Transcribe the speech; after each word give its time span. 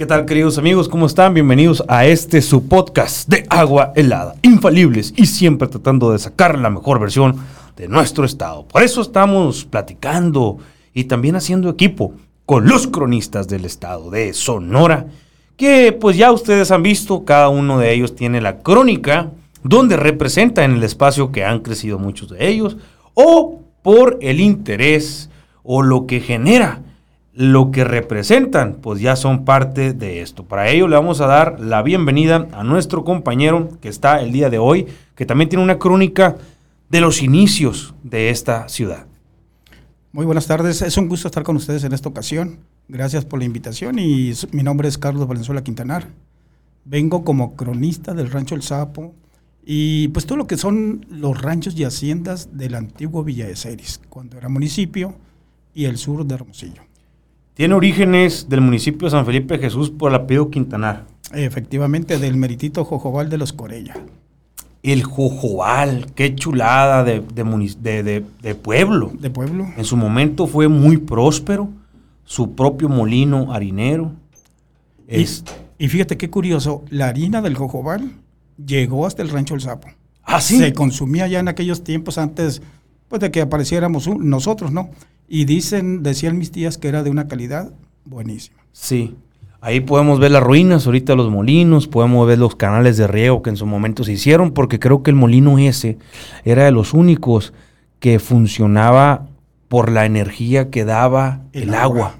¿Qué 0.00 0.06
tal 0.06 0.24
queridos 0.24 0.56
amigos? 0.56 0.88
¿Cómo 0.88 1.04
están? 1.04 1.34
Bienvenidos 1.34 1.84
a 1.86 2.06
este 2.06 2.40
su 2.40 2.66
podcast 2.68 3.28
de 3.28 3.44
agua 3.50 3.92
helada, 3.94 4.34
infalibles 4.40 5.12
y 5.14 5.26
siempre 5.26 5.68
tratando 5.68 6.10
de 6.10 6.18
sacar 6.18 6.58
la 6.58 6.70
mejor 6.70 6.98
versión 6.98 7.36
de 7.76 7.86
nuestro 7.86 8.24
estado. 8.24 8.64
Por 8.64 8.82
eso 8.82 9.02
estamos 9.02 9.66
platicando 9.66 10.56
y 10.94 11.04
también 11.04 11.36
haciendo 11.36 11.68
equipo 11.68 12.14
con 12.46 12.66
los 12.66 12.86
cronistas 12.86 13.46
del 13.46 13.66
estado 13.66 14.08
de 14.08 14.32
Sonora, 14.32 15.04
que 15.58 15.92
pues 15.92 16.16
ya 16.16 16.32
ustedes 16.32 16.70
han 16.70 16.82
visto, 16.82 17.26
cada 17.26 17.50
uno 17.50 17.78
de 17.78 17.92
ellos 17.92 18.16
tiene 18.16 18.40
la 18.40 18.60
crónica 18.60 19.32
donde 19.64 19.98
representa 19.98 20.64
en 20.64 20.76
el 20.76 20.82
espacio 20.82 21.30
que 21.30 21.44
han 21.44 21.60
crecido 21.60 21.98
muchos 21.98 22.30
de 22.30 22.48
ellos 22.48 22.78
o 23.12 23.60
por 23.82 24.16
el 24.22 24.40
interés 24.40 25.28
o 25.62 25.82
lo 25.82 26.06
que 26.06 26.20
genera 26.20 26.80
lo 27.40 27.70
que 27.70 27.84
representan, 27.84 28.74
pues 28.82 29.00
ya 29.00 29.16
son 29.16 29.46
parte 29.46 29.94
de 29.94 30.20
esto. 30.20 30.44
Para 30.44 30.68
ello 30.68 30.86
le 30.88 30.96
vamos 30.96 31.22
a 31.22 31.26
dar 31.26 31.58
la 31.58 31.80
bienvenida 31.80 32.46
a 32.52 32.64
nuestro 32.64 33.02
compañero 33.02 33.70
que 33.80 33.88
está 33.88 34.20
el 34.20 34.30
día 34.30 34.50
de 34.50 34.58
hoy, 34.58 34.86
que 35.14 35.24
también 35.24 35.48
tiene 35.48 35.64
una 35.64 35.78
crónica 35.78 36.36
de 36.90 37.00
los 37.00 37.22
inicios 37.22 37.94
de 38.02 38.28
esta 38.28 38.68
ciudad. 38.68 39.06
Muy 40.12 40.26
buenas 40.26 40.48
tardes, 40.48 40.82
es 40.82 40.98
un 40.98 41.08
gusto 41.08 41.28
estar 41.28 41.42
con 41.42 41.56
ustedes 41.56 41.82
en 41.84 41.94
esta 41.94 42.10
ocasión. 42.10 42.58
Gracias 42.88 43.24
por 43.24 43.38
la 43.38 43.46
invitación 43.46 43.98
y 43.98 44.34
mi 44.52 44.62
nombre 44.62 44.88
es 44.88 44.98
Carlos 44.98 45.26
Valenzuela 45.26 45.64
Quintanar. 45.64 46.08
Vengo 46.84 47.24
como 47.24 47.56
cronista 47.56 48.12
del 48.12 48.30
Rancho 48.30 48.54
El 48.54 48.62
Sapo 48.62 49.14
y 49.64 50.08
pues 50.08 50.26
todo 50.26 50.36
lo 50.36 50.46
que 50.46 50.58
son 50.58 51.06
los 51.08 51.40
ranchos 51.40 51.74
y 51.74 51.84
haciendas 51.84 52.50
del 52.58 52.74
antiguo 52.74 53.24
Villa 53.24 53.46
de 53.46 53.56
Ceres, 53.56 53.98
cuando 54.10 54.36
era 54.36 54.50
municipio 54.50 55.14
y 55.72 55.86
el 55.86 55.96
sur 55.96 56.26
de 56.26 56.34
Hermosillo. 56.34 56.89
Tiene 57.60 57.74
orígenes 57.74 58.48
del 58.48 58.62
municipio 58.62 59.04
de 59.04 59.10
San 59.10 59.26
Felipe 59.26 59.58
Jesús 59.58 59.90
por 59.90 60.10
el 60.10 60.14
apellido 60.14 60.48
Quintanar. 60.48 61.04
Efectivamente, 61.34 62.16
del 62.16 62.34
meritito 62.38 62.86
Jojobal 62.86 63.28
de 63.28 63.36
los 63.36 63.52
Corella. 63.52 63.98
El 64.82 65.02
Jojobal, 65.02 66.06
qué 66.14 66.34
chulada 66.34 67.04
de, 67.04 67.20
de, 67.20 68.54
pueblo. 68.54 69.12
De 69.12 69.28
pueblo. 69.28 69.68
En 69.76 69.84
su 69.84 69.98
momento 69.98 70.46
fue 70.46 70.68
muy 70.68 70.96
próspero, 70.96 71.68
su 72.24 72.54
propio 72.54 72.88
molino 72.88 73.52
harinero. 73.52 74.12
Y, 75.06 75.26
y 75.76 75.88
fíjate 75.88 76.16
qué 76.16 76.30
curioso, 76.30 76.82
la 76.88 77.08
harina 77.08 77.42
del 77.42 77.56
Jojobal 77.56 78.10
llegó 78.56 79.04
hasta 79.04 79.20
el 79.20 79.28
rancho 79.28 79.54
El 79.54 79.60
Sapo. 79.60 79.88
Ah, 80.22 80.40
sí. 80.40 80.56
Se 80.56 80.72
consumía 80.72 81.26
ya 81.26 81.40
en 81.40 81.48
aquellos 81.48 81.84
tiempos 81.84 82.16
antes 82.16 82.62
pues, 83.08 83.20
de 83.20 83.30
que 83.30 83.42
apareciéramos 83.42 84.08
nosotros, 84.08 84.72
¿no? 84.72 84.88
Y 85.32 85.44
dicen, 85.44 86.02
decían 86.02 86.38
mis 86.38 86.50
tías 86.50 86.76
que 86.76 86.88
era 86.88 87.04
de 87.04 87.08
una 87.08 87.28
calidad 87.28 87.72
buenísima. 88.04 88.58
Sí. 88.72 89.14
Ahí 89.60 89.78
podemos 89.78 90.18
ver 90.18 90.32
las 90.32 90.42
ruinas, 90.42 90.86
ahorita 90.86 91.14
los 91.14 91.30
molinos, 91.30 91.86
podemos 91.86 92.26
ver 92.26 92.40
los 92.40 92.56
canales 92.56 92.96
de 92.96 93.06
riego 93.06 93.40
que 93.40 93.50
en 93.50 93.56
su 93.56 93.64
momento 93.64 94.02
se 94.02 94.12
hicieron, 94.12 94.50
porque 94.50 94.80
creo 94.80 95.04
que 95.04 95.10
el 95.10 95.16
molino 95.16 95.56
ese 95.60 95.98
era 96.44 96.64
de 96.64 96.72
los 96.72 96.94
únicos 96.94 97.52
que 98.00 98.18
funcionaba 98.18 99.28
por 99.68 99.92
la 99.92 100.04
energía 100.04 100.68
que 100.68 100.84
daba 100.84 101.42
el, 101.52 101.74
agua. 101.74 102.16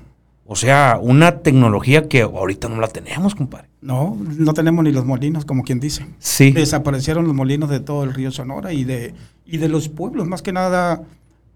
O 0.47 0.55
sea, 0.55 1.01
una 1.03 1.39
tecnología 1.39 2.07
que 2.07 2.23
ahorita 2.23 2.69
no 2.69 2.81
la 2.81 2.87
tenemos, 2.87 3.35
compadre. 3.35 3.67
No, 3.81 4.17
no 4.39 4.55
tenemos 4.55 4.85
ni 4.85 4.93
los 4.93 5.05
molinos, 5.05 5.45
como 5.45 5.65
quien 5.65 5.81
dice. 5.81 6.07
Sí. 6.21 6.53
Desaparecieron 6.53 7.25
los 7.25 7.35
molinos 7.35 7.71
de 7.71 7.81
todo 7.81 8.05
el 8.05 8.15
río 8.15 8.31
Sonora 8.31 8.73
y 8.73 8.85
de, 8.85 9.15
y 9.47 9.57
de 9.57 9.69
los 9.69 9.89
pueblos, 9.89 10.29
más 10.29 10.43
que 10.43 10.53
nada 10.53 11.03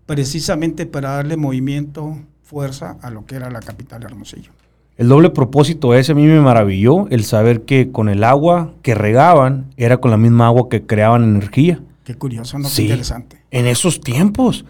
precisamente 0.07 0.87
para 0.87 1.11
darle 1.11 1.37
movimiento, 1.37 2.19
fuerza 2.43 2.99
a 3.03 3.11
lo 3.11 3.25
que 3.25 3.37
era 3.37 3.51
la 3.51 3.61
capital 3.61 4.01
de 4.01 4.07
Hermosillo. 4.07 4.51
El 4.97 5.09
doble 5.09 5.31
propósito 5.31 5.95
ese 5.95 6.13
a 6.13 6.15
mí 6.15 6.25
me 6.25 6.41
maravilló, 6.41 7.09
el 7.09 7.25
saber 7.25 7.63
que 7.63 7.91
con 7.91 8.09
el 8.09 8.23
agua 8.23 8.75
que 8.83 8.95
regaban 8.95 9.67
era 9.77 9.97
con 9.97 10.13
la 10.13 10.17
misma 10.17 10.47
agua 10.47 10.69
que 10.69 10.87
creaban 10.87 11.25
energía. 11.25 11.81
Qué 12.05 12.15
curioso, 12.15 12.59
¿no? 12.59 12.69
Qué 12.75 12.83
interesante. 12.83 13.43
En 13.51 13.67
esos 13.67 14.01
tiempos, 14.01 14.65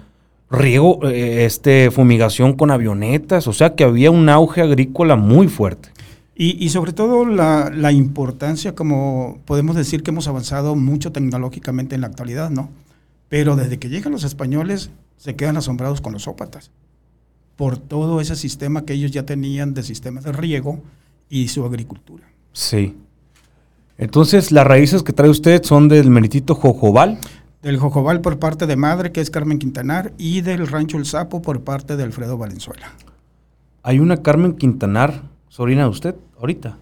riego, 0.50 1.00
eh, 1.06 1.44
este, 1.44 1.90
fumigación 1.90 2.54
con 2.54 2.70
avionetas, 2.70 3.46
o 3.48 3.52
sea 3.52 3.74
que 3.74 3.84
había 3.84 4.10
un 4.10 4.28
auge 4.30 4.62
agrícola 4.62 5.16
muy 5.16 5.48
fuerte. 5.48 5.90
Y, 6.36 6.68
sobre 6.70 6.92
todo 6.92 7.24
la, 7.24 7.70
la, 7.72 7.92
importancia, 7.92 8.74
como 8.74 9.38
podemos 9.44 9.76
decir 9.76 10.02
que 10.02 10.10
hemos 10.10 10.26
avanzado 10.26 10.74
mucho 10.74 11.12
tecnológicamente 11.12 11.94
en 11.94 12.00
la 12.00 12.08
actualidad, 12.08 12.50
¿no? 12.50 12.70
Pero 13.28 13.54
desde 13.54 13.78
que 13.78 13.88
llegan 13.88 14.10
los 14.10 14.24
españoles, 14.24 14.90
se 15.16 15.36
quedan 15.36 15.56
asombrados 15.56 16.00
con 16.00 16.12
los 16.12 16.28
ópatas 16.28 16.70
por 17.56 17.78
todo 17.78 18.20
ese 18.20 18.36
sistema 18.36 18.84
que 18.84 18.94
ellos 18.94 19.12
ya 19.12 19.24
tenían 19.24 19.74
de 19.74 19.82
sistemas 19.82 20.24
de 20.24 20.32
riego 20.32 20.82
y 21.28 21.48
su 21.48 21.64
agricultura. 21.64 22.24
Sí. 22.52 22.96
Entonces, 23.96 24.50
las 24.50 24.66
raíces 24.66 25.02
que 25.02 25.12
trae 25.12 25.30
usted 25.30 25.62
son 25.62 25.88
del 25.88 26.10
meritito 26.10 26.54
Jojobal. 26.54 27.18
Del 27.62 27.78
Jojobal 27.78 28.20
por 28.20 28.38
parte 28.38 28.66
de 28.66 28.76
madre, 28.76 29.12
que 29.12 29.20
es 29.20 29.30
Carmen 29.30 29.58
Quintanar, 29.58 30.12
y 30.18 30.40
del 30.40 30.66
Rancho 30.66 30.98
El 30.98 31.06
Sapo 31.06 31.42
por 31.42 31.62
parte 31.62 31.96
de 31.96 32.02
Alfredo 32.02 32.36
Valenzuela. 32.36 32.92
¿Hay 33.82 34.00
una 34.00 34.22
Carmen 34.22 34.54
Quintanar, 34.54 35.22
sobrina 35.48 35.84
de 35.84 35.88
usted, 35.88 36.16
ahorita? 36.38 36.78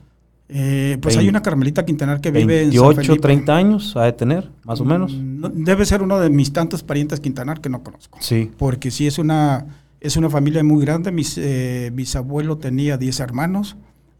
Eh, 0.54 0.98
pues 1.00 1.16
hay 1.16 1.28
una 1.28 1.40
Carmelita 1.40 1.84
Quintanar 1.84 2.20
que 2.20 2.30
vive 2.30 2.62
en 2.62 2.72
San 2.72 2.94
Felipe. 2.94 3.18
30 3.18 3.56
años 3.56 3.96
ha 3.96 4.04
de 4.04 4.12
tener, 4.12 4.50
más 4.64 4.80
o 4.80 4.84
menos. 4.84 5.14
Mm, 5.14 5.64
debe 5.64 5.86
ser 5.86 6.02
uno 6.02 6.20
de 6.20 6.28
mis 6.28 6.52
tantos 6.52 6.82
parientes 6.82 7.20
Quintanar 7.20 7.60
que 7.60 7.70
no 7.70 7.82
conozco. 7.82 8.18
Sí. 8.20 8.50
Porque 8.58 8.90
sí 8.90 9.06
es 9.06 9.18
una, 9.18 9.66
es 10.00 10.16
una 10.16 10.28
familia 10.28 10.62
muy 10.62 10.84
grande. 10.84 11.10
Mis 11.10 11.38
eh, 11.38 11.90
bisabuelo 11.94 12.58
tenía 12.58 12.98
10 12.98 13.20
hermanos 13.20 13.76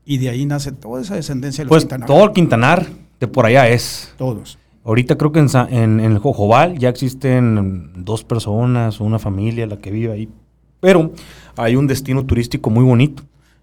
y 0.07 0.19
de 0.19 0.31
ahí 0.31 0.47
nace 0.47 0.73
toda 0.73 1.03
esa 1.03 1.17
descendencia 1.17 1.65
de 1.65 1.69
pues 1.69 1.87
todo 1.87 2.25
el 2.25 2.33
Quintanar 2.33 2.87
de 3.21 3.29
por 3.29 3.45
allá 3.45 3.69
es. 3.69 4.15
Todos. 4.17 4.59
Ahorita 4.85 5.17
creo 5.17 5.33
que 5.33 5.39
en, 5.39 5.49
en, 5.71 6.01
el 6.01 6.19
Jojobal 6.19 6.79
ya 6.79 6.89
existen 6.89 7.93
dos 8.05 8.25
personas, 8.25 9.01
una 9.01 9.19
familia 9.19 9.67
la 9.67 9.77
que 9.77 9.91
vive 9.91 10.13
ahí. 10.13 10.29
Pero 10.81 11.13
hay 11.57 11.77
un 11.77 11.87
destino 11.87 12.25
turístico 12.25 12.71
muy 12.71 12.83
bonito. 12.85 13.23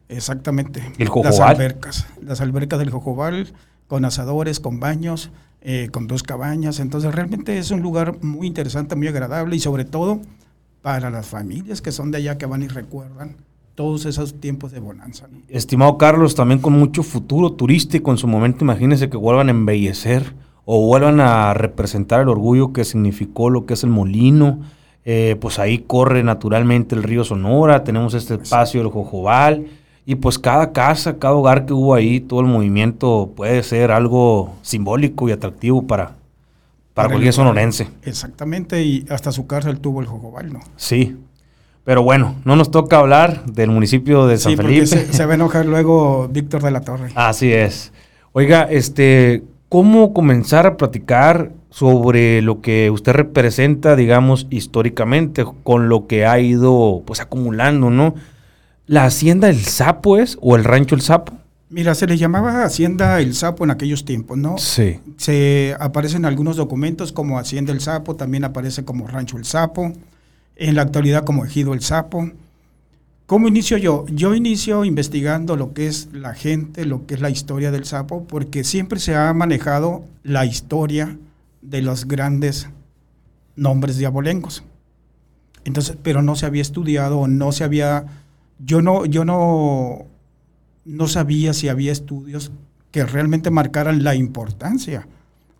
Exactamente. 0.09 0.81
El 0.97 1.07
Jojobal. 1.07 1.31
Las 1.31 1.39
albercas. 1.39 2.07
Las 2.21 2.41
albercas 2.41 2.79
del 2.79 2.89
Jojobal, 2.89 3.53
con 3.87 4.03
asadores, 4.05 4.59
con 4.59 4.79
baños, 4.79 5.31
eh, 5.61 5.89
con 5.91 6.07
dos 6.07 6.23
cabañas. 6.23 6.79
Entonces 6.79 7.13
realmente 7.13 7.57
es 7.57 7.71
un 7.71 7.81
lugar 7.81 8.21
muy 8.23 8.47
interesante, 8.47 8.95
muy 8.95 9.07
agradable 9.07 9.55
y 9.55 9.59
sobre 9.59 9.85
todo 9.85 10.19
para 10.81 11.09
las 11.09 11.27
familias 11.27 11.81
que 11.81 11.91
son 11.91 12.11
de 12.11 12.17
allá 12.17 12.37
que 12.37 12.45
van 12.45 12.63
y 12.63 12.67
recuerdan 12.67 13.35
todos 13.75 14.05
esos 14.05 14.41
tiempos 14.41 14.71
de 14.71 14.79
bonanza. 14.79 15.27
Estimado 15.47 15.97
Carlos, 15.97 16.35
también 16.35 16.59
con 16.59 16.73
mucho 16.73 17.03
futuro 17.03 17.53
turístico 17.53 18.11
en 18.11 18.17
su 18.17 18.27
momento, 18.27 18.65
imagínense 18.65 19.09
que 19.09 19.17
vuelvan 19.17 19.47
a 19.47 19.51
embellecer 19.51 20.33
o 20.65 20.85
vuelvan 20.85 21.19
a 21.19 21.53
representar 21.53 22.21
el 22.21 22.29
orgullo 22.29 22.73
que 22.73 22.83
significó 22.83 23.49
lo 23.49 23.65
que 23.65 23.75
es 23.75 23.83
el 23.83 23.89
molino. 23.89 24.59
Eh, 25.05 25.37
pues 25.39 25.59
ahí 25.59 25.79
corre 25.79 26.23
naturalmente 26.23 26.93
el 26.93 27.03
río 27.03 27.23
Sonora, 27.23 27.83
tenemos 27.83 28.13
este 28.13 28.35
espacio 28.35 28.81
del 28.81 28.91
Jojobal 28.91 29.67
y 30.09 30.15
pues 30.15 30.39
cada 30.39 30.71
casa, 30.71 31.19
cada 31.19 31.35
hogar 31.35 31.67
que 31.67 31.73
hubo 31.73 31.93
ahí, 31.93 32.19
todo 32.19 32.39
el 32.39 32.47
movimiento 32.47 33.31
puede 33.35 33.61
ser 33.61 33.91
algo 33.91 34.55
simbólico 34.63 35.29
y 35.29 35.33
atractivo 35.33 35.85
para, 35.85 36.15
para, 36.95 37.09
cualquier 37.09 37.31
sonorense. 37.31 37.89
Exactamente, 38.01 38.81
y 38.81 39.05
hasta 39.11 39.31
su 39.31 39.45
cárcel 39.45 39.79
tuvo 39.79 40.01
el 40.01 40.07
Jojobal, 40.07 40.51
¿no? 40.51 40.61
Sí. 40.77 41.15
Pero 41.83 42.01
bueno, 42.01 42.37
no 42.43 42.55
nos 42.55 42.71
toca 42.71 42.97
hablar 42.97 43.45
del 43.45 43.69
municipio 43.69 44.25
de 44.25 44.39
San 44.39 44.57
Felipe. 44.57 44.87
Se, 44.87 45.13
se 45.13 45.25
va 45.27 45.33
a 45.33 45.35
enojar 45.35 45.67
luego 45.67 46.27
Víctor 46.27 46.63
de 46.63 46.71
la 46.71 46.81
Torre. 46.81 47.11
Así 47.15 47.53
es. 47.53 47.93
Oiga, 48.31 48.63
este, 48.63 49.43
¿cómo 49.69 50.15
comenzar 50.15 50.65
a 50.65 50.75
platicar 50.75 51.51
sobre 51.69 52.41
lo 52.41 52.61
que 52.61 52.89
usted 52.89 53.11
representa, 53.11 53.95
digamos, 53.95 54.47
históricamente, 54.49 55.45
con 55.61 55.87
lo 55.87 56.07
que 56.07 56.25
ha 56.25 56.39
ido 56.39 57.03
pues 57.05 57.19
acumulando, 57.19 57.91
¿no? 57.91 58.15
¿La 58.89 59.05
Hacienda 59.05 59.49
El 59.49 59.65
Sapo 59.65 60.17
es 60.17 60.39
o 60.41 60.55
el 60.55 60.63
Rancho 60.63 60.95
El 60.95 61.01
Sapo? 61.01 61.33
Mira, 61.69 61.93
se 61.93 62.07
le 62.07 62.17
llamaba 62.17 62.63
Hacienda 62.63 63.21
El 63.21 63.35
Sapo 63.35 63.63
en 63.63 63.69
aquellos 63.69 64.03
tiempos, 64.03 64.35
¿no? 64.35 64.57
Sí. 64.57 64.99
Se 65.15 65.75
aparecen 65.79 66.25
algunos 66.25 66.55
documentos 66.55 67.11
como 67.11 67.37
Hacienda 67.37 67.71
El 67.71 67.81
Sapo, 67.81 68.15
también 68.15 68.45
aparece 68.45 68.83
como 68.85 69.05
Rancho 69.05 69.37
El 69.37 69.45
Sapo, 69.45 69.93
en 70.55 70.73
la 70.73 70.81
actualidad 70.81 71.23
como 71.23 71.45
Ejido 71.45 71.75
El 71.75 71.81
Sapo. 71.81 72.31
¿Cómo 73.27 73.47
inicio 73.47 73.77
yo? 73.77 74.07
Yo 74.07 74.33
inicio 74.33 74.83
investigando 74.83 75.55
lo 75.55 75.71
que 75.73 75.85
es 75.85 76.09
la 76.11 76.33
gente, 76.33 76.83
lo 76.83 77.05
que 77.05 77.13
es 77.13 77.21
la 77.21 77.29
historia 77.29 77.69
del 77.69 77.85
sapo, 77.85 78.23
porque 78.23 78.63
siempre 78.63 78.99
se 78.99 79.15
ha 79.15 79.31
manejado 79.35 80.03
la 80.23 80.47
historia 80.47 81.15
de 81.61 81.83
los 81.83 82.07
grandes 82.07 82.69
nombres 83.55 83.99
diabolengos. 83.99 84.63
Entonces, 85.63 85.95
pero 86.01 86.23
no 86.23 86.35
se 86.35 86.47
había 86.47 86.63
estudiado, 86.63 87.27
no 87.27 87.51
se 87.51 87.63
había 87.63 88.18
yo 88.59 88.81
no, 88.81 89.05
yo 89.05 89.25
no, 89.25 90.05
no 90.85 91.07
sabía 91.07 91.53
si 91.53 91.69
había 91.69 91.91
estudios 91.91 92.51
que 92.91 93.05
realmente 93.05 93.51
marcaran 93.51 94.03
la 94.03 94.15
importancia 94.15 95.07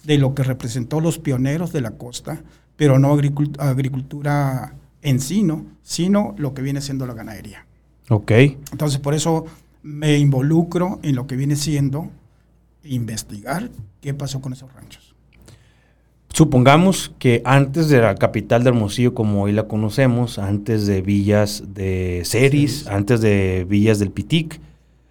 de 0.04 0.18
lo 0.18 0.34
que 0.34 0.44
representó 0.44 1.01
los 1.01 1.19
pioneros 1.19 1.72
de 1.72 1.81
la 1.81 1.92
costa, 1.92 2.42
pero 2.75 3.00
no 3.00 3.12
agricultura 3.60 4.74
en 5.01 5.19
sí, 5.19 5.44
¿no? 5.44 5.66
sino 5.84 6.36
lo 6.38 6.54
que 6.54 6.62
viene 6.62 6.81
siendo 6.81 7.06
la 7.06 7.13
ganadería. 7.13 7.66
Ok. 8.10 8.31
Entonces, 8.72 9.00
por 9.00 9.13
eso 9.13 9.45
me 9.84 10.18
involucro 10.18 11.00
en 11.04 11.16
lo 11.16 11.28
que 11.28 11.36
viene 11.36 11.56
siendo 11.56 12.10
investigar 12.84 13.69
qué 14.02 14.13
pasó 14.13 14.42
con 14.42 14.54
esos 14.54 14.74
ranchos. 14.74 15.08
Supongamos 16.39 17.12
que 17.19 17.41
antes 17.44 17.89
de 17.89 18.00
la 18.00 18.15
capital 18.15 18.63
de 18.63 18.69
Hermosillo, 18.69 19.13
como 19.13 19.41
hoy 19.41 19.51
la 19.51 19.68
conocemos, 19.68 20.39
antes 20.39 20.88
de 20.88 21.01
villas 21.01 21.63
de 21.74 22.21
Ceris, 22.24 22.88
antes 22.88 23.19
de 23.19 23.65
villas 23.68 24.00
del 24.00 24.09
Pitic, 24.09 24.62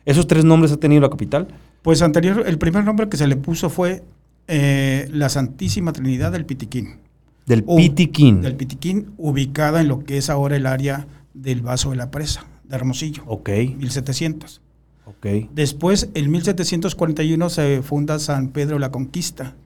¿esos 0.07 0.27
tres 0.27 0.47
nombres 0.47 0.73
ha 0.73 0.79
tenido 0.79 1.03
la 1.03 1.11
capital? 1.11 1.49
Pues 1.83 2.01
anterior, 2.01 2.45
el 2.47 2.57
primer 2.57 2.83
nombre 2.83 3.11
que 3.11 3.19
se 3.19 3.27
le 3.27 3.37
puso 3.37 3.69
fue 3.69 4.03
eh, 4.47 5.07
la 5.13 5.29
Santísima 5.29 5.93
Trinidad 5.93 6.33
del 6.33 6.47
Pitiquín. 6.47 6.97
Del 7.45 7.63
Pitiquín. 7.63 8.41
Del 8.41 8.57
Pitiquín, 8.57 9.13
ubicada 9.19 9.83
en 9.83 9.89
lo 9.89 10.05
que 10.05 10.17
es 10.17 10.31
ahora 10.31 10.57
el 10.57 10.65
área 10.65 11.09
del 11.35 11.61
Vaso 11.61 11.91
de 11.91 11.97
la 11.97 12.11
Presa, 12.11 12.47
de 12.65 12.75
Hermosillo. 12.75 13.25
Ok. 13.27 13.51
1700. 13.77 14.63
Ok. 15.05 15.27
Después, 15.53 16.09
en 16.15 16.31
1741 16.31 17.51
se 17.51 17.83
funda 17.83 18.19
San 18.19 18.49
Pedro 18.49 18.79
la 18.79 18.91
Conquista, 18.91 19.57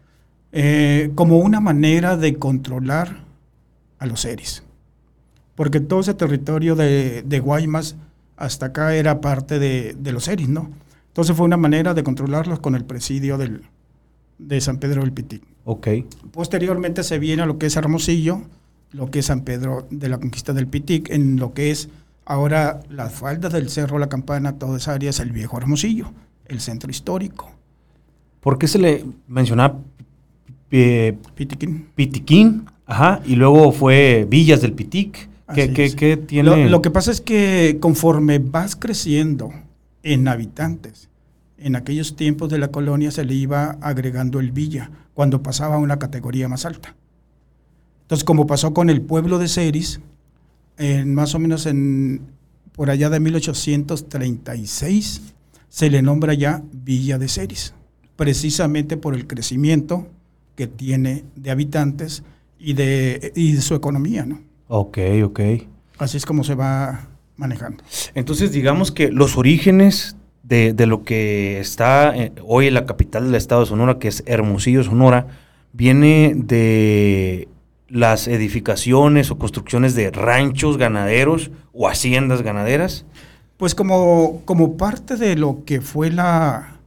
eh, 0.52 1.10
como 1.14 1.38
una 1.38 1.60
manera 1.60 2.16
de 2.16 2.36
controlar 2.36 3.24
a 3.98 4.06
los 4.06 4.20
seres. 4.20 4.62
Porque 5.54 5.80
todo 5.80 6.00
ese 6.00 6.14
territorio 6.14 6.76
de, 6.76 7.22
de 7.22 7.40
Guaymas 7.40 7.96
hasta 8.36 8.66
acá 8.66 8.94
era 8.94 9.20
parte 9.20 9.58
de, 9.58 9.94
de 9.98 10.12
los 10.12 10.24
seres, 10.24 10.48
¿no? 10.48 10.70
Entonces 11.08 11.36
fue 11.36 11.44
una 11.44 11.56
manera 11.56 11.94
de 11.94 12.02
controlarlos 12.02 12.60
con 12.60 12.74
el 12.74 12.84
presidio 12.84 13.36
del, 13.36 13.62
de 14.38 14.60
San 14.60 14.78
Pedro 14.78 15.02
del 15.02 15.12
Pitic. 15.12 15.42
Ok. 15.64 15.88
Posteriormente 16.32 17.02
se 17.02 17.18
viene 17.18 17.42
a 17.42 17.46
lo 17.46 17.58
que 17.58 17.66
es 17.66 17.76
Hermosillo, 17.76 18.42
lo 18.92 19.10
que 19.10 19.20
es 19.20 19.26
San 19.26 19.42
Pedro 19.42 19.86
de 19.90 20.08
la 20.08 20.18
Conquista 20.18 20.52
del 20.52 20.66
Pitic, 20.66 21.10
en 21.10 21.36
lo 21.36 21.54
que 21.54 21.70
es 21.70 21.88
ahora 22.24 22.80
las 22.88 23.12
faldas 23.12 23.52
del 23.52 23.68
Cerro 23.68 23.98
La 23.98 24.08
Campana, 24.08 24.58
toda 24.58 24.78
esa 24.78 24.94
área 24.94 25.10
es 25.10 25.20
el 25.20 25.32
viejo 25.32 25.58
Hermosillo, 25.58 26.12
el 26.46 26.60
centro 26.60 26.90
histórico. 26.90 27.50
¿Por 28.40 28.58
qué 28.58 28.66
se 28.66 28.78
le 28.78 29.04
menciona 29.28 29.74
eh, 30.72 31.16
Pitiquín. 31.34 31.88
Pitiquín? 31.94 32.64
Ajá. 32.86 33.20
Y 33.24 33.36
luego 33.36 33.72
fue 33.72 34.26
Villas 34.28 34.62
del 34.62 34.72
Pitic. 34.72 35.28
¿Qué, 35.54 36.16
tiene? 36.26 36.48
Lo, 36.48 36.56
lo 36.56 36.82
que 36.82 36.90
pasa 36.90 37.10
es 37.10 37.20
que 37.20 37.76
conforme 37.78 38.38
vas 38.38 38.74
creciendo 38.74 39.52
en 40.02 40.26
habitantes, 40.26 41.10
en 41.58 41.76
aquellos 41.76 42.16
tiempos 42.16 42.48
de 42.48 42.58
la 42.58 42.68
colonia 42.68 43.10
se 43.10 43.24
le 43.24 43.34
iba 43.34 43.72
agregando 43.82 44.40
el 44.40 44.50
villa 44.50 44.90
cuando 45.14 45.42
pasaba 45.42 45.74
a 45.74 45.78
una 45.78 45.98
categoría 45.98 46.48
más 46.48 46.64
alta. 46.64 46.94
Entonces, 48.02 48.24
como 48.24 48.46
pasó 48.46 48.72
con 48.74 48.90
el 48.90 49.02
pueblo 49.02 49.38
de 49.38 49.48
Ceris, 49.48 50.00
en 50.78 51.14
más 51.14 51.34
o 51.34 51.38
menos 51.38 51.66
en 51.66 52.22
por 52.72 52.90
allá 52.90 53.10
de 53.10 53.20
1836 53.20 55.20
se 55.68 55.90
le 55.90 56.02
nombra 56.02 56.34
ya 56.34 56.62
Villa 56.72 57.18
de 57.18 57.28
Ceris, 57.28 57.74
precisamente 58.16 58.96
por 58.96 59.14
el 59.14 59.26
crecimiento 59.26 60.08
que 60.54 60.66
tiene 60.66 61.24
de 61.36 61.50
habitantes 61.50 62.22
y 62.58 62.74
de, 62.74 63.32
y 63.34 63.52
de 63.52 63.60
su 63.60 63.74
economía, 63.74 64.24
¿no? 64.24 64.40
Ok, 64.68 64.98
ok. 65.24 65.40
Así 65.98 66.16
es 66.16 66.26
como 66.26 66.44
se 66.44 66.54
va 66.54 67.08
manejando. 67.36 67.82
Entonces, 68.14 68.52
digamos 68.52 68.92
que 68.92 69.10
los 69.10 69.36
orígenes 69.36 70.16
de, 70.42 70.72
de 70.72 70.86
lo 70.86 71.04
que 71.04 71.60
está 71.60 72.16
eh, 72.16 72.32
hoy 72.44 72.66
en 72.68 72.74
la 72.74 72.86
capital 72.86 73.24
del 73.26 73.34
estado 73.34 73.62
de 73.62 73.68
Sonora, 73.68 73.98
que 73.98 74.08
es 74.08 74.22
Hermosillo, 74.26 74.82
Sonora, 74.84 75.26
viene 75.72 76.34
de 76.36 77.48
las 77.88 78.26
edificaciones 78.26 79.30
o 79.30 79.38
construcciones 79.38 79.94
de 79.94 80.10
ranchos 80.10 80.78
ganaderos 80.78 81.50
o 81.72 81.88
haciendas 81.88 82.42
ganaderas. 82.42 83.04
Pues 83.56 83.74
como, 83.74 84.42
como 84.44 84.76
parte 84.76 85.16
de 85.16 85.36
lo 85.36 85.64
que 85.64 85.80
fue 85.80 86.10
la, 86.10 86.78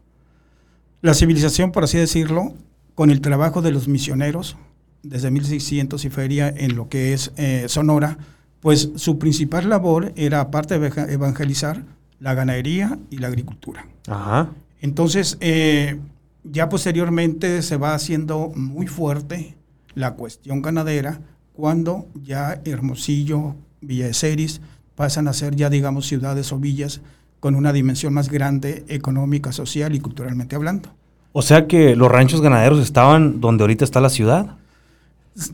la 1.02 1.14
civilización, 1.14 1.72
por 1.72 1.84
así 1.84 1.98
decirlo, 1.98 2.54
con 2.96 3.10
el 3.12 3.22
trabajo 3.22 3.62
de 3.62 3.72
los 3.72 3.88
misioneros, 3.88 4.58
desde 5.04 5.30
1600 5.30 6.04
y 6.06 6.10
feria 6.10 6.50
en 6.50 6.76
lo 6.76 6.90
que 6.90 7.14
es 7.14 7.32
eh, 7.38 7.66
Sonora, 7.68 8.18
pues 8.62 8.90
su 8.96 9.20
principal 9.20 9.70
labor 9.70 10.12
era, 10.16 10.40
aparte 10.42 10.80
de 10.80 10.90
evange- 10.90 11.12
evangelizar, 11.12 11.84
la 12.20 12.34
ganadería 12.34 12.98
y 13.12 13.18
la 13.20 13.28
agricultura. 13.28 13.86
Ajá. 14.08 14.50
Entonces, 14.82 15.38
eh, 15.42 16.00
ya 16.44 16.70
posteriormente 16.70 17.62
se 17.62 17.78
va 17.78 17.94
haciendo 17.94 18.52
muy 18.56 18.88
fuerte 18.88 19.56
la 19.94 20.14
cuestión 20.16 20.62
ganadera 20.62 21.20
cuando 21.54 22.08
ya 22.24 22.62
Hermosillo, 22.66 23.56
Villa 23.82 24.08
de 24.08 24.14
Ceris 24.14 24.62
pasan 24.96 25.28
a 25.28 25.34
ser 25.34 25.56
ya, 25.56 25.70
digamos, 25.70 26.08
ciudades 26.08 26.52
o 26.52 26.58
villas 26.60 27.02
con 27.40 27.54
una 27.56 27.72
dimensión 27.74 28.14
más 28.14 28.30
grande 28.30 28.84
económica, 28.88 29.52
social 29.52 29.94
y 29.94 30.00
culturalmente 30.00 30.56
hablando. 30.56 30.94
O 31.38 31.42
sea 31.42 31.68
que 31.68 31.98
los 31.98 32.10
ranchos 32.10 32.40
ganaderos 32.40 32.80
estaban 32.80 33.42
donde 33.42 33.66
ahorita 33.66 33.84
está 33.84 34.00
la 34.00 34.10
ciudad. 34.10 34.56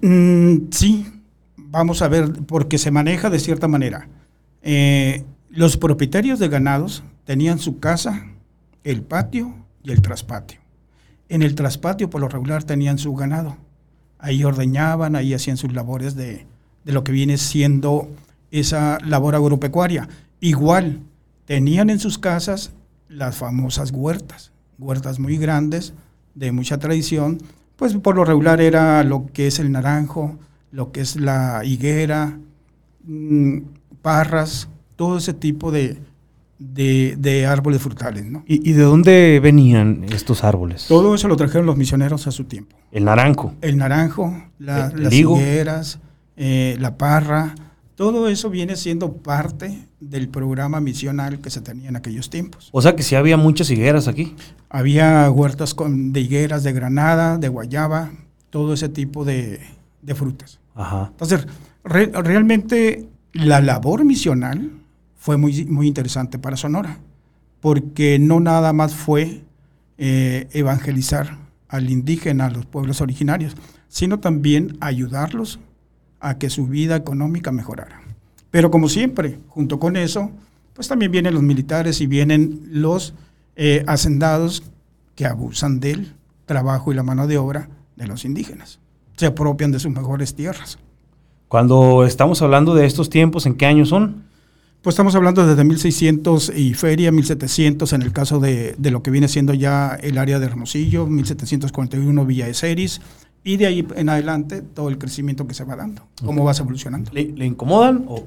Mm, 0.03 0.69
sí, 0.69 1.07
vamos 1.57 2.03
a 2.03 2.07
ver, 2.07 2.31
porque 2.45 2.77
se 2.77 2.91
maneja 2.91 3.31
de 3.31 3.39
cierta 3.39 3.67
manera. 3.67 4.07
Eh, 4.61 5.23
los 5.49 5.77
propietarios 5.77 6.37
de 6.37 6.49
ganados 6.49 7.03
tenían 7.25 7.57
su 7.57 7.79
casa, 7.79 8.27
el 8.83 9.01
patio 9.01 9.55
y 9.81 9.89
el 9.89 10.03
traspatio. 10.03 10.59
En 11.29 11.41
el 11.41 11.55
traspatio, 11.55 12.11
por 12.11 12.21
lo 12.21 12.29
regular, 12.29 12.63
tenían 12.63 12.99
su 12.99 13.15
ganado. 13.15 13.57
Ahí 14.19 14.43
ordeñaban, 14.43 15.15
ahí 15.15 15.33
hacían 15.33 15.57
sus 15.57 15.73
labores 15.73 16.13
de, 16.13 16.45
de 16.83 16.91
lo 16.91 17.03
que 17.03 17.11
viene 17.11 17.39
siendo 17.39 18.07
esa 18.51 18.99
labor 19.03 19.33
agropecuaria. 19.33 20.07
Igual, 20.41 20.99
tenían 21.45 21.89
en 21.89 21.99
sus 21.99 22.19
casas 22.19 22.71
las 23.09 23.37
famosas 23.37 23.89
huertas, 23.89 24.50
huertas 24.81 25.19
muy 25.19 25.37
grandes, 25.37 25.93
de 26.35 26.51
mucha 26.51 26.77
tradición, 26.79 27.37
pues 27.75 27.93
por 27.95 28.15
lo 28.15 28.25
regular 28.25 28.59
era 28.61 29.03
lo 29.03 29.27
que 29.33 29.47
es 29.47 29.59
el 29.59 29.71
naranjo, 29.71 30.37
lo 30.71 30.91
que 30.91 31.01
es 31.01 31.15
la 31.15 31.61
higuera, 31.63 32.37
mm, 33.05 33.57
parras, 34.01 34.67
todo 34.95 35.17
ese 35.17 35.33
tipo 35.33 35.71
de, 35.71 35.97
de- 36.59 37.15
de 37.17 37.45
árboles 37.45 37.81
frutales. 37.81 38.25
¿no? 38.25 38.43
¿Y, 38.47 38.69
y 38.69 38.73
de 38.73 38.83
dónde 38.83 39.39
venían 39.41 40.05
estos 40.11 40.43
árboles? 40.43 40.85
Todo 40.87 41.15
eso 41.15 41.27
lo 41.27 41.35
trajeron 41.35 41.65
los 41.65 41.77
misioneros 41.77 42.27
a 42.27 42.31
su 42.31 42.45
tiempo. 42.45 42.75
El 42.91 43.05
naranjo. 43.05 43.53
El 43.61 43.77
naranjo, 43.77 44.33
la- 44.59 44.87
El 44.87 45.03
las 45.03 45.13
higueras, 45.13 45.99
eh, 46.37 46.77
la 46.79 46.97
parra, 46.97 47.55
todo 48.01 48.27
eso 48.29 48.49
viene 48.49 48.75
siendo 48.77 49.13
parte 49.13 49.87
del 49.99 50.27
programa 50.27 50.81
misional 50.81 51.39
que 51.39 51.51
se 51.51 51.61
tenía 51.61 51.87
en 51.89 51.95
aquellos 51.95 52.31
tiempos. 52.31 52.69
O 52.71 52.81
sea 52.81 52.95
que 52.95 53.03
sí 53.03 53.13
había 53.13 53.37
muchas 53.37 53.69
higueras 53.69 54.07
aquí. 54.07 54.35
Había 54.71 55.29
huertas 55.29 55.75
con, 55.75 56.11
de 56.11 56.21
higueras 56.21 56.63
de 56.63 56.73
granada, 56.73 57.37
de 57.37 57.47
guayaba, 57.47 58.09
todo 58.49 58.73
ese 58.73 58.89
tipo 58.89 59.23
de, 59.23 59.59
de 60.01 60.15
frutas. 60.15 60.59
Ajá. 60.73 61.09
Entonces, 61.11 61.45
re- 61.83 62.07
realmente 62.11 63.07
la 63.33 63.61
labor 63.61 64.03
misional 64.03 64.71
fue 65.15 65.37
muy, 65.37 65.65
muy 65.65 65.85
interesante 65.85 66.39
para 66.39 66.57
Sonora, 66.57 66.97
porque 67.59 68.17
no 68.17 68.39
nada 68.39 68.73
más 68.73 68.95
fue 68.95 69.43
eh, 69.99 70.47
evangelizar 70.53 71.37
al 71.69 71.87
indígena, 71.91 72.47
a 72.47 72.49
los 72.49 72.65
pueblos 72.65 72.99
originarios, 72.99 73.55
sino 73.89 74.19
también 74.19 74.75
ayudarlos 74.81 75.59
a 76.21 76.37
que 76.37 76.49
su 76.49 76.67
vida 76.67 76.95
económica 76.95 77.51
mejorara. 77.51 78.01
Pero 78.51 78.69
como 78.69 78.87
siempre, 78.89 79.39
junto 79.47 79.79
con 79.79 79.97
eso, 79.97 80.31
pues 80.73 80.87
también 80.87 81.11
vienen 81.11 81.33
los 81.33 81.43
militares 81.43 81.99
y 82.01 82.07
vienen 82.07 82.61
los 82.71 83.13
eh, 83.55 83.83
hacendados 83.87 84.63
que 85.15 85.25
abusan 85.25 85.79
del 85.79 86.13
trabajo 86.45 86.91
y 86.91 86.95
la 86.95 87.03
mano 87.03 87.27
de 87.27 87.37
obra 87.37 87.69
de 87.95 88.07
los 88.07 88.25
indígenas. 88.25 88.79
Se 89.15 89.25
apropian 89.25 89.71
de 89.71 89.79
sus 89.79 89.91
mejores 89.91 90.35
tierras. 90.35 90.79
Cuando 91.47 92.05
estamos 92.05 92.41
hablando 92.41 92.75
de 92.75 92.85
estos 92.85 93.09
tiempos, 93.09 93.45
¿en 93.45 93.55
qué 93.55 93.65
años 93.65 93.89
son? 93.89 94.23
Pues 94.81 94.93
estamos 94.93 95.13
hablando 95.15 95.45
desde 95.45 95.63
1600 95.63 96.53
y 96.55 96.73
feria, 96.73 97.11
1700 97.11 97.93
en 97.93 98.01
el 98.01 98.11
caso 98.11 98.39
de, 98.39 98.73
de 98.77 98.89
lo 98.89 99.03
que 99.03 99.11
viene 99.11 99.27
siendo 99.27 99.53
ya 99.53 99.95
el 100.01 100.17
área 100.17 100.39
de 100.39 100.45
Hermosillo, 100.45 101.05
1741 101.05 102.25
Villa 102.25 102.47
de 102.47 102.53
Ceris, 102.53 103.01
y 103.43 103.57
de 103.57 103.65
ahí 103.65 103.87
en 103.95 104.09
adelante 104.09 104.61
todo 104.61 104.89
el 104.89 104.97
crecimiento 104.97 105.47
que 105.47 105.53
se 105.53 105.63
va 105.63 105.75
dando, 105.75 106.03
cómo 106.23 106.43
vas 106.43 106.59
evolucionando. 106.59 107.11
¿Le, 107.13 107.25
le 107.31 107.45
incomodan 107.45 108.05
o 108.07 108.23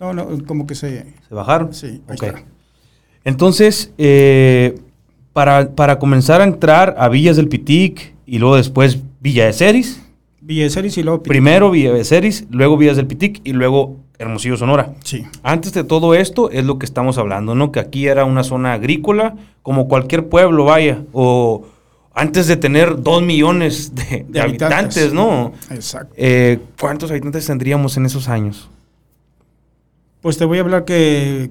No, 0.00 0.12
no, 0.12 0.26
como 0.46 0.66
que 0.66 0.74
se... 0.74 1.14
se 1.28 1.34
bajaron? 1.34 1.72
Sí, 1.72 2.02
ahí 2.08 2.14
está. 2.14 2.42
Entonces, 3.24 3.92
eh, 3.96 4.78
para, 5.32 5.70
para 5.74 5.98
comenzar 5.98 6.40
a 6.40 6.44
entrar 6.44 6.94
a 6.98 7.08
Villas 7.08 7.36
del 7.36 7.48
Pitic 7.48 8.14
y 8.26 8.38
luego 8.38 8.56
después 8.56 8.98
Villa 9.20 9.46
de 9.46 9.52
Ceris, 9.52 10.00
Villa 10.40 10.64
de 10.64 10.70
Ceris 10.70 10.98
y 10.98 11.02
luego... 11.02 11.22
Pit- 11.22 11.28
primero 11.30 11.70
Villa 11.70 11.92
de 11.92 12.04
Ceris, 12.04 12.46
luego 12.50 12.76
Villas 12.76 12.96
del 12.96 13.06
Pitic 13.06 13.40
y 13.44 13.52
luego 13.52 13.96
Hermosillo, 14.18 14.56
Sonora. 14.56 14.94
Sí, 15.02 15.24
Antes 15.42 15.72
de 15.72 15.84
todo 15.84 16.14
esto 16.14 16.50
es 16.50 16.64
lo 16.64 16.78
que 16.78 16.84
estamos 16.86 17.16
hablando, 17.18 17.54
¿no? 17.54 17.72
Que 17.72 17.80
aquí 17.80 18.06
era 18.06 18.24
una 18.26 18.44
zona 18.44 18.74
agrícola, 18.74 19.36
como 19.62 19.88
cualquier 19.88 20.28
pueblo, 20.28 20.64
vaya, 20.66 21.02
o 21.12 21.66
antes 22.14 22.46
de 22.46 22.56
tener 22.56 23.02
dos 23.02 23.22
millones 23.22 23.94
de, 23.94 24.04
de 24.04 24.24
De 24.28 24.40
habitantes, 24.40 24.78
habitantes. 24.78 25.12
¿no? 25.12 25.52
exacto. 25.70 26.14
Eh, 26.16 26.60
¿Cuántos 26.80 27.10
habitantes 27.10 27.46
tendríamos 27.46 27.96
en 27.96 28.06
esos 28.06 28.28
años? 28.28 28.70
Pues 30.20 30.38
te 30.38 30.44
voy 30.44 30.58
a 30.58 30.60
hablar 30.62 30.84
que 30.84 31.50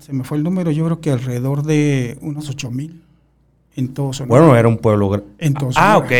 se 0.00 0.12
me 0.12 0.24
fue 0.24 0.38
el 0.38 0.44
número, 0.44 0.70
yo 0.70 0.84
creo 0.86 1.00
que 1.00 1.10
alrededor 1.10 1.62
de 1.62 2.16
unos 2.20 2.48
8 2.48 2.70
mil 2.70 3.02
en 3.76 3.88
todo 3.88 4.12
Sonora. 4.12 4.40
Bueno, 4.40 4.56
era 4.56 4.68
un 4.68 4.78
pueblo 4.78 5.08
grande. 5.10 5.28
En 5.38 5.54
todo 5.54 5.70
Ah, 5.76 5.98
ok. 5.98 6.12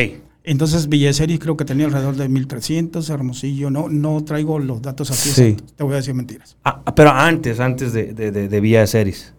Entonces 0.42 0.88
Villaceris 0.88 1.38
creo 1.38 1.56
que 1.56 1.64
tenía 1.64 1.86
alrededor 1.86 2.16
de 2.16 2.28
1300, 2.28 3.08
Hermosillo, 3.10 3.70
no, 3.70 3.88
no 3.88 4.24
traigo 4.24 4.58
los 4.58 4.80
datos 4.80 5.10
así, 5.10 5.30
sí. 5.30 5.56
te 5.76 5.84
voy 5.84 5.92
a 5.92 5.96
decir 5.96 6.14
mentiras. 6.14 6.56
Ah, 6.64 6.82
pero 6.94 7.10
antes, 7.10 7.60
antes 7.60 7.92
de, 7.92 8.12
de, 8.14 8.30
de, 8.30 8.48
de 8.48 8.60
Villaceris. 8.60 9.34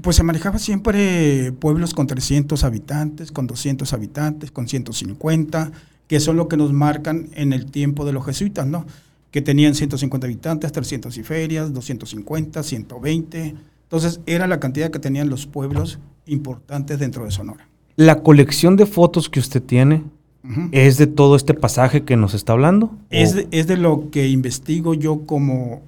Pues 0.00 0.16
se 0.16 0.22
manejaba 0.22 0.58
siempre 0.58 1.52
pueblos 1.52 1.92
con 1.92 2.06
300 2.06 2.64
habitantes, 2.64 3.30
con 3.30 3.46
200 3.46 3.92
habitantes, 3.92 4.50
con 4.50 4.66
150, 4.66 5.72
que 6.06 6.20
son 6.20 6.36
lo 6.36 6.48
que 6.48 6.56
nos 6.56 6.72
marcan 6.72 7.28
en 7.34 7.52
el 7.52 7.66
tiempo 7.66 8.04
de 8.04 8.12
los 8.12 8.24
jesuitas, 8.24 8.66
¿no? 8.66 8.86
Que 9.30 9.42
tenían 9.42 9.74
150 9.74 10.26
habitantes, 10.26 10.72
300 10.72 11.16
y 11.18 11.22
ferias, 11.22 11.72
250, 11.72 12.62
120. 12.62 13.54
Entonces 13.82 14.20
era 14.26 14.46
la 14.46 14.60
cantidad 14.60 14.90
que 14.90 14.98
tenían 14.98 15.28
los 15.28 15.46
pueblos 15.46 15.98
importantes 16.26 16.98
dentro 16.98 17.24
de 17.24 17.30
Sonora. 17.30 17.68
La 17.96 18.22
colección 18.22 18.76
de 18.76 18.86
fotos 18.86 19.28
que 19.28 19.40
usted 19.40 19.62
tiene 19.62 20.04
es 20.72 20.96
de 20.96 21.06
todo 21.06 21.36
este 21.36 21.54
pasaje 21.54 22.02
que 22.02 22.16
nos 22.16 22.34
está 22.34 22.52
hablando. 22.52 22.96
Es 23.10 23.46
es 23.50 23.66
de 23.66 23.76
lo 23.76 24.10
que 24.10 24.28
investigo 24.28 24.94
yo 24.94 25.24
como 25.24 25.82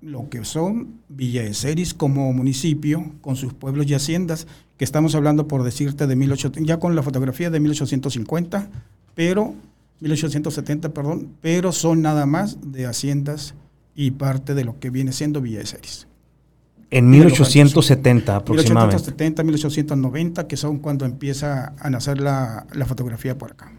lo 0.00 0.28
que 0.28 0.44
son 0.44 1.00
Villa 1.08 1.42
de 1.42 1.54
Ceris 1.54 1.94
como 1.94 2.32
municipio, 2.32 3.12
con 3.20 3.36
sus 3.36 3.52
pueblos 3.52 3.86
y 3.88 3.94
haciendas, 3.94 4.46
que 4.76 4.84
estamos 4.84 5.14
hablando 5.14 5.48
por 5.48 5.64
decirte 5.64 6.06
de 6.06 6.16
1800, 6.16 6.66
ya 6.66 6.78
con 6.78 6.94
la 6.94 7.02
fotografía 7.02 7.50
de 7.50 7.60
1850, 7.60 8.70
pero 9.14 9.54
1870, 10.00 10.90
perdón, 10.90 11.28
pero 11.40 11.72
son 11.72 12.02
nada 12.02 12.26
más 12.26 12.58
de 12.72 12.86
haciendas 12.86 13.54
y 13.94 14.12
parte 14.12 14.54
de 14.54 14.64
lo 14.64 14.78
que 14.78 14.90
viene 14.90 15.12
siendo 15.12 15.40
Villa 15.40 15.58
de 15.58 15.66
Ceris. 15.66 16.06
En 16.90 17.10
1870 17.10 18.36
aproximadamente. 18.36 18.96
1870, 18.96 19.42
1890, 19.42 20.46
que 20.46 20.56
son 20.56 20.78
cuando 20.78 21.04
empieza 21.04 21.74
a 21.78 21.90
nacer 21.90 22.20
la, 22.20 22.66
la 22.72 22.86
fotografía 22.86 23.36
por 23.36 23.52
acá. 23.52 23.72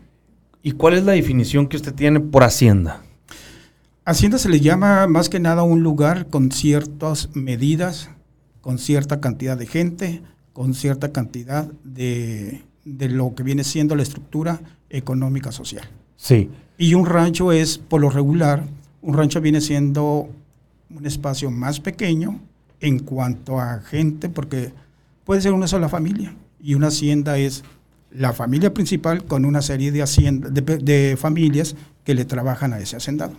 ¿Y 0.61 0.73
cuál 0.73 0.95
es 0.95 1.05
la 1.05 1.13
definición 1.13 1.67
que 1.67 1.77
usted 1.77 1.93
tiene 1.93 2.19
por 2.19 2.43
hacienda? 2.43 3.01
Hacienda 4.09 4.39
se 4.39 4.49
le 4.49 4.59
llama 4.59 5.05
más 5.05 5.29
que 5.29 5.39
nada 5.39 5.61
un 5.61 5.83
lugar 5.83 6.29
con 6.29 6.51
ciertas 6.51 7.29
medidas, 7.35 8.09
con 8.59 8.79
cierta 8.79 9.21
cantidad 9.21 9.55
de 9.55 9.67
gente, 9.67 10.23
con 10.51 10.73
cierta 10.73 11.11
cantidad 11.11 11.71
de, 11.83 12.63
lo 12.83 13.35
que 13.35 13.43
viene 13.43 13.63
siendo 13.63 13.95
la 13.95 14.01
estructura 14.01 14.61
económica 14.89 15.51
social. 15.51 15.87
Sí. 16.17 16.49
Y 16.79 16.95
un 16.95 17.05
rancho 17.05 17.51
es, 17.51 17.77
por 17.77 18.01
lo 18.01 18.09
regular, 18.09 18.63
un 19.03 19.15
rancho 19.15 19.41
viene 19.41 19.61
siendo 19.61 20.27
un 20.89 21.05
espacio 21.05 21.51
más 21.51 21.79
pequeño 21.79 22.39
en 22.79 22.97
cuanto 22.97 23.59
a 23.59 23.79
gente, 23.81 24.27
porque 24.27 24.73
puede 25.23 25.41
ser 25.41 25.53
una 25.53 25.67
sola 25.67 25.87
familia. 25.87 26.35
Y 26.59 26.73
una 26.73 26.87
hacienda 26.87 27.37
es 27.37 27.63
la 28.09 28.33
familia 28.33 28.73
principal 28.73 29.25
con 29.25 29.45
una 29.45 29.61
serie 29.61 29.91
de, 29.91 30.01
de 30.81 31.15
familias 31.15 31.75
que 32.03 32.15
le 32.15 32.25
trabajan 32.25 32.73
a 32.73 32.79
ese 32.79 32.95
hacendado. 32.95 33.33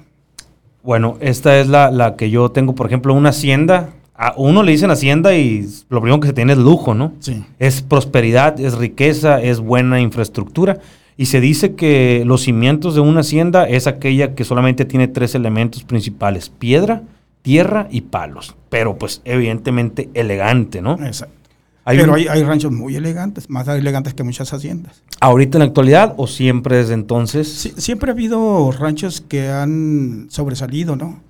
Bueno, 0.83 1.17
esta 1.21 1.59
es 1.59 1.69
la, 1.69 2.15
que 2.17 2.31
yo 2.31 2.51
tengo, 2.51 2.75
por 2.75 2.87
ejemplo, 2.87 3.15
una 3.15 3.31
hacienda. 3.31 3.91
A 4.15 4.35
uno 4.37 4.63
le 4.63 4.73
dicen 4.73 4.91
hacienda 4.91 5.35
y 5.35 5.67
lo 5.89 6.01
primero 6.01 6.21
que 6.21 6.29
se 6.29 6.35
tiene 6.35 6.53
es 6.53 6.59
lujo, 6.59 6.95
¿no? 6.95 7.13
Sí. 7.21 7.43
Es 7.59 7.81
prosperidad, 7.81 8.61
es 8.61 8.77
riqueza, 8.77 9.41
es 9.41 9.61
buena 9.61 10.01
infraestructura. 10.01 10.79
Y 11.17 11.27
se 11.27 11.41
dice 11.41 11.75
que 11.75 12.23
los 12.27 12.43
cimientos 12.43 12.95
de 12.95 13.01
una 13.01 13.21
hacienda 13.21 13.69
es 13.69 13.87
aquella 13.87 14.35
que 14.35 14.45
solamente 14.45 14.85
tiene 14.85 15.09
tres 15.09 15.35
elementos 15.35 15.85
principales, 15.85 16.51
piedra, 16.51 17.03
tierra 17.43 17.89
y 17.91 18.03
palos. 18.03 18.57
Pero 18.69 18.97
pues 18.97 19.23
evidentemente 19.25 20.11
elegante, 20.15 20.83
¿no? 20.83 20.95
Exacto. 21.05 21.40
Pero 21.85 22.15
hay, 22.15 22.43
ranchos 22.45 22.73
muy 22.73 22.95
elegantes, 22.95 23.49
más 23.49 23.67
elegantes 23.69 24.15
que 24.15 24.23
muchas 24.23 24.53
haciendas. 24.53 25.03
¿Ahorita 25.21 25.59
en 25.59 25.61
la 25.61 25.65
actualidad 25.67 26.15
o 26.17 26.27
siempre 26.27 26.77
desde 26.77 26.95
entonces? 26.95 27.73
siempre 27.77 28.11
ha 28.11 28.13
habido 28.13 28.71
ranchos 28.73 29.21
que 29.21 29.49
han 29.49 30.27
sobresalido, 30.31 30.97
¿no? 30.97 31.21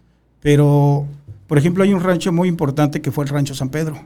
Pero, 0.40 1.06
por 1.46 1.58
ejemplo, 1.58 1.84
hay 1.84 1.94
un 1.94 2.00
rancho 2.00 2.32
muy 2.32 2.48
importante 2.48 3.00
que 3.00 3.12
fue 3.12 3.24
el 3.24 3.30
Rancho 3.30 3.54
San 3.54 3.68
Pedro, 3.68 4.00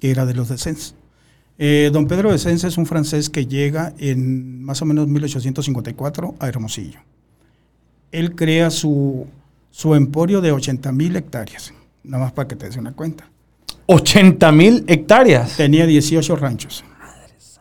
que 0.00 0.10
era 0.10 0.26
de 0.26 0.34
los 0.34 0.48
de 0.48 0.58
Sens. 0.58 0.94
Eh, 1.58 1.90
don 1.92 2.06
Pedro 2.06 2.32
de 2.32 2.38
Sens 2.38 2.64
es 2.64 2.78
un 2.78 2.86
francés 2.86 3.28
que 3.28 3.46
llega 3.46 3.92
en 3.98 4.62
más 4.64 4.80
o 4.80 4.86
menos 4.86 5.06
1854 5.08 6.34
a 6.38 6.48
Hermosillo. 6.48 7.00
Él 8.12 8.34
crea 8.34 8.70
su, 8.70 9.26
su 9.70 9.94
emporio 9.94 10.40
de 10.40 10.52
80 10.52 10.90
mil 10.92 11.14
hectáreas, 11.16 11.72
nada 12.02 12.24
más 12.24 12.32
para 12.32 12.48
que 12.48 12.56
te 12.56 12.66
des 12.66 12.76
una 12.76 12.92
cuenta. 12.92 13.28
80 13.92 14.52
mil 14.52 14.84
hectáreas. 14.86 15.56
Tenía 15.56 15.84
18 15.84 16.36
ranchos. 16.36 16.84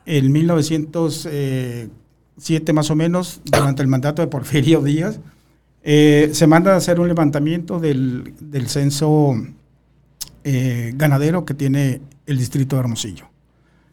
En 0.05 0.31
1907 0.31 2.73
más 2.73 2.91
o 2.91 2.95
menos, 2.95 3.41
durante 3.45 3.81
el 3.81 3.87
mandato 3.87 4.21
de 4.21 4.27
Porfirio 4.27 4.83
Díaz, 4.83 5.19
eh, 5.81 6.29
se 6.33 6.45
manda 6.45 6.75
a 6.75 6.77
hacer 6.77 6.99
un 6.99 7.07
levantamiento 7.07 7.79
del, 7.79 8.35
censo 8.67 9.33
eh, 10.43 10.93
ganadero 10.95 11.45
que 11.45 11.55
tiene 11.55 12.01
el 12.27 12.37
distrito 12.37 12.75
de 12.75 12.81
Hermosillo. 12.81 13.25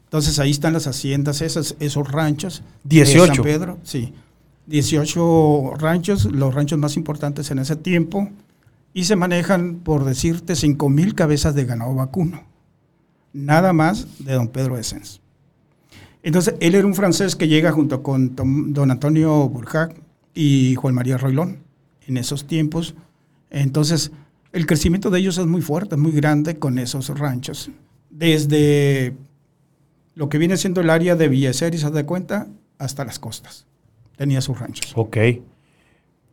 Entonces 0.03 0.37
ahí 0.37 0.51
están 0.51 0.73
las 0.73 0.85
haciendas, 0.85 1.41
esos, 1.41 1.75
esos 1.79 2.11
ranchos. 2.11 2.61
18. 2.83 3.33
San 3.33 3.43
Pedro, 3.43 3.79
sí. 3.81 4.13
18 4.67 5.73
ranchos, 5.79 6.25
los 6.25 6.53
ranchos 6.53 6.77
más 6.77 6.97
importantes 6.97 7.49
en 7.49 7.57
ese 7.57 7.77
tiempo 7.77 8.29
y 8.97 9.03
se 9.03 9.15
manejan, 9.15 9.75
por 9.75 10.05
decirte, 10.05 10.53
5.000 10.53 11.13
cabezas 11.13 11.53
de 11.53 11.65
ganado 11.65 11.93
vacuno. 11.93 12.45
Nada 13.31 13.71
más 13.71 14.07
de 14.17 14.33
don 14.33 14.47
Pedro 14.47 14.75
Essens. 14.75 15.21
Entonces, 16.23 16.55
él 16.61 16.73
era 16.73 16.87
un 16.87 16.95
francés 16.95 17.35
que 17.35 17.47
llega 17.47 17.71
junto 17.71 18.01
con 18.01 18.35
don 18.35 18.89
Antonio 18.89 19.47
Burjac 19.49 19.93
y 20.33 20.73
Juan 20.73 20.95
María 20.95 21.19
Roilón 21.19 21.59
en 22.07 22.17
esos 22.17 22.47
tiempos. 22.47 22.95
Entonces, 23.51 24.11
el 24.51 24.65
crecimiento 24.65 25.11
de 25.11 25.19
ellos 25.19 25.37
es 25.37 25.45
muy 25.45 25.61
fuerte, 25.61 25.95
muy 25.95 26.11
grande 26.11 26.57
con 26.57 26.79
esos 26.79 27.07
ranchos. 27.19 27.69
Desde 28.09 29.13
lo 30.15 30.27
que 30.27 30.39
viene 30.39 30.57
siendo 30.57 30.81
el 30.81 30.89
área 30.89 31.15
de 31.15 31.27
Villaceris, 31.27 31.81
se 31.81 31.91
da 31.91 32.03
cuenta, 32.03 32.47
hasta 32.79 33.05
las 33.05 33.19
costas. 33.19 33.67
Tenía 34.15 34.41
sus 34.41 34.59
ranchos. 34.59 34.91
Ok. 34.95 35.17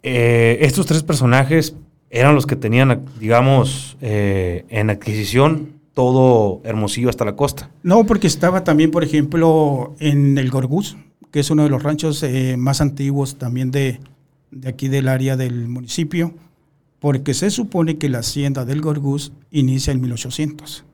Eh, 0.03 0.59
estos 0.63 0.87
tres 0.87 1.03
personajes 1.03 1.77
eran 2.15 2.37
los 2.37 2.47
que 2.47 2.55
tenían, 2.55 3.05
digamos, 3.19 3.97
eh, 4.01 4.65
en 4.69 4.89
adquisición 4.89 5.81
todo 5.95 6.61
Hermosillo 6.65 7.09
hasta 7.09 7.25
la 7.25 7.35
costa. 7.35 7.71
No, 7.83 8.07
porque 8.07 8.29
estaba 8.29 8.63
también, 8.63 8.93
por 8.93 9.03
ejemplo, 9.03 9.97
en 9.99 10.39
el 10.39 10.49
Gorgús, 10.49 10.97
que 11.33 11.41
es 11.41 11.51
uno 11.51 11.65
de 11.65 11.71
los 11.71 11.83
ranchos 11.83 12.23
eh, 12.23 12.57
más 12.57 12.81
antiguos 12.81 13.37
también 13.37 13.73
de, 13.73 14.01
aquí 14.65 14.87
del 14.87 15.09
área 15.09 15.37
del 15.37 15.67
municipio, 15.67 16.33
porque 17.01 17.35
se 17.35 17.51
supone 17.51 17.99
que 17.99 18.09
la 18.09 18.21
hacienda 18.21 18.65
del 18.65 18.81
Gorgús 18.81 19.33
inicia 19.51 19.93
en 19.93 20.01
1800. 20.01 20.85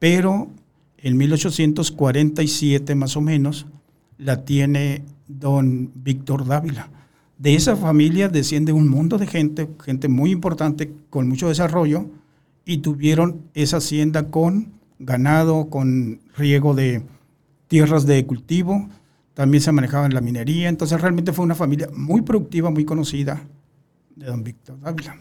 Pero 0.00 0.48
en 0.98 1.16
1847 1.16 2.96
más 2.96 3.16
o 3.16 3.20
menos 3.20 3.66
la 4.18 4.44
tiene 4.44 5.04
don 5.28 5.92
Víctor 5.94 6.46
Dávila 6.46 6.90
de 7.38 7.54
esa 7.54 7.76
familia 7.76 8.28
desciende 8.28 8.72
un 8.72 8.88
mundo 8.88 9.18
de 9.18 9.26
gente, 9.26 9.68
gente 9.84 10.08
muy 10.08 10.30
importante, 10.30 10.92
con 11.10 11.28
mucho 11.28 11.48
desarrollo, 11.48 12.06
y 12.64 12.78
tuvieron 12.78 13.42
esa 13.54 13.76
hacienda 13.76 14.30
con 14.30 14.72
ganado, 14.98 15.68
con 15.68 16.20
riego 16.36 16.74
de 16.74 17.02
tierras 17.68 18.06
de 18.06 18.24
cultivo, 18.26 18.88
también 19.34 19.62
se 19.62 19.70
manejaba 19.70 20.06
en 20.06 20.14
la 20.14 20.20
minería, 20.20 20.68
entonces 20.68 21.00
realmente 21.00 21.32
fue 21.32 21.44
una 21.44 21.54
familia 21.54 21.88
muy 21.94 22.22
productiva, 22.22 22.70
muy 22.70 22.84
conocida 22.84 23.42
de 24.14 24.26
don 24.26 24.42
Víctor 24.42 24.80
Dávila. 24.80 25.16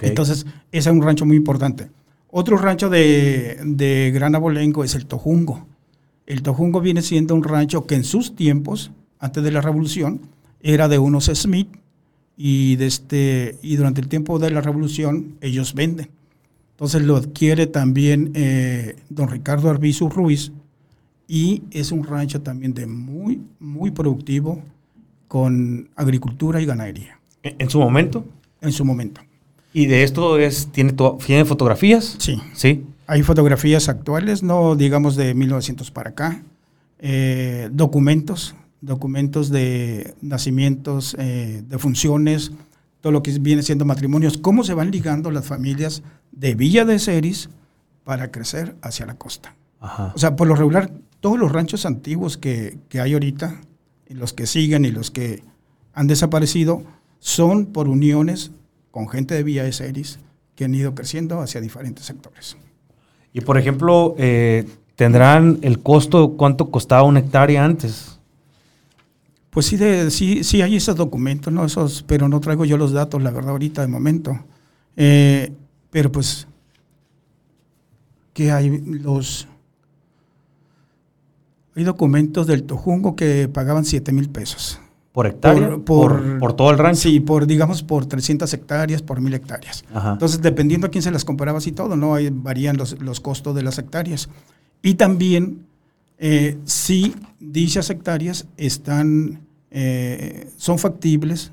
Entonces, 0.00 0.46
ese 0.72 0.90
es 0.90 0.94
un 0.94 1.02
rancho 1.02 1.24
muy 1.24 1.36
importante. 1.36 1.90
Otro 2.30 2.56
rancho 2.56 2.90
de, 2.90 3.60
de 3.64 4.10
Gran 4.12 4.34
Abolengo 4.34 4.82
es 4.82 4.94
el 4.96 5.06
Tojungo. 5.06 5.66
El 6.26 6.42
Tojungo 6.42 6.80
viene 6.80 7.02
siendo 7.02 7.34
un 7.34 7.44
rancho 7.44 7.86
que 7.86 7.94
en 7.94 8.04
sus 8.04 8.34
tiempos, 8.34 8.90
antes 9.20 9.44
de 9.44 9.52
la 9.52 9.60
revolución, 9.60 10.20
era 10.64 10.88
de 10.88 10.98
unos 10.98 11.26
Smith 11.26 11.68
y, 12.36 12.74
de 12.76 12.86
este, 12.86 13.58
y 13.62 13.76
durante 13.76 14.00
el 14.00 14.08
tiempo 14.08 14.40
de 14.40 14.50
la 14.50 14.62
revolución 14.62 15.36
ellos 15.40 15.74
venden. 15.74 16.08
Entonces 16.72 17.02
lo 17.02 17.16
adquiere 17.16 17.68
también 17.68 18.32
eh, 18.34 18.96
don 19.10 19.28
Ricardo 19.28 19.70
Arbizu 19.70 20.08
Ruiz 20.08 20.50
y 21.28 21.62
es 21.70 21.92
un 21.92 22.02
rancho 22.02 22.40
también 22.40 22.74
de 22.74 22.86
muy, 22.86 23.42
muy 23.60 23.90
productivo 23.92 24.62
con 25.28 25.90
agricultura 25.94 26.60
y 26.60 26.66
ganadería. 26.66 27.20
¿En 27.42 27.68
su 27.68 27.78
momento? 27.78 28.24
En 28.62 28.72
su 28.72 28.84
momento. 28.84 29.20
¿Y 29.74 29.86
de 29.86 30.02
esto 30.02 30.38
es, 30.38 30.68
tiene, 30.72 30.94
tiene 31.24 31.44
fotografías? 31.44 32.16
Sí. 32.18 32.40
Sí. 32.54 32.84
Hay 33.06 33.22
fotografías 33.22 33.90
actuales, 33.90 34.42
no 34.42 34.76
digamos 34.76 35.14
de 35.14 35.34
1900 35.34 35.90
para 35.90 36.10
acá, 36.10 36.42
eh, 37.00 37.68
documentos 37.70 38.54
documentos 38.84 39.50
de 39.50 40.14
nacimientos, 40.20 41.16
eh, 41.18 41.62
de 41.66 41.78
funciones, 41.78 42.52
todo 43.00 43.12
lo 43.12 43.22
que 43.22 43.32
viene 43.38 43.62
siendo 43.62 43.84
matrimonios, 43.84 44.38
cómo 44.38 44.64
se 44.64 44.74
van 44.74 44.90
ligando 44.90 45.30
las 45.30 45.46
familias 45.46 46.02
de 46.32 46.54
Villa 46.54 46.84
de 46.84 46.98
Ceris 46.98 47.50
para 48.04 48.30
crecer 48.30 48.76
hacia 48.82 49.06
la 49.06 49.14
costa. 49.14 49.54
Ajá. 49.80 50.12
O 50.14 50.18
sea, 50.18 50.36
por 50.36 50.48
lo 50.48 50.54
regular, 50.54 50.90
todos 51.20 51.38
los 51.38 51.52
ranchos 51.52 51.86
antiguos 51.86 52.36
que, 52.36 52.78
que 52.88 53.00
hay 53.00 53.14
ahorita, 53.14 53.60
y 54.06 54.14
los 54.14 54.32
que 54.32 54.46
siguen 54.46 54.84
y 54.84 54.90
los 54.90 55.10
que 55.10 55.42
han 55.94 56.06
desaparecido, 56.06 56.82
son 57.18 57.66
por 57.66 57.88
uniones 57.88 58.50
con 58.90 59.08
gente 59.08 59.34
de 59.34 59.42
Villa 59.42 59.66
Eseris 59.66 60.18
que 60.54 60.64
han 60.64 60.74
ido 60.74 60.94
creciendo 60.94 61.40
hacia 61.40 61.60
diferentes 61.60 62.04
sectores. 62.04 62.56
Y 63.32 63.40
por 63.40 63.58
ejemplo, 63.58 64.14
eh, 64.18 64.66
¿tendrán 64.94 65.58
el 65.62 65.80
costo, 65.80 66.34
cuánto 66.36 66.70
costaba 66.70 67.02
una 67.02 67.20
hectárea 67.20 67.64
antes? 67.64 68.13
Pues 69.54 69.66
sí, 69.66 69.76
de, 69.76 70.10
sí, 70.10 70.42
sí 70.44 70.60
hay 70.62 70.76
esos 70.76 70.96
documentos, 70.96 71.52
¿no? 71.52 71.64
Esos, 71.64 72.02
pero 72.06 72.28
no 72.28 72.40
traigo 72.40 72.64
yo 72.64 72.76
los 72.76 72.92
datos, 72.92 73.22
la 73.22 73.30
verdad, 73.30 73.50
ahorita 73.52 73.80
de 73.82 73.88
momento. 73.88 74.38
Eh, 74.96 75.52
pero 75.90 76.10
pues, 76.12 76.46
que 78.32 78.50
hay 78.52 78.78
los... 78.84 79.46
Hay 81.76 81.84
documentos 81.84 82.46
del 82.46 82.64
Tojungo 82.64 83.16
que 83.16 83.48
pagaban 83.48 83.84
7 83.84 84.12
mil 84.12 84.28
pesos. 84.28 84.78
¿Por 85.12 85.26
hectárea? 85.26 85.70
Por- 85.70 85.84
Por, 85.84 86.22
por- 86.22 86.38
por 86.38 86.52
todo 86.54 86.70
el 86.70 86.78
rancho. 86.78 87.02
Sí, 87.02 87.20
por, 87.20 87.46
digamos, 87.46 87.82
por 87.82 88.06
300 88.06 88.52
hectáreas, 88.52 89.02
por 89.02 89.20
mil 89.20 89.34
hectáreas. 89.34 89.84
Ajá. 89.92 90.12
Entonces, 90.12 90.40
dependiendo 90.42 90.86
a 90.86 90.90
quién 90.90 91.02
se 91.02 91.10
las 91.10 91.24
comprabas 91.24 91.66
y 91.66 91.72
todo, 91.72 91.96
¿no? 91.96 92.14
Ahí 92.14 92.30
varían 92.32 92.76
los, 92.76 93.00
los 93.00 93.20
costos 93.20 93.54
de 93.54 93.62
las 93.62 93.78
hectáreas. 93.78 94.28
Y 94.82 94.94
también, 94.94 95.66
eh, 96.18 96.58
si 96.64 97.14
dichas 97.40 97.90
hectáreas 97.90 98.46
están, 98.56 99.40
eh, 99.76 100.48
son 100.56 100.78
factibles 100.78 101.50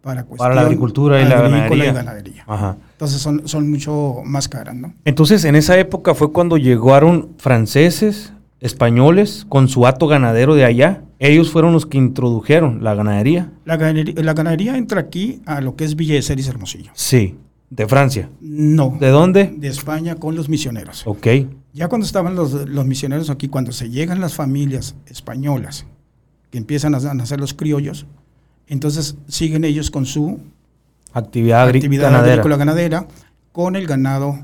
para, 0.00 0.24
Para 0.24 0.54
la 0.54 0.62
agricultura 0.62 1.20
y 1.20 1.28
la 1.28 1.42
ganadería. 1.42 1.90
y 1.90 1.92
ganadería. 1.92 2.44
Ajá. 2.46 2.76
Entonces, 2.92 3.20
son, 3.20 3.46
son 3.46 3.70
mucho 3.70 4.22
más 4.24 4.48
caras, 4.48 4.74
¿no? 4.74 4.94
Entonces, 5.04 5.44
en 5.44 5.54
esa 5.54 5.78
época 5.78 6.14
fue 6.14 6.32
cuando 6.32 6.56
llegaron 6.56 7.30
franceses, 7.36 8.32
españoles, 8.60 9.44
con 9.48 9.68
su 9.68 9.86
hato 9.86 10.06
ganadero 10.06 10.54
de 10.54 10.64
allá. 10.64 11.02
Ellos 11.18 11.50
fueron 11.50 11.72
los 11.72 11.84
que 11.84 11.98
introdujeron 11.98 12.82
la 12.82 12.94
ganadería. 12.94 13.52
La 13.64 13.76
ganadería, 13.76 14.14
la 14.22 14.32
ganadería 14.34 14.76
entra 14.78 15.00
aquí 15.00 15.42
a 15.46 15.60
lo 15.60 15.76
que 15.76 15.84
es 15.84 15.94
Villa 15.94 16.14
de 16.14 16.22
Ceris 16.22 16.48
Hermosillo. 16.48 16.90
Sí, 16.94 17.36
de 17.70 17.86
Francia. 17.86 18.30
No, 18.40 18.96
¿De 18.98 19.08
dónde? 19.08 19.52
de 19.56 19.68
España 19.68 20.14
con 20.14 20.34
los 20.36 20.48
misioneros. 20.48 21.02
Ok. 21.06 21.26
Ya 21.74 21.88
cuando 21.88 22.06
estaban 22.06 22.34
los, 22.34 22.52
los 22.52 22.86
misioneros 22.86 23.30
aquí, 23.30 23.48
cuando 23.48 23.72
se 23.72 23.90
llegan 23.90 24.20
las 24.20 24.34
familias 24.34 24.94
españolas, 25.06 25.86
que 26.50 26.58
empiezan 26.58 26.94
a, 26.94 27.14
nacer 27.14 27.40
los 27.40 27.54
criollos, 27.54 28.06
entonces 28.66 29.16
siguen 29.28 29.64
ellos 29.64 29.90
con 29.90 30.06
su 30.06 30.40
Actividad, 31.12 31.66
ganadera. 31.66 32.32
agrícola 32.32 32.56
ganadera, 32.56 33.06
con 33.52 33.76
el 33.76 33.86
ganado 33.86 34.38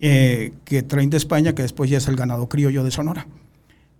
eh, 0.00 0.52
que 0.64 0.82
traen 0.82 1.10
de 1.10 1.16
España, 1.16 1.54
que 1.54 1.62
después 1.62 1.90
ya 1.90 1.98
es 1.98 2.08
el 2.08 2.16
ganado 2.16 2.48
criollo 2.48 2.84
de 2.84 2.90
Sonora. 2.90 3.26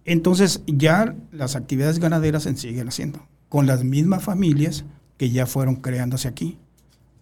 Entonces 0.04 0.62
ya 0.66 1.14
las 1.32 1.56
actividades 1.56 1.98
ganaderas 1.98 2.44
se 2.44 2.56
siguen 2.56 2.88
haciendo, 2.88 3.26
con 3.48 3.66
las 3.66 3.84
mismas 3.84 4.22
familias 4.22 4.84
que 5.16 5.30
ya 5.30 5.46
fueron 5.46 5.76
creándose 5.76 6.28
aquí, 6.28 6.58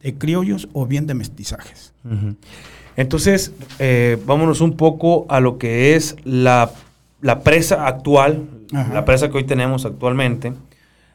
de 0.03 0.15
criollos 0.15 0.69
o 0.73 0.87
bien 0.87 1.07
de 1.07 1.15
mestizajes. 1.15 1.93
Entonces, 2.97 3.53
eh, 3.79 4.17
vámonos 4.27 4.61
un 4.61 4.77
poco 4.77 5.27
a 5.29 5.41
lo 5.41 5.59
que 5.59 5.97
es 5.97 6.17
la, 6.25 6.71
la 7.21 7.41
presa 7.41 7.87
actual, 7.87 8.49
Ajá. 8.73 8.93
la 8.93 9.05
presa 9.05 9.31
que 9.31 9.39
hoy 9.39 9.45
tenemos 9.45 9.85
actualmente. 9.85 10.53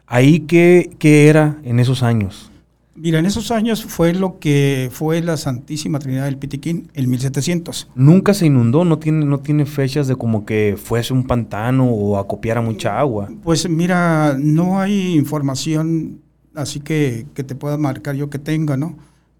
Ahí, 0.07 0.41
¿qué, 0.41 0.91
qué 0.99 1.27
era 1.27 1.57
en 1.63 1.79
esos 1.79 2.03
años? 2.03 2.51
Mira, 2.95 3.17
en 3.17 3.25
esos 3.25 3.49
años 3.49 3.83
fue 3.83 4.13
lo 4.13 4.37
que 4.37 4.89
fue 4.91 5.21
la 5.21 5.35
Santísima 5.35 5.97
Trinidad 5.97 6.25
del 6.25 6.37
Pitiquín, 6.37 6.89
el 6.93 7.07
1700. 7.07 7.89
Nunca 7.95 8.35
se 8.35 8.45
inundó, 8.45 8.85
no 8.85 8.99
tiene, 8.99 9.25
no 9.25 9.39
tiene 9.39 9.65
fechas 9.65 10.07
de 10.07 10.15
como 10.15 10.45
que 10.45 10.75
fuese 10.77 11.11
un 11.11 11.25
pantano 11.25 11.89
o 11.89 12.19
acopiara 12.19 12.61
mucha 12.61 12.99
agua. 12.99 13.29
Pues 13.41 13.67
mira, 13.67 14.37
no 14.39 14.79
hay 14.79 15.15
información 15.15 16.21
así 16.53 16.81
que, 16.81 17.25
que 17.33 17.43
te 17.43 17.55
pueda 17.55 17.77
marcar 17.77 18.15
yo 18.15 18.29
que 18.29 18.37
tenga, 18.37 18.77
¿no? 18.77 18.95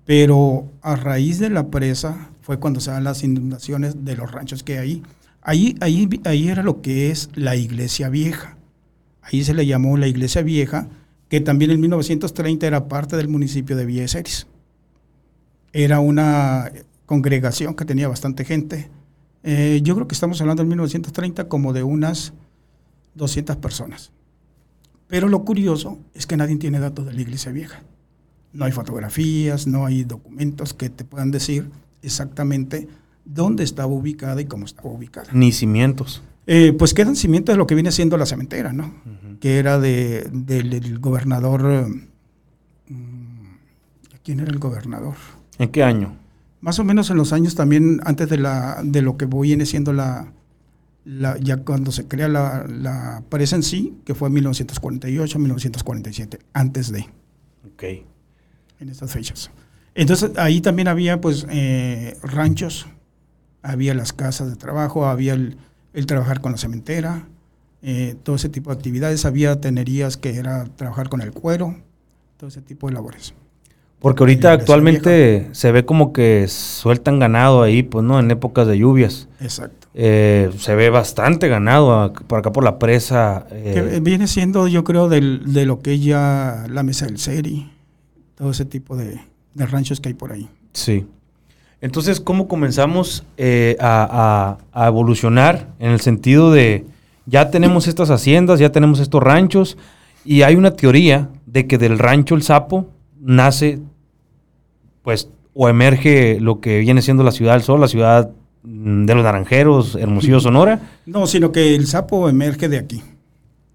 Pero 0.05 0.65
a 0.81 0.95
raíz 0.95 1.37
de 1.37 1.51
la 1.51 1.67
presa 1.67 2.29
fue 2.41 2.57
cuando 2.57 2.79
se 2.79 2.89
dan 2.89 3.03
las 3.03 3.23
inundaciones 3.23 4.03
de 4.03 4.15
los 4.15 4.31
ranchos 4.31 4.63
que 4.63 4.79
hay. 4.79 4.89
Ahí, 4.89 5.03
ahí, 5.43 5.77
ahí 5.79 6.47
era 6.47 6.63
lo 6.63 6.81
que 6.81 7.11
es 7.11 7.29
la 7.35 7.55
iglesia 7.55 8.09
vieja. 8.09 8.57
Ahí 9.21 9.43
se 9.43 9.53
le 9.53 9.65
llamó 9.65 9.97
la 9.97 10.07
iglesia 10.07 10.41
vieja, 10.41 10.89
que 11.29 11.41
también 11.41 11.71
en 11.71 11.79
1930 11.79 12.67
era 12.67 12.87
parte 12.87 13.15
del 13.15 13.29
municipio 13.29 13.75
de 13.75 14.07
Ceres. 14.07 14.47
Era 15.71 15.99
una 15.99 16.71
congregación 17.05 17.75
que 17.75 17.85
tenía 17.85 18.07
bastante 18.07 18.45
gente. 18.45 18.89
Eh, 19.43 19.81
yo 19.83 19.95
creo 19.95 20.07
que 20.07 20.13
estamos 20.13 20.39
hablando 20.41 20.61
en 20.61 20.69
1930 20.69 21.47
como 21.47 21.73
de 21.73 21.83
unas 21.83 22.33
200 23.15 23.57
personas. 23.57 24.11
Pero 25.07 25.29
lo 25.29 25.43
curioso 25.45 25.99
es 26.13 26.25
que 26.27 26.37
nadie 26.37 26.57
tiene 26.57 26.79
datos 26.79 27.05
de 27.05 27.13
la 27.13 27.21
iglesia 27.21 27.51
vieja. 27.51 27.83
No 28.51 28.65
hay 28.65 28.71
fotografías, 28.71 29.67
no 29.67 29.85
hay 29.85 30.03
documentos 30.03 30.73
que 30.73 30.89
te 30.89 31.05
puedan 31.05 31.31
decir 31.31 31.69
exactamente 32.01 32.87
dónde 33.25 33.63
estaba 33.63 33.87
ubicada 33.93 34.41
y 34.41 34.45
cómo 34.45 34.65
estaba 34.65 34.89
ubicada. 34.89 35.27
Ni 35.33 35.51
cimientos. 35.51 36.23
Eh, 36.47 36.73
pues 36.77 36.93
quedan 36.93 37.15
cimientos 37.15 37.53
de 37.53 37.57
lo 37.57 37.67
que 37.67 37.75
viene 37.75 37.91
siendo 37.91 38.17
la 38.17 38.25
cementera, 38.25 38.73
¿no? 38.73 38.93
Que 39.39 39.59
era 39.59 39.79
de, 39.79 40.27
del, 40.31 40.69
del 40.69 40.99
gobernador... 40.99 41.87
mm, 42.87 43.43
¿Quién 44.23 44.39
era 44.39 44.51
el 44.51 44.59
gobernador? 44.59 45.15
¿En 45.59 45.69
qué 45.69 45.83
año? 45.83 46.15
Más 46.61 46.79
o 46.79 46.83
menos 46.85 47.09
en 47.09 47.17
los 47.17 47.33
años 47.33 47.55
también 47.55 47.99
antes 48.05 48.29
de, 48.29 48.37
la, 48.37 48.79
de 48.83 49.01
lo 49.01 49.17
que 49.17 49.25
viene 49.25 49.65
siendo 49.65 49.91
la, 49.91 50.31
la- 51.03 51.37
ya 51.39 51.57
cuando 51.57 51.91
se 51.91 52.07
crea 52.07 52.29
la, 52.29 52.65
la 52.67 53.23
presa 53.27 53.57
en 53.57 53.63
sí, 53.63 53.97
que 54.05 54.15
fue 54.15 54.29
en 54.29 54.35
1948, 54.35 55.39
1947, 55.39 56.39
antes 56.53 56.91
de, 56.91 57.01
Ok. 57.65 57.83
en 58.79 58.89
estas 58.89 59.11
fechas. 59.11 59.51
Entonces 59.95 60.31
ahí 60.37 60.61
también 60.61 60.87
había 60.87 61.19
pues 61.19 61.45
eh, 61.49 62.17
ranchos, 62.23 62.87
había 63.63 63.93
las 63.95 64.13
casas 64.13 64.49
de 64.49 64.55
trabajo, 64.55 65.05
había 65.07 65.33
el, 65.33 65.57
el 65.93 66.05
trabajar 66.05 66.41
con 66.41 66.51
la 66.51 66.57
cementera, 66.57 67.27
eh, 67.81 68.15
todo 68.23 68.35
ese 68.35 68.49
tipo 68.49 68.69
de 68.69 68.75
actividades, 68.77 69.25
había 69.25 69.59
tenerías 69.59 70.17
que 70.17 70.35
era 70.35 70.65
trabajar 70.75 71.09
con 71.09 71.21
el 71.21 71.31
cuero, 71.31 71.75
todo 72.37 72.47
ese 72.49 72.61
tipo 72.61 72.87
de 72.87 72.93
labores. 72.93 73.33
Porque 73.99 74.23
ahorita 74.23 74.49
iglesia 74.49 74.61
actualmente 74.61 75.49
se 75.53 75.71
ve 75.71 75.85
como 75.85 76.11
que 76.11 76.47
sueltan 76.49 77.19
ganado 77.19 77.61
ahí, 77.63 77.83
pues, 77.83 78.03
¿no? 78.03 78.19
En 78.19 78.29
épocas 78.31 78.67
de 78.67 78.77
lluvias. 78.77 79.29
Exacto. 79.39 79.87
Eh, 79.93 80.49
se 80.57 80.75
ve 80.75 80.89
bastante 80.89 81.47
ganado 81.47 82.11
por 82.27 82.39
acá 82.39 82.51
por 82.51 82.65
la 82.65 82.79
presa. 82.79 83.47
eh, 83.51 83.71
Que 83.93 83.99
viene 84.01 84.27
siendo, 84.27 84.67
yo 84.67 84.83
creo, 84.83 85.07
del- 85.07 85.53
de 85.53 85.65
lo 85.65 85.79
que 85.79 85.93
es 85.93 86.03
ya 86.03 86.65
la 86.69 86.83
mesa 86.83 87.05
del 87.05 87.17
Seri, 87.17 87.71
todo 88.35 88.51
ese 88.51 88.65
tipo 88.65 88.97
de, 88.97 89.21
de 89.53 89.65
ranchos 89.65 90.01
que 90.01 90.09
hay 90.09 90.15
por 90.15 90.33
ahí. 90.33 90.49
Sí. 90.73 91.07
Entonces, 91.83 92.21
¿cómo 92.21 92.47
comenzamos 92.47 93.25
eh, 93.35 93.75
a, 93.81 94.57
a- 94.73 94.83
a 94.83 94.87
evolucionar 94.87 95.67
en 95.79 95.91
el 95.91 95.99
sentido 95.99 96.49
de 96.49 96.85
ya 97.25 97.51
tenemos 97.51 97.87
estas 97.89 98.09
haciendas, 98.09 98.57
ya 98.61 98.71
tenemos 98.71 99.01
estos 99.01 99.21
ranchos 99.21 99.77
y 100.23 100.43
hay 100.43 100.55
una 100.55 100.71
teoría 100.71 101.27
de 101.45 101.67
que 101.67 101.77
del 101.77 101.99
rancho 101.99 102.35
El 102.35 102.41
Sapo 102.41 102.87
nace, 103.19 103.79
pues, 105.01 105.27
o 105.53 105.67
emerge 105.67 106.39
lo 106.39 106.61
que 106.61 106.79
viene 106.79 107.01
siendo 107.01 107.21
la 107.21 107.31
ciudad 107.33 107.51
del 107.55 107.63
sol, 107.63 107.81
la 107.81 107.89
ciudad 107.89 108.29
mm, 108.63 109.03
de 109.05 109.15
los 109.15 109.23
naranjeros, 109.25 109.95
Hermosillo, 109.95 110.39
Sonora? 110.39 110.79
No, 111.05 111.27
sino 111.27 111.51
que 111.51 111.75
el 111.75 111.85
sapo 111.87 112.29
emerge 112.29 112.69
de 112.69 112.77
aquí, 112.77 113.01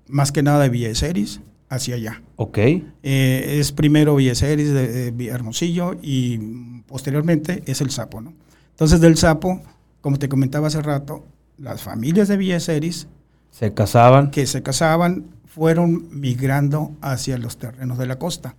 más 0.09 0.33
que 0.33 0.43
nada 0.43 0.61
de 0.63 0.71
Villa 0.71 0.89
de 0.89 0.95
Ceris 0.95 1.43
hacia 1.69 1.97
allá. 1.97 2.23
Ok. 2.37 2.59
Eh, 2.59 3.57
es 3.59 3.73
primero 3.73 4.17
Villa 4.17 4.35
de 4.35 5.27
Hermosillo 5.31 5.97
y 6.03 6.39
posteriormente 6.87 7.63
es 7.67 7.81
el 7.81 7.91
sapo, 7.91 8.21
¿no? 8.21 8.33
Entonces 8.71 9.01
del 9.01 9.17
sapo, 9.17 9.61
como 10.01 10.19
te 10.19 10.29
comentaba 10.29 10.69
hace 10.69 10.81
rato, 10.81 11.25
las 11.59 11.83
familias 11.83 12.29
de 12.29 12.37
Villa 12.37 12.55
de 12.55 12.61
Ceris 12.61 13.09
Se 13.51 13.75
casaban. 13.75 14.31
que 14.31 14.47
se 14.47 14.63
casaban 14.63 15.27
fueron 15.47 16.09
migrando 16.13 16.93
hacia 17.01 17.37
los 17.39 17.59
terrenos 17.59 17.99
de 17.99 18.07
la 18.07 18.19
costa. 18.19 18.55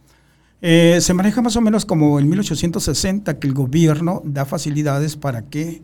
Eh, 0.61 0.99
se 0.99 1.13
maneja 1.13 1.41
más 1.41 1.55
o 1.55 1.61
menos 1.61 1.85
como 1.85 2.19
en 2.19 2.27
1860 2.27 3.39
que 3.39 3.47
el 3.47 3.53
gobierno 3.53 4.21
da 4.25 4.43
facilidades 4.43 5.15
para 5.15 5.43
que 5.43 5.81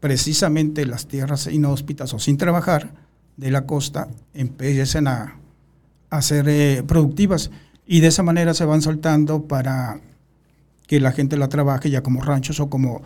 precisamente 0.00 0.84
las 0.84 1.06
tierras 1.06 1.46
inhóspitas 1.46 2.12
o 2.12 2.18
sin 2.18 2.36
trabajar 2.36 2.92
de 3.36 3.52
la 3.52 3.66
costa 3.66 4.08
empiecen 4.34 5.06
a, 5.06 5.38
a 6.10 6.22
ser 6.22 6.48
eh, 6.48 6.82
productivas 6.86 7.50
y 7.86 8.00
de 8.00 8.08
esa 8.08 8.22
manera 8.22 8.54
se 8.54 8.64
van 8.64 8.82
soltando 8.82 9.42
para 9.42 10.00
que 10.86 11.00
la 11.00 11.12
gente 11.12 11.36
la 11.36 11.48
trabaje 11.48 11.90
ya 11.90 12.02
como 12.02 12.22
ranchos 12.22 12.60
o 12.60 12.68
como, 12.68 13.02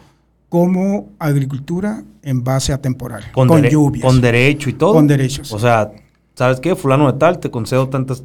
como 0.48 1.08
agricultura 1.18 2.02
en 2.22 2.44
base 2.44 2.72
a 2.72 2.80
temporal, 2.80 3.24
con, 3.32 3.48
lluvias. 3.62 4.04
Con 4.04 4.20
derecho 4.20 4.68
y 4.70 4.74
todo. 4.74 4.92
Con 4.92 5.06
derechos. 5.06 5.52
O 5.52 5.58
sea, 5.58 5.90
¿sabes 6.34 6.60
qué? 6.60 6.76
Fulano 6.76 7.10
de 7.10 7.18
tal, 7.18 7.38
te 7.38 7.50
concedo 7.50 7.88
tantas 7.88 8.22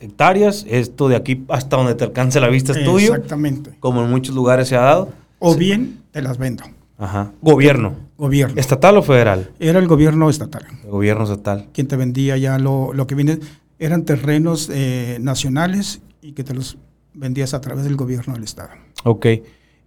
hectáreas, 0.00 0.66
esto 0.68 1.08
de 1.08 1.16
aquí 1.16 1.44
hasta 1.48 1.76
donde 1.76 1.94
te 1.94 2.04
alcance 2.04 2.40
la 2.40 2.48
vista 2.48 2.72
es 2.72 2.84
tuyo, 2.84 3.14
Exactamente. 3.14 3.76
como 3.80 4.02
en 4.02 4.10
muchos 4.10 4.34
lugares 4.34 4.68
se 4.68 4.76
ha 4.76 4.80
dado. 4.80 5.12
O 5.38 5.52
Sí. 5.54 5.58
bien 5.60 6.00
te 6.10 6.22
las 6.22 6.38
vendo. 6.38 6.64
Ajá. 6.98 7.32
Gobierno. 7.42 7.94
Gobierno. 8.16 8.58
¿Estatal 8.58 8.96
o 8.96 9.02
federal? 9.02 9.50
Era 9.60 9.78
el 9.78 9.86
gobierno 9.86 10.30
estatal. 10.30 10.64
El 10.82 10.90
gobierno 10.90 11.24
estatal. 11.24 11.68
Quien 11.72 11.86
te 11.88 11.96
vendía 11.96 12.36
ya 12.38 12.58
lo, 12.58 12.94
lo 12.94 13.06
que 13.06 13.14
viene, 13.14 13.38
eran 13.78 14.04
terrenos 14.04 14.70
eh, 14.72 15.18
nacionales 15.20 16.00
y 16.22 16.32
que 16.32 16.44
te 16.44 16.54
los 16.54 16.78
vendías 17.14 17.54
a 17.54 17.60
través 17.60 17.84
del 17.84 17.96
gobierno 17.96 18.34
del 18.34 18.44
estado. 18.44 18.70
Ok. 19.04 19.26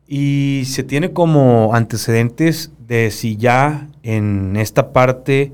Y 0.08 0.64
se 0.66 0.84
tiene 0.84 1.12
como 1.12 1.76
antecedentes 1.76 2.72
de 2.88 3.12
si 3.12 3.38
ya 3.38 3.88
en 4.04 4.56
esta 4.56 4.92
parte 4.94 5.52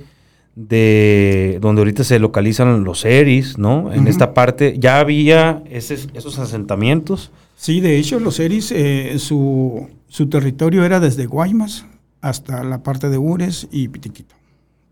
de 0.56 1.58
donde 1.62 1.82
ahorita 1.82 2.04
se 2.06 2.17
localizan 2.19 2.84
los 2.86 3.04
ERIs, 3.04 3.58
¿no? 3.58 3.91
En 3.91 4.08
esta 4.08 4.34
parte 4.34 4.78
ya 4.80 5.00
había 5.00 5.62
ese- 5.69 6.08
esos 6.13 6.39
asentamientos. 6.39 7.32
Sí, 7.58 7.82
de 7.82 7.98
hecho, 7.98 8.19
los 8.19 8.39
Eris, 8.39 8.71
eh, 8.71 9.15
su, 9.17 9.89
su 10.08 10.28
territorio 10.30 10.86
era 10.86 11.00
desde 11.02 11.26
Guaymas 11.26 11.86
hasta 12.21 12.63
la 12.63 12.84
parte 12.84 13.10
de 13.10 13.17
Ures 13.17 13.67
y 13.71 13.89
Pitiquito. 13.89 14.36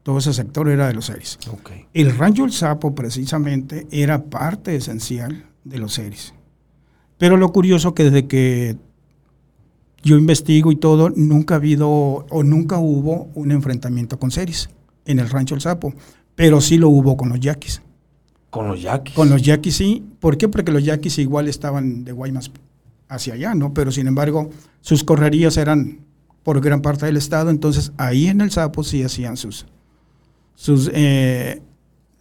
Todo 0.04 0.18
ese 0.18 0.34
sector 0.34 0.70
era 0.70 0.88
de 0.88 0.94
los 0.94 1.10
Eris. 1.10 1.40
El 1.94 2.18
rancho 2.18 2.44
El 2.44 2.52
Sapo, 2.52 2.94
precisamente, 2.94 3.88
era 3.90 4.26
parte 4.26 4.76
esencial 4.76 5.46
de 5.64 5.80
los 5.80 5.98
Eris. 5.98 6.34
Pero 7.18 7.38
lo 7.38 7.54
curioso 7.54 7.94
que 7.94 8.04
desde 8.04 8.28
que 8.28 8.78
yo 10.04 10.18
investigo 10.18 10.72
y 10.72 10.76
todo, 10.76 11.10
nunca 11.10 11.56
ha 11.56 11.58
habido 11.58 11.90
o 11.90 12.44
nunca 12.44 12.78
hubo 12.78 13.30
un 13.34 13.52
enfrentamiento 13.52 14.20
con 14.20 14.32
Ceris 14.32 14.70
en 15.06 15.20
el 15.20 15.30
rancho 15.30 15.56
El 15.56 15.62
Sapo. 15.62 15.94
Pero 16.36 16.60
sí 16.60 16.78
lo 16.78 16.90
hubo 16.90 17.16
con 17.16 17.30
los 17.30 17.40
yaquis. 17.40 17.82
Con 18.50 18.68
los 18.68 18.82
yaquis. 18.82 19.16
Con 19.16 19.30
los 19.30 19.42
yaquis 19.42 19.76
sí. 19.76 20.04
¿Por 20.20 20.38
qué? 20.38 20.50
Porque 20.50 20.72
los 20.72 20.84
yaquis 20.84 21.18
igual 21.20 21.48
estaban 21.48 22.04
de 22.04 22.12
Guaymas 22.12 22.52
hacia 23.08 23.36
allá, 23.36 23.56
¿no? 23.56 23.74
Pero 23.74 23.92
sin 23.92 24.08
embargo, 24.08 24.50
sus 24.82 25.04
correrías 25.04 25.56
eran 25.56 26.00
por 26.44 26.60
gran 26.60 26.82
parte 26.82 27.06
del 27.06 27.16
estado. 27.16 27.50
Entonces 27.50 27.94
ahí 27.98 28.28
en 28.28 28.42
el 28.42 28.52
Sapo 28.52 28.84
sí 28.84 29.04
hacían 29.04 29.38
sus, 29.38 29.66
sus 30.56 30.90
eh, 30.94 31.62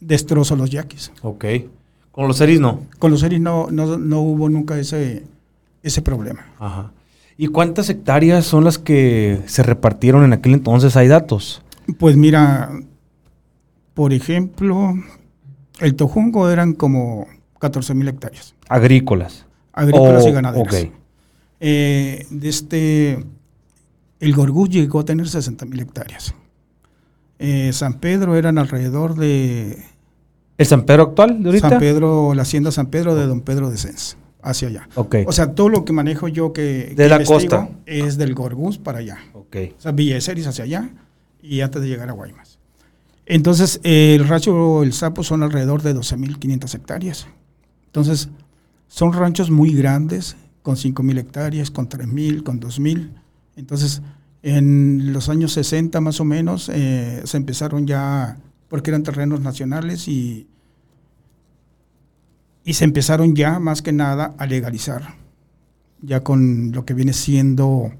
destrozos 0.01 0.59
los 0.59 0.71
yaquis. 0.71 1.13
Ok. 1.23 1.45
Con 2.11 2.29
los 2.29 2.41
ERIs 2.41 2.61
no. 2.61 2.81
Con 2.99 3.11
los 3.11 3.23
Eris 3.23 3.41
no, 3.41 3.71
no, 3.71 3.97
no 3.99 4.21
hubo 4.21 4.49
nunca 4.49 4.79
ese, 4.79 5.25
ese 5.83 6.03
problema. 6.03 6.47
Ajá. 6.59 6.93
¿Y 7.39 7.47
cuántas 7.49 7.89
hectáreas 7.89 8.45
son 8.45 8.65
las 8.65 8.79
que 8.79 9.41
se 9.47 9.63
repartieron 9.63 10.23
en 10.25 10.33
aquel 10.35 10.53
entonces? 10.53 10.97
¿Hay 10.97 11.09
datos? 11.09 11.63
Pues 11.99 12.17
mira, 12.17 12.71
por 13.95 14.13
ejemplo, 14.13 14.95
el 15.81 15.95
Tojungo 15.95 16.51
eran 16.51 16.75
como 16.75 17.27
14 17.59 17.95
mil 17.95 18.09
hectáreas, 18.09 18.55
Agrícolas. 18.69 19.47
agrícolas 19.73 20.25
Oh, 20.25 20.29
y 20.29 20.33
ganaderas. 20.33 20.75
ok. 20.85 20.91
Eh, 21.61 22.27
de 22.31 22.49
este, 22.49 23.25
el 24.21 24.35
Gorgú 24.35 24.67
llegó 24.69 25.01
a 25.01 25.05
tener 25.05 25.29
60 25.29 25.65
mil 25.67 25.81
hectáreas. 25.81 26.35
Eh, 27.43 27.73
San 27.73 27.95
Pedro 27.95 28.37
eran 28.37 28.57
alrededor 28.59 29.17
de 29.17 29.85
¿El 30.59 30.67
San 30.67 30.85
Pedro 30.85 31.03
actual 31.03 31.43
de 31.43 31.49
ahorita? 31.49 31.71
San 31.71 31.79
Pedro, 31.81 32.35
la 32.35 32.43
hacienda 32.43 32.71
San 32.71 32.87
Pedro 32.87 33.15
de 33.15 33.27
Don 33.27 33.41
Pedro 33.41 33.71
de 33.71 33.77
Sens, 33.79 34.17
hacia 34.43 34.69
allá. 34.69 34.89
Ok. 34.95 35.17
O 35.27 35.33
sea, 35.33 35.55
todo 35.55 35.69
lo 35.69 35.85
que 35.85 35.93
manejo 35.93 36.29
yo 36.29 36.53
que, 36.53 36.63
De 36.63 36.95
que 36.95 37.09
la 37.09 37.25
costa. 37.25 37.69
es 37.87 38.17
del 38.17 38.35
Gorgús 38.35 38.79
para 38.79 38.99
allá. 38.99 39.19
ok. 39.33 39.57
O 39.77 39.81
sea, 39.81 39.93
Villa 39.93 40.19
de 40.19 40.47
hacia 40.47 40.65
allá 40.65 40.91
y 41.43 41.61
antes 41.61 41.83
de 41.83 41.89
llegar 41.89 42.09
a 42.09 42.13
Guaymas. 42.13 42.59
Entonces, 43.27 43.81
eh, 43.83 44.17
el 44.19 44.29
rancho 44.29 44.83
El 44.83 44.93
Sapo 44.93 45.23
son 45.25 45.43
alrededor 45.43 45.83
de 45.83 45.95
12.500 45.95 46.75
hectáreas. 46.75 47.27
Entonces, 47.87 48.29
son 48.89 49.13
ranchos 49.13 49.51
muy 49.51 49.75
grandes, 49.75 50.37
con 50.63 50.77
5.000 50.77 51.19
hectáreas, 51.19 51.71
con 51.71 51.89
3.000, 51.89 52.43
con 52.43 52.61
2.000. 52.61 53.11
Entonces, 53.57 54.03
en 54.43 55.13
los 55.13 55.29
años 55.29 55.53
60 55.53 56.01
más 56.01 56.21
o 56.21 56.25
menos, 56.25 56.69
eh, 56.73 57.23
se 57.25 57.37
empezaron 57.37 57.87
ya, 57.87 58.37
porque 58.69 58.91
eran 58.91 59.03
terrenos 59.03 59.41
nacionales 59.41 60.09
y, 60.09 60.47
y 62.65 62.75
se 62.75 62.85
empezaron 62.85 63.37
ya 63.37 63.59
más 63.59 63.83
que 63.83 63.93
nada 63.93 64.35
a 64.39 64.47
legalizar, 64.47 65.15
ya 66.01 66.21
con 66.21 66.73
lo 66.73 66.85
que 66.85 66.95
viene 66.95 67.13
siendo 67.13 67.93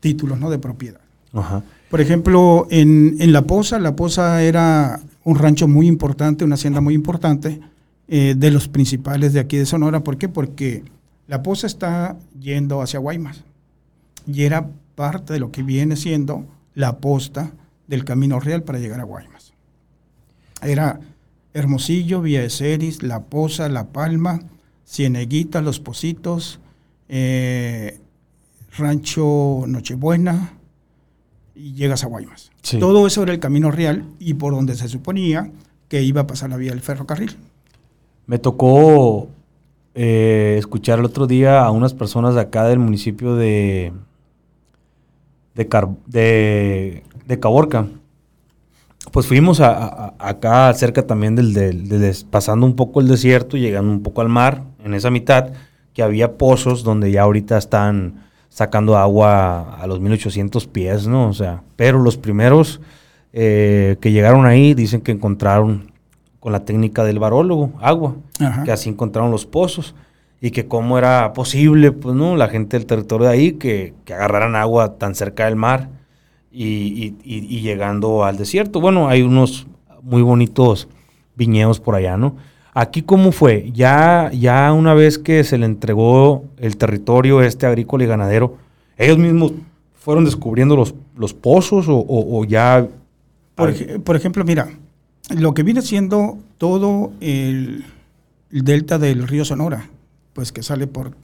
títulos 0.00 0.38
¿no? 0.38 0.50
de 0.50 0.58
propiedad. 0.58 1.00
Ajá. 1.32 1.62
Por 1.90 2.00
ejemplo, 2.00 2.66
en, 2.70 3.16
en 3.20 3.32
La 3.32 3.42
Poza, 3.42 3.78
La 3.78 3.96
Poza 3.96 4.42
era 4.42 5.00
un 5.24 5.36
rancho 5.36 5.68
muy 5.68 5.86
importante, 5.86 6.44
una 6.44 6.54
hacienda 6.54 6.80
muy 6.80 6.94
importante, 6.94 7.60
eh, 8.08 8.34
de 8.36 8.50
los 8.50 8.68
principales 8.68 9.32
de 9.32 9.40
aquí 9.40 9.56
de 9.56 9.66
Sonora. 9.66 10.00
¿Por 10.00 10.18
qué? 10.18 10.28
Porque 10.28 10.84
La 11.28 11.42
Poza 11.42 11.66
está 11.66 12.16
yendo 12.38 12.82
hacia 12.82 12.98
Guaymas 12.98 13.44
y 14.26 14.42
era 14.42 14.68
parte 14.94 15.32
de 15.32 15.40
lo 15.40 15.50
que 15.50 15.62
viene 15.62 15.96
siendo 15.96 16.46
la 16.74 16.98
posta 16.98 17.52
del 17.86 18.04
Camino 18.04 18.40
Real 18.40 18.62
para 18.62 18.78
llegar 18.78 19.00
a 19.00 19.04
Guaymas. 19.04 19.52
Era 20.62 21.00
Hermosillo, 21.54 22.22
Villa 22.22 22.40
de 22.42 22.50
Ceris, 22.50 23.02
La 23.02 23.24
Poza, 23.24 23.68
La 23.68 23.88
Palma, 23.88 24.40
Cieneguita, 24.86 25.60
Los 25.60 25.80
Positos, 25.80 26.60
eh, 27.08 28.00
Rancho 28.76 29.64
Nochebuena, 29.66 30.54
y 31.54 31.74
llegas 31.74 32.04
a 32.04 32.06
Guaymas. 32.06 32.50
Sí. 32.62 32.78
Todo 32.78 33.06
eso 33.06 33.22
era 33.22 33.32
el 33.32 33.40
camino 33.40 33.70
real 33.70 34.06
y 34.18 34.34
por 34.34 34.54
donde 34.54 34.74
se 34.74 34.88
suponía 34.88 35.50
que 35.88 36.02
iba 36.02 36.22
a 36.22 36.26
pasar 36.26 36.50
la 36.50 36.56
vía 36.56 36.70
del 36.70 36.80
ferrocarril. 36.80 37.36
Me 38.26 38.38
tocó 38.38 39.28
eh, 39.94 40.56
escuchar 40.58 40.98
el 41.00 41.04
otro 41.04 41.26
día 41.26 41.64
a 41.64 41.70
unas 41.70 41.92
personas 41.92 42.34
de 42.34 42.40
acá 42.40 42.64
del 42.64 42.78
municipio 42.78 43.34
de 43.34 43.92
de, 45.54 45.68
Car- 45.68 45.88
de, 46.06 47.02
de 47.26 47.40
Caborca. 47.40 47.86
Pues 49.10 49.26
fuimos 49.26 49.60
a, 49.60 49.70
a- 49.72 50.14
a- 50.18 50.28
acá 50.28 50.72
cerca 50.74 51.06
también 51.06 51.34
del, 51.34 51.52
del- 51.54 52.16
pasando 52.30 52.64
un 52.66 52.76
poco 52.76 53.00
el 53.00 53.08
desierto 53.08 53.56
y 53.56 53.60
llegando 53.60 53.90
un 53.90 54.02
poco 54.02 54.20
al 54.20 54.28
mar, 54.28 54.62
en 54.84 54.94
esa 54.94 55.10
mitad, 55.10 55.50
que 55.92 56.02
había 56.02 56.38
pozos 56.38 56.84
donde 56.84 57.10
ya 57.10 57.22
ahorita 57.22 57.58
están 57.58 58.22
sacando 58.48 58.96
agua 58.96 59.76
a 59.80 59.86
los 59.86 60.00
1800 60.00 60.66
pies, 60.66 61.06
¿no? 61.06 61.28
O 61.28 61.32
sea, 61.32 61.62
pero 61.76 61.98
los 61.98 62.16
primeros 62.16 62.80
eh, 63.32 63.96
que 64.00 64.12
llegaron 64.12 64.46
ahí 64.46 64.74
dicen 64.74 65.00
que 65.00 65.12
encontraron 65.12 65.90
con 66.38 66.52
la 66.52 66.64
técnica 66.64 67.02
del 67.04 67.18
barólogo 67.18 67.72
agua 67.80 68.14
Ajá. 68.40 68.64
que 68.64 68.72
así 68.72 68.90
encontraron 68.90 69.30
los 69.30 69.46
pozos 69.46 69.94
y 70.44 70.50
que 70.50 70.66
cómo 70.66 70.98
era 70.98 71.32
posible, 71.34 71.92
pues, 71.92 72.14
¿no? 72.16 72.36
La 72.36 72.48
gente 72.48 72.76
del 72.76 72.84
territorio 72.86 73.28
de 73.28 73.32
ahí 73.32 73.52
que, 73.52 73.94
que 74.04 74.12
agarraran 74.12 74.56
agua 74.56 74.98
tan 74.98 75.14
cerca 75.14 75.44
del 75.46 75.54
mar 75.56 75.88
y, 76.50 77.14
y- 77.24 77.60
llegando 77.60 78.24
al 78.24 78.36
desierto. 78.36 78.80
Bueno, 78.80 79.08
hay 79.08 79.22
unos 79.22 79.66
muy 80.02 80.20
bonitos 80.20 80.88
viñedos 81.36 81.78
por 81.80 81.94
allá, 81.94 82.16
¿no? 82.16 82.36
Aquí 82.74 83.02
cómo 83.02 83.30
fue, 83.32 83.70
ya, 83.72 84.30
ya 84.34 84.72
una 84.72 84.94
vez 84.94 85.18
que 85.18 85.44
se 85.44 85.58
le 85.58 85.66
entregó 85.66 86.44
el 86.56 86.76
territorio 86.76 87.40
este 87.42 87.66
agrícola 87.66 88.02
y 88.04 88.06
ganadero, 88.08 88.56
ellos 88.96 89.18
mismos 89.18 89.52
fueron 89.94 90.24
descubriendo 90.24 90.74
los, 90.74 90.94
los 91.16 91.34
pozos 91.34 91.86
o, 91.88 91.96
o- 91.98 92.40
o 92.40 92.44
ya... 92.44 92.88
Por, 93.54 93.72
por 94.02 94.16
ejemplo, 94.16 94.44
mira, 94.44 94.70
lo 95.36 95.54
que 95.54 95.62
viene 95.62 95.82
siendo 95.82 96.38
todo 96.58 97.12
el, 97.20 97.84
el 98.50 98.64
delta 98.64 98.98
del 98.98 99.28
río 99.28 99.44
Sonora, 99.44 99.88
pues 100.32 100.52
que 100.52 100.62
sale 100.62 100.86
por, 100.86 101.16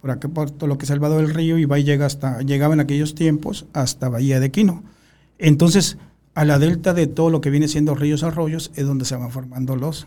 por 0.00 0.10
acá, 0.10 0.28
por 0.28 0.50
todo 0.50 0.66
lo 0.66 0.78
que 0.78 0.84
es 0.84 0.90
el 0.90 1.00
vado 1.00 1.16
del 1.18 1.34
río 1.34 1.58
y 1.58 1.64
va 1.64 1.78
y 1.78 1.84
llega 1.84 2.06
hasta, 2.06 2.40
llegaba 2.42 2.74
en 2.74 2.80
aquellos 2.80 3.14
tiempos 3.14 3.66
hasta 3.72 4.08
Bahía 4.08 4.40
de 4.40 4.50
Quino. 4.50 4.82
Entonces, 5.38 5.98
a 6.34 6.44
la 6.44 6.58
delta 6.58 6.94
de 6.94 7.06
todo 7.06 7.30
lo 7.30 7.40
que 7.40 7.50
viene 7.50 7.68
siendo 7.68 7.94
ríos, 7.94 8.22
arroyos, 8.22 8.70
es 8.74 8.86
donde 8.86 9.04
se 9.04 9.16
van 9.16 9.30
formando 9.30 9.76
los 9.76 10.06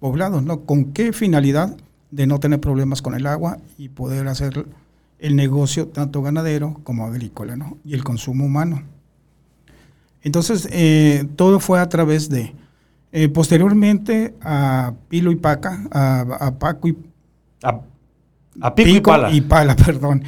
poblados, 0.00 0.42
¿no? 0.42 0.60
¿Con 0.60 0.92
qué 0.92 1.12
finalidad? 1.12 1.76
De 2.10 2.26
no 2.26 2.38
tener 2.38 2.60
problemas 2.60 3.02
con 3.02 3.14
el 3.14 3.26
agua 3.26 3.58
y 3.76 3.88
poder 3.88 4.28
hacer 4.28 4.66
el 5.18 5.34
negocio 5.34 5.88
tanto 5.88 6.22
ganadero 6.22 6.80
como 6.84 7.04
agrícola, 7.04 7.56
¿no? 7.56 7.78
Y 7.84 7.94
el 7.94 8.04
consumo 8.04 8.44
humano. 8.44 8.82
Entonces, 10.22 10.68
eh, 10.70 11.26
todo 11.36 11.58
fue 11.58 11.80
a 11.80 11.88
través 11.88 12.28
de, 12.28 12.54
eh, 13.12 13.28
posteriormente 13.28 14.34
a 14.40 14.94
Pilo 15.08 15.30
y 15.32 15.36
Paca, 15.36 15.88
a, 15.90 16.20
a 16.20 16.58
Paco 16.58 16.88
y 16.88 16.96
A, 17.62 17.80
a 18.60 18.74
pico, 18.74 18.88
y 18.90 19.00
pala. 19.00 19.30
y 19.32 19.40
pala, 19.40 19.76
perdón. 19.86 20.24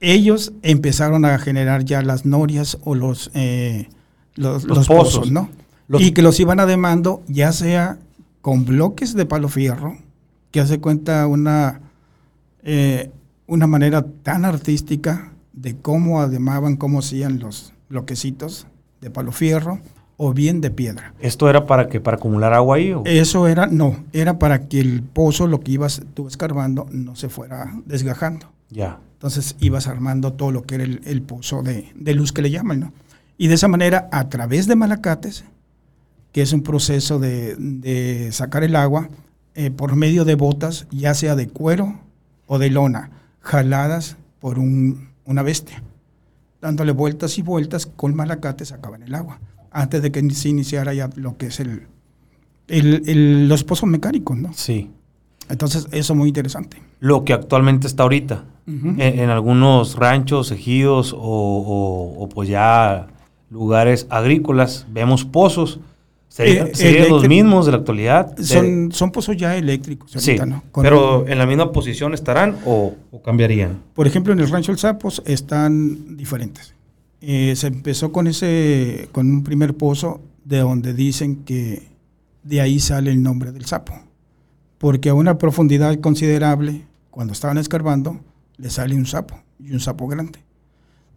Ellos 0.00 0.52
empezaron 0.62 1.24
a 1.24 1.38
generar 1.38 1.84
ya 1.84 2.02
las 2.02 2.24
norias 2.24 2.78
o 2.84 2.94
los, 2.94 3.30
eh, 3.34 3.88
los, 4.34 4.64
Los 4.64 4.78
los 4.78 4.88
pozos. 4.88 5.14
pozos, 5.18 5.32
¿no? 5.32 5.50
Los- 5.88 6.00
y 6.02 6.12
que 6.12 6.22
los 6.22 6.38
iban 6.40 6.60
ademando 6.60 7.22
ya 7.28 7.52
sea 7.52 7.98
con 8.40 8.64
bloques 8.64 9.14
de 9.14 9.26
palo 9.26 9.48
fierro, 9.48 9.98
que 10.52 10.60
hace 10.60 10.80
cuenta 10.80 11.26
una, 11.26 11.80
eh, 12.62 13.10
una 13.46 13.66
manera 13.66 14.06
tan 14.22 14.44
artística 14.44 15.32
de 15.52 15.76
cómo 15.76 16.20
ademaban, 16.22 16.76
cómo 16.76 17.00
hacían 17.00 17.38
los 17.40 17.72
bloquecitos 17.90 18.66
de 19.00 19.10
palo 19.10 19.32
fierro 19.32 19.80
o 20.22 20.34
bien 20.34 20.60
de 20.60 20.70
piedra. 20.70 21.14
¿Esto 21.18 21.48
era 21.48 21.64
para 21.66 21.88
que 21.88 21.98
para 21.98 22.18
acumular 22.18 22.52
agua 22.52 22.76
ahí? 22.76 22.92
o? 22.92 23.02
Eso 23.06 23.48
era, 23.48 23.66
no, 23.66 23.96
era 24.12 24.38
para 24.38 24.68
que 24.68 24.78
el 24.78 25.02
pozo, 25.02 25.46
lo 25.46 25.60
que 25.60 25.72
ibas 25.72 26.02
tú 26.12 26.28
escarbando, 26.28 26.86
no 26.92 27.16
se 27.16 27.30
fuera 27.30 27.72
desgajando. 27.86 28.52
Ya. 28.68 28.98
Entonces 29.14 29.56
ibas 29.60 29.86
armando 29.86 30.34
todo 30.34 30.52
lo 30.52 30.62
que 30.64 30.74
era 30.74 30.84
el, 30.84 31.00
el 31.04 31.22
pozo 31.22 31.62
de, 31.62 31.90
de 31.94 32.12
luz 32.14 32.32
que 32.32 32.42
le 32.42 32.50
llaman, 32.50 32.80
¿no? 32.80 32.92
Y 33.38 33.48
de 33.48 33.54
esa 33.54 33.68
manera, 33.68 34.08
a 34.12 34.28
través 34.28 34.66
de 34.66 34.76
malacates, 34.76 35.44
que 36.32 36.42
es 36.42 36.52
un 36.52 36.62
proceso 36.62 37.18
de, 37.18 37.56
de 37.58 38.28
sacar 38.32 38.62
el 38.62 38.76
agua, 38.76 39.08
eh, 39.54 39.70
por 39.70 39.96
medio 39.96 40.26
de 40.26 40.34
botas, 40.34 40.86
ya 40.90 41.14
sea 41.14 41.34
de 41.34 41.48
cuero 41.48 41.98
o 42.46 42.58
de 42.58 42.68
lona, 42.68 43.10
jaladas 43.40 44.16
por 44.38 44.58
un- 44.58 45.08
una 45.24 45.42
bestia, 45.42 45.82
dándole 46.60 46.92
vueltas 46.92 47.38
y 47.38 47.42
vueltas 47.42 47.86
con 47.86 48.14
malacates 48.14 48.68
sacaban 48.68 49.02
el 49.02 49.14
agua, 49.14 49.40
antes 49.70 50.02
de 50.02 50.10
que 50.12 50.28
se 50.30 50.48
iniciara 50.48 50.92
ya 50.94 51.10
lo 51.16 51.36
que 51.36 51.46
es 51.46 51.60
el, 51.60 51.82
el- 52.68 53.02
el- 53.06 53.48
los 53.48 53.64
pozos 53.64 53.88
mecánicos, 53.88 54.36
¿no? 54.36 54.52
Sí. 54.54 54.90
Entonces, 55.48 55.86
eso 55.90 56.12
es 56.12 56.16
muy 56.16 56.28
interesante. 56.28 56.78
Lo 57.00 57.24
que 57.24 57.32
actualmente 57.32 57.86
está 57.86 58.02
ahorita. 58.04 58.44
En, 58.66 59.00
en 59.00 59.30
algunos 59.30 59.96
ranchos, 59.96 60.52
ejidos 60.52 61.12
o, 61.12 61.18
o- 61.18 62.22
o 62.22 62.28
pues 62.28 62.48
ya 62.48 63.08
lugares 63.50 64.06
agrícolas 64.10 64.86
vemos 64.92 65.24
pozos. 65.24 65.80
¿Serían, 66.28 66.68
Eh, 66.68 66.74
serían 66.74 67.08
los 67.08 67.26
mismos 67.26 67.66
de 67.66 67.72
la 67.72 67.78
actualidad? 67.78 68.36
Son, 68.38 68.92
son 68.92 69.10
pozos 69.10 69.36
ya 69.36 69.56
eléctricos. 69.56 70.12
sí, 70.12 70.30
ahorita, 70.30 70.46
¿no? 70.46 70.62
Con- 70.70 70.84
pero 70.84 71.26
en 71.26 71.36
la 71.38 71.46
misma 71.46 71.72
posición 71.72 72.14
estarán 72.14 72.58
o, 72.64 72.94
o 73.10 73.20
cambiarían. 73.22 73.80
Por 73.94 74.06
ejemplo, 74.06 74.32
en 74.32 74.38
el 74.38 74.48
Rancho 74.48 74.70
El 74.70 74.78
Sapos 74.78 75.20
están 75.26 76.16
diferentes. 76.16 76.72
Eh, 77.20 77.54
se 77.56 77.66
empezó 77.66 78.12
con 78.12 78.26
ese, 78.26 79.08
con 79.12 79.30
un 79.30 79.44
primer 79.44 79.76
pozo 79.76 80.20
de 80.44 80.58
donde 80.58 80.94
dicen 80.94 81.44
que 81.44 81.88
de 82.42 82.60
ahí 82.60 82.80
sale 82.80 83.10
el 83.10 83.22
nombre 83.22 83.52
del 83.52 83.66
sapo, 83.66 83.92
porque 84.78 85.10
a 85.10 85.14
una 85.14 85.36
profundidad 85.36 85.98
considerable, 86.00 86.86
cuando 87.10 87.32
estaban 87.34 87.58
escarbando, 87.58 88.20
le 88.56 88.70
sale 88.70 88.94
un 88.94 89.04
sapo 89.06 89.38
y 89.58 89.72
un 89.72 89.80
sapo 89.80 90.06
grande, 90.06 90.38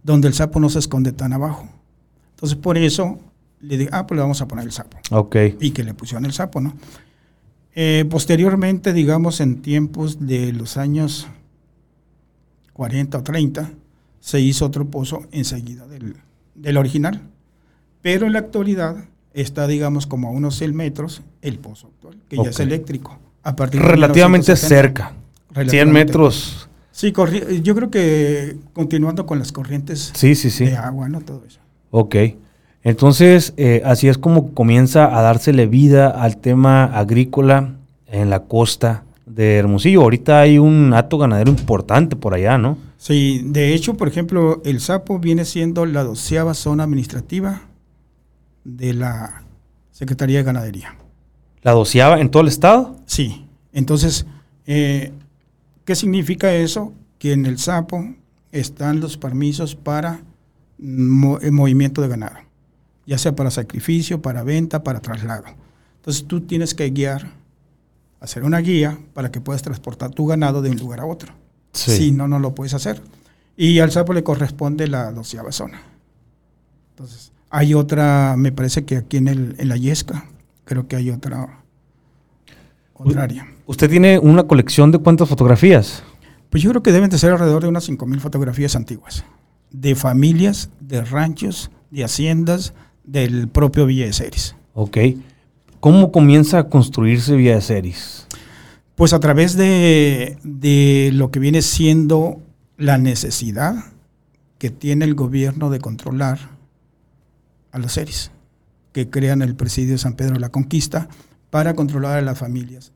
donde 0.04 0.28
el 0.28 0.34
sapo 0.34 0.60
no 0.60 0.70
se 0.70 0.80
esconde 0.80 1.14
tan 1.14 1.32
abajo. 1.32 1.70
Entonces 2.32 2.58
por 2.58 2.78
eso 2.78 3.20
le 3.62 3.78
dije, 3.78 3.90
ah, 3.94 4.06
pues 4.06 4.18
le 4.18 4.22
vamos 4.24 4.42
a 4.42 4.48
poner 4.48 4.66
el 4.66 4.72
sapo 4.74 4.98
Ok. 5.12 5.38
y 5.62 5.72
que 5.72 5.84
le 5.86 5.94
pusieron 5.94 6.26
el 6.26 6.34
sapo, 6.34 6.60
¿no? 6.60 6.74
Eh, 7.76 8.06
posteriormente, 8.10 8.92
digamos, 8.92 9.40
en 9.40 9.62
tiempos 9.62 10.28
de 10.28 10.52
los 10.52 10.76
años 10.78 11.28
40 12.74 13.18
o 13.18 13.24
30, 13.24 13.72
se 14.24 14.40
hizo 14.40 14.66
otro 14.66 14.86
pozo 14.88 15.24
enseguida 15.34 15.86
del, 15.86 16.16
del 16.56 16.78
original. 16.78 17.20
Pero 18.02 18.26
en 18.26 18.32
la 18.32 18.40
actualidad 18.40 18.96
está, 19.34 19.68
digamos, 19.68 20.08
como 20.08 20.30
a 20.30 20.32
unos 20.32 20.56
100 20.56 20.74
metros 20.74 21.22
el 21.42 21.60
pozo 21.60 21.88
actual, 21.88 22.16
que 22.30 22.38
ya 22.38 22.50
es 22.50 22.60
eléctrico. 22.62 23.20
A 23.44 23.54
partir 23.58 23.82
de 23.82 23.88
Relativamente 23.90 24.54
1970. 24.54 24.58
cerca. 24.70 25.08
100 25.10 25.56
Relativamente. 25.56 25.94
metros. 26.06 26.70
Sí, 26.92 27.12
yo 27.62 27.76
creo 27.76 27.92
que 27.92 28.56
continuando 28.72 29.26
con 29.26 29.40
las 29.40 29.52
corrientes 29.52 30.14
Sí, 30.16 30.36
sí, 30.36 30.50
sí. 30.50 30.68
de 30.68 30.78
agua, 30.78 31.10
¿no? 31.10 31.20
Todo 31.20 31.44
eso. 31.46 31.60
Ok. 31.92 32.16
Entonces, 32.84 33.54
eh, 33.58 33.82
así 33.84 34.08
es 34.08 34.18
como 34.18 34.54
comienza 34.54 35.18
a 35.18 35.22
dársele 35.22 35.68
vida 35.68 36.08
al 36.10 36.38
tema 36.38 36.86
agrícola 36.86 37.76
en 38.08 38.30
la 38.30 38.44
costa 38.44 39.04
de 39.36 39.58
Hermosillo. 39.58 40.02
Ahorita 40.02 40.42
hay 40.42 40.58
un 40.60 40.94
hato 40.94 41.18
ganadero 41.18 41.50
importante 41.50 42.16
por 42.16 42.34
allá, 42.34 42.58
¿no? 42.58 42.78
Sí, 42.98 43.42
de 43.46 43.74
hecho, 43.74 43.96
por 43.96 44.08
ejemplo, 44.08 44.62
el 44.66 44.80
Sapo 44.80 45.20
viene 45.20 45.46
siendo 45.46 45.86
la 45.86 46.04
doceava 46.04 46.54
zona 46.54 46.84
administrativa 46.84 47.64
de 48.64 48.94
la 48.94 49.44
Secretaría 49.92 50.38
de 50.40 50.44
Ganadería. 50.44 50.96
La 51.62 51.72
doceava 51.72 52.20
en 52.20 52.30
todo 52.30 52.42
el 52.44 52.48
estado. 52.50 52.96
Sí, 53.06 53.46
entonces, 53.72 54.26
eh, 54.66 55.12
¿qué 55.86 55.96
significa 55.96 56.54
eso? 56.54 56.94
Que 57.20 57.34
en 57.34 57.46
el 57.46 57.58
Sapo 57.58 58.06
están 58.52 59.00
los 59.00 59.18
permisos 59.18 59.76
para 59.76 60.22
mo- 60.78 61.40
el 61.40 61.52
movimiento 61.52 62.02
de 62.02 62.08
ganado, 62.08 62.38
ya 63.06 63.18
sea 63.18 63.36
para 63.36 63.50
sacrificio, 63.52 64.22
para 64.22 64.44
venta, 64.44 64.84
para 64.84 65.00
traslado. 65.02 65.46
Entonces 65.98 66.26
tú 66.28 66.42
tienes 66.42 66.74
que 66.74 66.90
guiar, 66.90 67.32
hacer 68.24 68.46
una 68.46 68.60
guía 68.60 68.98
para 69.14 69.32
que 69.32 69.42
puedas 69.42 69.62
transportar 69.62 70.12
tu 70.12 70.26
ganado 70.26 70.62
de 70.62 70.70
un 70.70 70.78
lugar 70.78 71.02
a 71.02 71.06
otro. 71.06 71.34
Si 71.74 72.12
no, 72.12 72.28
no 72.28 72.40
lo 72.40 72.56
puedes 72.56 72.74
hacer. 72.74 73.02
Y 73.58 73.80
al 73.80 73.92
sapo 73.92 74.14
le 74.14 74.24
corresponde 74.24 74.88
la 74.88 75.12
doceava 75.12 75.52
zona. 75.52 75.82
Entonces, 76.92 77.34
hay 77.50 77.74
otra, 77.74 78.36
me 78.38 78.54
parece 78.54 78.86
que 78.86 78.96
aquí 78.96 79.18
en, 79.18 79.28
el, 79.28 79.56
en 79.58 79.68
la 79.68 79.76
Yesca, 79.76 80.26
creo 80.64 80.88
que 80.88 80.96
hay 80.96 81.10
otra, 81.10 81.64
otra 82.94 83.24
área. 83.24 83.46
¿Usted 83.66 83.90
tiene 83.90 84.18
una 84.20 84.44
colección 84.44 84.92
de 84.92 85.00
cuántas 85.00 85.28
fotografías? 85.28 86.02
Pues 86.50 86.64
yo 86.64 86.70
creo 86.70 86.82
que 86.82 86.94
deben 86.94 87.10
de 87.10 87.18
ser 87.18 87.34
alrededor 87.34 87.64
de 87.64 87.68
unas 87.68 87.90
5.000 87.90 88.20
fotografías 88.20 88.78
antiguas, 88.78 89.26
de 89.70 89.96
familias, 89.96 90.70
de 90.80 91.04
ranchos, 91.04 91.72
de 91.92 92.06
haciendas, 92.06 92.74
del 93.04 93.50
propio 93.50 93.86
Villa 93.86 94.06
de 94.06 94.14
Ceres. 94.14 94.56
Ok. 94.74 94.98
¿Cómo 95.84 96.14
comienza 96.14 96.60
a 96.60 96.70
construirse 96.70 97.36
Villa 97.36 97.56
de 97.56 97.62
Ceres? 97.62 98.26
Pues 98.96 99.12
a 99.12 99.20
través 99.20 99.58
de, 99.58 100.38
de 100.42 101.12
lo 101.14 101.30
que 101.30 101.42
viene 101.42 101.62
siendo 101.62 102.42
la 102.78 102.98
necesidad 102.98 103.76
que 104.60 104.70
tiene 104.70 105.04
el 105.04 105.14
gobierno 105.14 105.70
de 105.70 105.82
controlar 105.82 106.40
a 107.74 107.80
los 107.80 107.92
seres 107.92 108.32
que 108.94 109.10
crean 109.10 109.42
el 109.42 109.58
presidio 109.58 109.92
de 109.92 109.98
San 109.98 110.14
Pedro 110.14 110.36
de 110.36 110.40
la 110.40 110.54
Conquista 110.54 111.10
para 111.50 111.74
controlar 111.74 112.18
a 112.18 112.22
las 112.22 112.40
familias. 112.40 112.94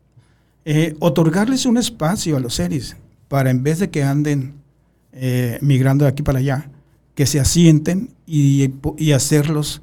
Eh, 0.64 0.96
otorgarles 1.02 1.66
un 1.66 1.76
espacio 1.76 2.38
a 2.38 2.40
los 2.40 2.56
seres 2.56 2.96
para 3.28 3.50
en 3.50 3.64
vez 3.64 3.80
de 3.80 3.90
que 3.90 4.04
anden 4.04 4.62
eh, 5.12 5.60
migrando 5.62 6.06
de 6.06 6.12
aquí 6.12 6.24
para 6.24 6.40
allá, 6.40 6.70
que 7.16 7.26
se 7.26 7.42
asienten 7.42 8.16
y 8.26 9.12
hacerlos 9.12 9.82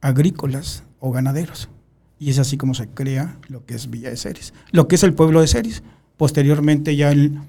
agrícolas 0.00 0.84
o 1.00 1.10
ganaderos. 1.10 1.70
Y 2.18 2.30
es 2.30 2.38
así 2.38 2.56
como 2.56 2.72
se 2.74 2.88
crea 2.88 3.36
lo 3.48 3.64
que 3.66 3.74
es 3.74 3.90
Villa 3.90 4.10
de 4.10 4.16
Ceres, 4.16 4.54
lo 4.72 4.88
que 4.88 4.94
es 4.94 5.02
el 5.02 5.12
pueblo 5.14 5.40
de 5.40 5.48
Ceres. 5.48 5.82
Posteriormente, 6.16 6.96
ya 6.96 7.12
en 7.12 7.42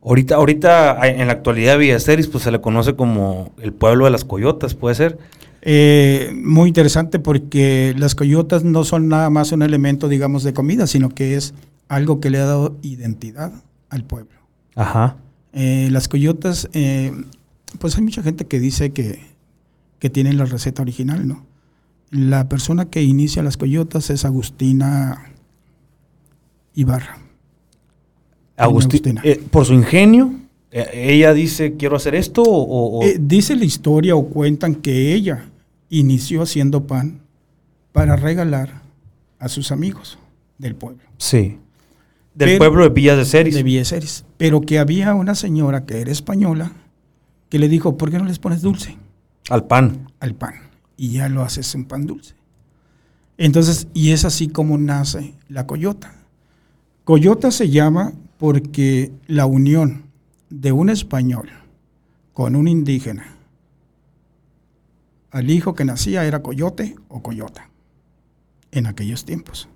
Ahorita, 0.03 0.37
ahorita 0.37 0.99
en 1.09 1.27
la 1.27 1.33
actualidad 1.33 1.79
Villa 1.79 1.99
Ceres 1.99 2.27
pues 2.29 2.45
se 2.45 2.51
le 2.51 2.61
conoce 2.61 2.95
como 2.95 3.53
el 3.61 3.73
pueblo 3.73 4.05
de 4.05 4.11
las 4.11 4.25
coyotas, 4.25 4.75
¿puede 4.75 4.95
ser? 4.95 5.19
Eh, 5.67 6.31
muy 6.35 6.69
interesante 6.69 7.19
porque 7.19 7.95
las 7.97 8.15
coyotas 8.15 8.65
no 8.65 8.85
son 8.85 9.09
nada 9.09 9.31
más 9.31 9.51
un 9.51 9.63
elemento, 9.63 10.09
digamos, 10.09 10.45
de 10.45 10.53
comida, 10.53 10.87
sino 10.87 11.09
que 11.09 11.37
es 11.37 11.55
algo 11.89 12.21
que 12.21 12.29
le 12.29 12.39
ha 12.39 12.45
dado 12.45 12.77
identidad 12.83 13.51
al 13.89 14.05
pueblo. 14.05 14.39
Ajá. 14.75 15.17
Eh, 15.55 15.89
las 15.91 16.09
coyotas, 16.09 16.69
eh, 16.75 17.13
pues 17.79 17.97
hay 17.97 18.03
mucha 18.03 18.23
gente 18.23 18.45
que 18.45 18.61
dice 18.61 18.93
que, 18.93 19.21
que 19.99 20.11
tienen 20.11 20.37
la 20.37 20.45
receta 20.45 20.83
original, 20.83 21.27
¿no? 21.27 21.47
La 22.11 22.49
persona 22.49 22.85
que 22.85 23.03
inicia 23.03 23.43
las 23.43 23.57
coyotas 23.57 24.11
es 24.11 24.27
Agustina 24.27 25.33
Ibarra. 26.75 27.19
Agustina. 28.57 29.23
Eh, 29.25 29.43
por 29.51 29.65
su 29.65 29.73
ingenio, 29.73 30.35
ella 30.71 31.33
dice, 31.33 31.75
quiero 31.77 31.97
hacer 31.97 32.15
esto 32.15 32.43
o... 32.45 33.01
Dice 33.19 33.57
la 33.57 33.65
historia 33.65 34.15
o 34.15 34.27
cuentan 34.27 34.75
que 34.75 35.15
ella 35.15 35.47
inició 35.99 36.43
haciendo 36.43 36.87
pan 36.87 37.21
para 37.93 38.17
regalar 38.17 38.83
a 39.39 39.49
sus 39.49 39.71
amigos 39.71 40.19
del 40.59 40.75
pueblo. 40.75 41.03
Sí. 41.19 41.59
Del 42.35 42.59
pueblo 42.59 42.83
de 42.83 42.91
Villa 42.91 43.15
de 43.17 43.25
Ceres. 43.25 43.55
De 43.55 43.63
Villa 43.63 43.81
de 43.81 43.85
Ceres. 43.85 44.25
Pero 44.37 44.61
que 44.61 44.79
había 44.81 45.15
una 45.15 45.35
señora 45.35 45.87
que 45.87 46.01
era 46.01 46.11
española 46.11 46.73
que 47.49 47.61
le 47.61 47.69
dijo, 47.69 47.97
¿por 47.97 48.11
qué 48.11 48.19
no 48.19 48.25
les 48.25 48.41
pones 48.41 48.63
dulce? 48.63 48.97
Al 49.51 49.67
pan. 49.67 50.09
Al 50.19 50.35
pan. 50.35 50.55
Y 50.97 51.13
ya 51.13 51.29
lo 51.29 51.43
haces 51.43 51.73
en 51.77 51.85
pan 51.85 52.07
dulce. 52.07 52.35
Entonces, 53.37 53.87
y 53.95 54.11
es 54.11 54.25
así 54.25 54.49
como 54.49 54.79
nace 54.79 55.35
la 55.49 55.67
coyota. 55.67 56.17
Coyota 57.05 57.53
se 57.53 57.69
llama 57.71 58.15
porque 58.39 59.13
la 59.27 59.47
unión 59.47 60.07
de 60.51 60.73
un 60.73 60.91
español 60.91 61.51
con 62.33 62.57
un 62.57 62.67
indígena 62.67 63.34
al 65.35 65.51
hijo 65.51 65.75
que 65.75 65.85
nacía 65.85 66.25
era 66.25 66.43
coyote 66.43 66.95
o 67.09 67.21
coyota 67.21 67.69
en 68.71 68.87
aquellos 68.87 69.25
tiempos. 69.25 69.69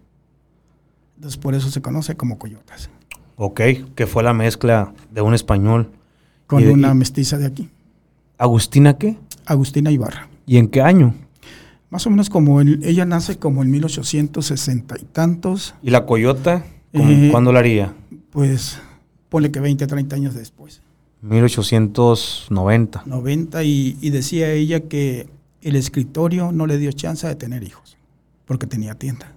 Entonces 1.17 1.37
por 1.37 1.57
eso 1.57 1.69
se 1.69 1.83
conoce 1.83 2.17
como 2.17 2.39
coyotas. 2.39 2.91
Ok, 3.35 3.61
que 3.97 4.07
fue 4.07 4.23
la 4.23 4.33
mezcla 4.33 4.95
de 5.11 5.21
un 5.21 5.35
español. 5.35 5.91
Con 6.47 6.67
una 6.69 6.95
mestiza 6.95 7.39
de 7.39 7.47
aquí. 7.47 7.69
¿Agustina 8.39 8.99
qué? 8.99 9.19
Agustina 9.47 9.91
Ibarra. 9.91 10.29
¿Y 10.47 10.59
en 10.59 10.69
qué 10.69 10.81
año? 10.81 11.15
Más 11.91 12.07
o 12.07 12.11
menos 12.11 12.31
como 12.31 12.61
el, 12.61 12.81
ella 12.85 13.05
nace 13.05 13.37
como 13.39 13.65
en 13.65 13.71
1860 13.73 14.95
y 15.01 15.05
tantos. 15.07 15.75
¿Y 15.83 15.91
la 15.91 16.07
coyota? 16.07 16.65
Eh, 16.93 17.29
¿Cuándo 17.33 17.53
la 17.53 17.59
haría? 17.59 17.95
Pues 18.31 18.79
ponle 19.29 19.51
que 19.51 19.59
20, 19.59 19.89
30 19.89 20.15
años 20.15 20.35
después. 20.35 20.83
1890. 21.23 23.03
90 23.07 23.65
y, 23.65 24.11
decía 24.11 24.53
ella 24.53 24.81
que 24.81 25.27
el 25.69 25.77
escritorio 25.77 26.53
no 26.53 26.67
le 26.67 26.79
dio 26.79 26.93
chance 26.93 27.27
de 27.27 27.35
tener 27.35 27.63
hijos, 27.63 27.97
porque 28.45 28.67
tenía 28.67 28.95
tienda. 28.95 29.33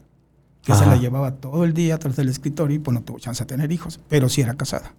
Que 0.64 0.76
se 0.76 0.86
la 0.86 0.96
llevaba 0.96 1.32
todo 1.36 1.64
el 1.64 1.74
día 1.74 1.98
tras 1.98 2.16
del 2.16 2.30
escritorio 2.30 2.76
y 2.76 2.80
pues 2.80 2.94
no 2.94 3.02
tuvo 3.02 3.18
chance 3.18 3.44
de 3.44 3.48
tener 3.48 3.72
hijos, 3.72 4.00
pero 4.08 4.30
sí 4.30 4.42
era 4.42 4.54
casada. 4.54 4.94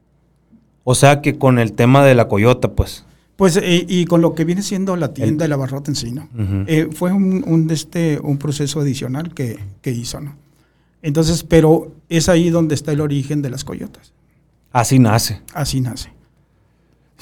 O 0.83 0.97
sea 0.97 1.21
que 1.21 1.39
con 1.39 1.61
el 1.61 1.73
tema 1.73 2.05
de 2.05 2.17
la 2.17 2.27
coyota, 2.27 2.73
pues. 2.73 3.05
Pues, 3.37 3.57
eh, 3.57 3.87
y 3.89 4.05
con 4.07 4.21
lo 4.21 4.35
que 4.35 4.45
viene 4.45 4.63
siendo 4.63 4.97
la 4.97 5.15
tienda 5.15 5.45
de 5.45 5.49
la 5.49 5.57
barrota 5.57 5.91
en 5.91 5.95
sí, 5.95 6.11
¿no? 6.11 6.29
Eh, 6.67 6.89
fue 6.93 7.13
un, 7.13 7.45
un, 7.47 7.71
este, 7.71 8.19
un 8.21 8.39
proceso 8.39 8.81
adicional 8.81 9.33
que, 9.35 9.59
que, 9.81 9.93
hizo, 9.93 10.21
¿no? 10.21 10.35
Entonces, 11.01 11.45
pero 11.45 11.93
es 12.09 12.29
ahí 12.29 12.51
donde 12.51 12.75
está 12.75 12.93
el 12.93 13.01
origen 13.01 13.41
de 13.41 13.51
las 13.51 13.65
coyotas. 13.65 14.13
Así 14.73 14.99
nace. 14.99 15.43
Así 15.55 15.81
nace. 15.81 16.11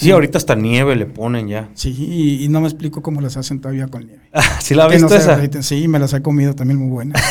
Sí, 0.00 0.10
ahorita 0.10 0.38
hasta 0.38 0.54
nieve 0.54 0.96
le 0.96 1.06
ponen 1.06 1.48
ya. 1.48 1.68
Sí, 1.74 1.90
y, 2.40 2.48
no 2.48 2.60
me 2.60 2.68
explico 2.68 3.02
cómo 3.02 3.20
las 3.20 3.36
hacen 3.36 3.60
todavía 3.60 3.86
con 3.88 4.06
nieve. 4.06 4.22
¿Sí 4.60 4.74
la 4.74 4.86
has 4.86 4.92
visto 4.92 5.14
esa? 5.14 5.38
Sí, 5.62 5.88
me 5.88 5.98
las 5.98 6.12
he 6.14 6.22
comido 6.22 6.54
también 6.54 6.78
muy 6.78 6.88
buenas. 6.88 7.22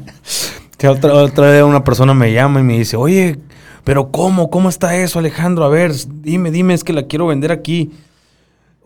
que 0.78 0.88
otra, 0.88 1.12
otra 1.12 1.50
vez 1.50 1.62
una 1.62 1.84
persona 1.84 2.14
me 2.14 2.32
llama 2.32 2.60
y 2.60 2.62
me 2.62 2.78
dice, 2.78 2.96
oye, 2.96 3.38
pero 3.84 4.10
¿cómo? 4.10 4.50
¿Cómo 4.50 4.68
está 4.68 4.96
eso, 4.96 5.18
Alejandro? 5.18 5.64
A 5.64 5.68
ver, 5.68 5.92
dime, 6.22 6.50
dime, 6.50 6.74
es 6.74 6.84
que 6.84 6.92
la 6.92 7.04
quiero 7.04 7.26
vender 7.26 7.52
aquí. 7.52 7.90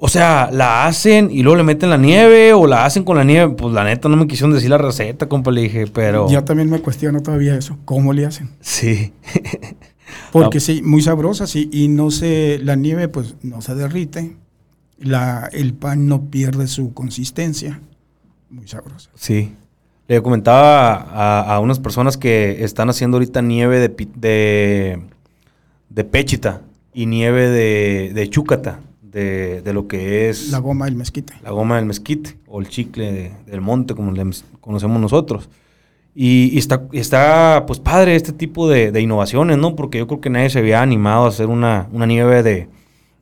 O 0.05 0.09
sea, 0.09 0.49
¿la 0.51 0.87
hacen 0.87 1.31
y 1.31 1.45
luego 1.45 1.59
le 1.59 1.63
meten 1.63 1.89
la 1.89 1.97
nieve 1.97 2.53
o 2.55 2.67
la 2.67 2.85
hacen 2.85 3.05
con 3.05 3.17
la 3.17 3.23
nieve? 3.23 3.55
Pues 3.55 3.73
la 3.73 3.85
neta 3.85 4.09
no 4.09 4.17
me 4.17 4.27
quisieron 4.27 4.53
decir 4.53 4.69
la 4.69 4.79
receta, 4.79 5.29
compa, 5.29 5.53
le 5.53 5.63
dije, 5.63 5.87
pero... 5.87 6.29
Yo 6.29 6.43
también 6.43 6.69
me 6.69 6.81
cuestiono 6.81 7.21
todavía 7.21 7.55
eso. 7.55 7.79
¿Cómo 7.85 8.13
le 8.13 8.27
hacen? 8.27 8.51
Sí. 8.61 9.13
Porque 10.31 10.61
sí, 10.61 10.83
muy 10.83 11.03
sabrosa, 11.03 11.47
sí. 11.47 11.69
Y 11.73 11.89
no 11.89 12.11
se... 12.11 12.59
La 12.63 12.77
nieve, 12.77 13.09
pues, 13.09 13.37
no 13.43 13.61
se 13.61 13.75
derrite. 13.75 14.37
La, 14.99 15.49
el 15.53 15.75
pan 15.75 16.07
no 16.07 16.31
pierde 16.31 16.67
su 16.67 16.95
consistencia. 16.95 17.81
Muy 18.51 18.69
sabrosa. 18.69 19.11
Sí. 19.15 19.53
Le 20.09 20.23
comentaba 20.23 21.43
a, 21.43 21.61
unas 21.61 21.81
personas 21.81 22.17
que 22.17 22.65
están 22.65 22.91
haciendo 22.91 23.17
ahorita 23.17 23.41
nieve 23.43 23.79
de, 23.79 24.09
de, 24.17 25.03
de 25.89 26.05
pechita 26.05 26.63
y 26.93 27.07
nieve 27.07 27.49
de, 27.49 28.13
de 28.15 28.29
chúcata 28.29 28.81
de, 29.13 29.73
lo 29.73 29.87
que 29.87 30.29
es... 30.29 30.51
La 30.51 30.59
goma 30.59 30.87
del 30.87 30.97
mezquite. 30.97 31.35
La 31.43 31.51
goma 31.51 31.77
del 31.77 31.87
mezquite, 31.87 32.39
o 32.47 32.61
el 32.61 32.69
chicle 32.69 33.33
del 33.47 33.61
monte, 33.61 33.95
como 33.95 34.13
le 34.13 34.25
conocemos 34.61 35.01
nosotros. 35.01 35.49
Y, 36.15 36.59
está, 36.59 36.83
está, 36.93 37.65
pues, 37.67 37.81
padre 37.81 38.15
este 38.15 38.33
tipo 38.33 38.69
de, 38.69 39.01
innovaciones, 39.01 39.57
¿no? 39.57 39.75
Porque 39.75 39.99
yo 39.99 40.07
creo 40.07 40.21
que 40.21 40.31
nadie 40.31 40.51
se 40.51 40.59
había 40.59 40.83
animado 40.83 41.25
a 41.25 41.29
hacer 41.29 41.47
una, 41.47 41.89
nieve 41.93 42.43
de, 42.43 42.69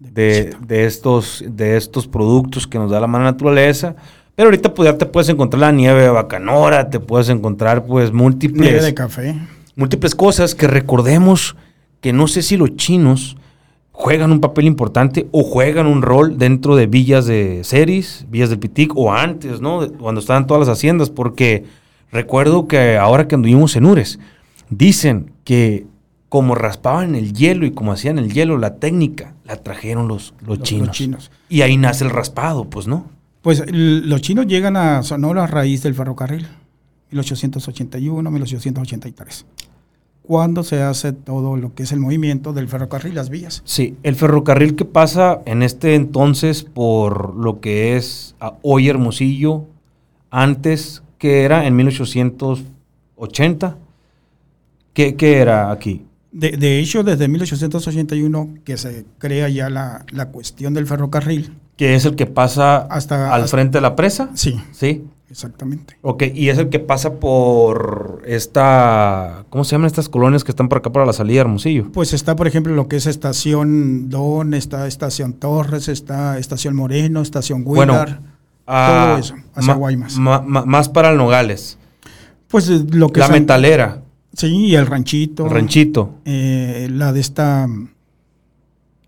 de, 0.01 0.85
estos, 0.85 1.45
de 1.47 1.77
estos 1.77 2.09
productos 2.09 2.67
que 2.67 2.79
nos 2.79 2.91
da 2.91 2.99
la 3.01 3.07
mala 3.07 3.25
naturaleza. 3.25 3.95
Pero 4.35 4.49
ahorita 4.49 4.75
pues, 4.75 4.91
ya 4.91 4.99
te 4.99 5.07
puedes 5.07 5.29
encontrar 5.29 5.61
la 5.61 5.73
nieve 5.73 6.03
de 6.03 6.09
bacanora, 6.09 6.91
te 6.91 6.99
puedes 6.99 7.29
encontrar, 7.29 7.85
pues, 7.85 8.13
múltiples... 8.13 8.71
Nieve 8.71 8.83
de 8.83 8.95
café. 8.95 9.37
Múltiples 9.77 10.15
cosas 10.15 10.55
que 10.55 10.67
recordemos 10.67 11.57
que 12.01 12.13
no 12.13 12.27
sé 12.27 12.43
si 12.43 12.57
los 12.57 12.75
chinos 12.77 13.37
juegan 13.93 14.33
un 14.33 14.41
papel 14.41 14.65
importante 14.65 15.29
o 15.31 15.43
juegan 15.45 15.87
un 15.87 16.03
rol 16.03 16.39
dentro 16.39 16.75
de 16.75 16.87
villas 16.87 17.27
de 17.27 17.61
Ceris, 17.65 18.27
villas 18.31 18.51
del 18.51 18.59
Pitic 18.59 18.97
o 18.97 19.13
antes, 19.13 19.61
¿no? 19.61 19.87
Cuando 19.93 20.21
estaban 20.21 20.47
todas 20.47 20.67
las 20.67 20.79
haciendas, 20.79 21.11
porque 21.11 21.65
recuerdo 22.13 22.69
que 22.69 22.97
ahora 22.97 23.29
que 23.29 23.35
anduvimos 23.35 23.77
en 23.77 23.87
Ures, 23.87 24.19
dicen 24.69 25.33
que 25.45 25.87
como 26.29 26.55
raspaban 26.55 27.15
el 27.15 27.33
hielo 27.33 27.67
y 27.67 27.73
como 27.73 27.93
hacían 27.93 28.19
el 28.19 28.33
hielo, 28.33 28.57
la 28.57 28.77
técnica 28.77 29.35
la 29.45 29.57
trajeron 29.57 30.07
los, 30.07 30.35
los, 30.47 30.63
chinos. 30.63 31.31
Y 31.49 31.63
ahí 31.63 31.77
nace 31.77 32.05
el 32.05 32.11
raspado, 32.11 32.71
pues, 32.71 32.87
¿no? 32.87 33.07
Pues 33.43 33.65
los 33.69 34.21
chinos 34.21 34.47
llegan 34.47 34.77
a 34.77 35.03
Sonora 35.03 35.45
a 35.45 35.47
raíz 35.47 35.83
del 35.83 35.95
ferrocarril, 35.95 36.47
1881, 37.11 38.31
1883 38.31 39.47
cuando 40.31 40.63
se 40.63 40.81
hace 40.81 41.13
todo 41.13 41.57
lo 41.57 41.75
que 41.75 41.83
es 41.83 41.91
el 41.91 41.99
movimiento 41.99 42.53
del 42.53 42.69
ferrocarril, 42.69 43.17
las 43.17 43.31
vías. 43.31 43.63
Sí, 43.65 43.97
el 44.05 44.15
ferrocarril 44.15 44.77
que 44.77 44.85
pasa 44.85 45.41
en 45.45 45.65
este 45.65 45.97
entonces 45.97 46.63
por 46.63 47.35
lo 47.35 47.59
que 47.59 47.97
es 47.97 48.37
hoy 48.63 48.89
Hermosillo, 48.89 49.65
antes 50.31 51.03
que 51.21 51.45
era 51.45 51.65
en 51.67 51.77
1880, 51.77 53.77
¿qué, 54.95 55.15
era 55.21 55.71
aquí? 55.71 56.07
De, 56.33 56.81
hecho, 56.81 57.05
desde 57.05 57.29
1881 57.29 58.55
que 58.65 58.79
se 58.79 59.05
crea 59.19 59.51
ya 59.51 59.69
la, 59.69 60.07
la, 60.11 60.31
cuestión 60.31 60.73
del 60.75 60.87
ferrocarril. 60.87 61.53
Que 61.77 61.95
es 61.95 62.07
el 62.07 62.17
que 62.17 62.27
pasa 62.27 62.79
hasta, 62.79 63.35
al 63.35 63.47
frente 63.49 63.79
de 63.79 63.83
la 63.83 63.95
presa. 63.95 64.31
Sí. 64.35 64.59
Sí. 64.73 65.05
Exactamente. 65.31 65.97
Ok, 66.03 66.25
y 66.35 66.49
es 66.49 66.59
el 66.59 66.71
que 66.71 66.81
pasa 66.81 67.21
por 67.21 68.23
esta, 68.27 69.45
¿cómo 69.51 69.63
se 69.63 69.73
llaman 69.73 69.87
estas 69.87 70.09
colonias 70.09 70.43
que 70.43 70.51
están 70.51 70.69
por 70.69 70.79
acá 70.79 70.91
para 70.91 71.07
la 71.07 71.13
salida 71.13 71.35
de 71.35 71.41
Hermosillo? 71.43 71.93
Pues 71.93 72.13
está, 72.15 72.35
por 72.35 72.49
ejemplo, 72.49 72.75
lo 72.75 72.89
que 72.89 72.97
es 72.97 73.07
Estación 73.07 74.09
Don, 74.09 74.55
está 74.55 74.89
Estación 74.89 75.35
Torres, 75.35 75.89
está 75.89 76.39
Estación 76.39 76.75
Moreno, 76.75 77.23
Estación 77.23 77.63
Huilar, 77.65 78.21
ah, 78.71 79.07
todo 79.09 79.19
eso, 79.19 79.35
hacia 79.55 79.75
Guaymas. 79.75 80.19
más 80.19 80.89
para 80.89 81.11
el 81.11 81.17
Nogales. 81.17 81.79
Pues 82.49 82.69
eh, 82.69 82.85
lo 82.91 83.11
que 83.11 83.21
La 83.21 83.29
metalera. 83.29 84.03
Sí, 84.33 84.47
y 84.47 84.75
el 84.75 84.87
ranchito. 84.87 85.47
El 85.47 85.51
ranchito. 85.51 86.15
Eh, 86.25 86.89
la 86.91 87.13
de 87.13 87.21
esta 87.21 87.67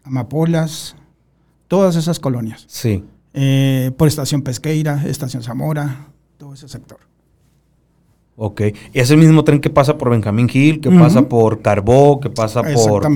Amapolas, 0.05 0.97
todas 1.69 1.97
esas 1.97 2.19
colonias. 2.19 2.65
Sí. 2.69 3.05
Eh, 3.35 3.93
por 3.97 4.09
Estación 4.09 4.43
Pesqueira, 4.43 5.05
Estación 5.07 5.43
Zamora, 5.43 6.09
todo 6.37 6.55
ese 6.55 6.69
sector. 6.69 6.99
Ok. 8.37 8.63
Y 8.93 8.99
es 8.99 9.11
el 9.11 9.19
mismo 9.19 9.45
tren 9.45 9.61
que 9.61 9.71
pasa 9.71 9.97
por 9.97 10.11
Benjamín 10.11 10.49
Gil, 10.49 10.81
que 10.81 10.91
pasa 10.91 11.23
por 11.23 11.63
Carbó, 11.63 12.19
que 12.19 12.31
pasa 12.31 12.63
por 12.63 13.07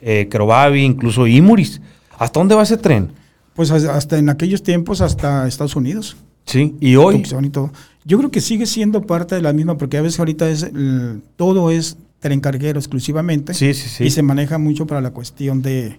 eh, 0.00 0.28
Crobavi, 0.30 0.82
incluso 0.82 1.26
Imuris. 1.26 1.80
¿Hasta 2.18 2.40
dónde 2.40 2.54
va 2.54 2.62
ese 2.62 2.76
tren? 2.76 3.10
Pues 3.56 3.70
hasta 3.70 4.18
en 4.18 4.28
aquellos 4.28 4.62
tiempos, 4.62 5.00
hasta 5.00 5.48
Estados 5.48 5.74
Unidos. 5.74 6.16
Sí, 6.44 6.76
y 6.78 6.94
hoy. 6.96 7.24
Yo 8.04 8.18
creo 8.18 8.30
que 8.30 8.40
sigue 8.40 8.66
siendo 8.66 9.02
parte 9.02 9.34
de 9.34 9.42
la 9.42 9.52
misma, 9.52 9.76
porque 9.76 9.96
a 9.96 10.02
veces 10.02 10.20
ahorita 10.20 10.48
es 10.48 10.70
todo 11.34 11.70
es 11.72 11.96
tren 12.20 12.40
carguero 12.40 12.78
exclusivamente. 12.78 13.54
Sí, 13.54 13.74
sí, 13.74 13.88
sí. 13.88 14.04
Y 14.04 14.10
se 14.10 14.22
maneja 14.22 14.58
mucho 14.58 14.86
para 14.86 15.00
la 15.00 15.10
cuestión 15.10 15.62
de, 15.62 15.98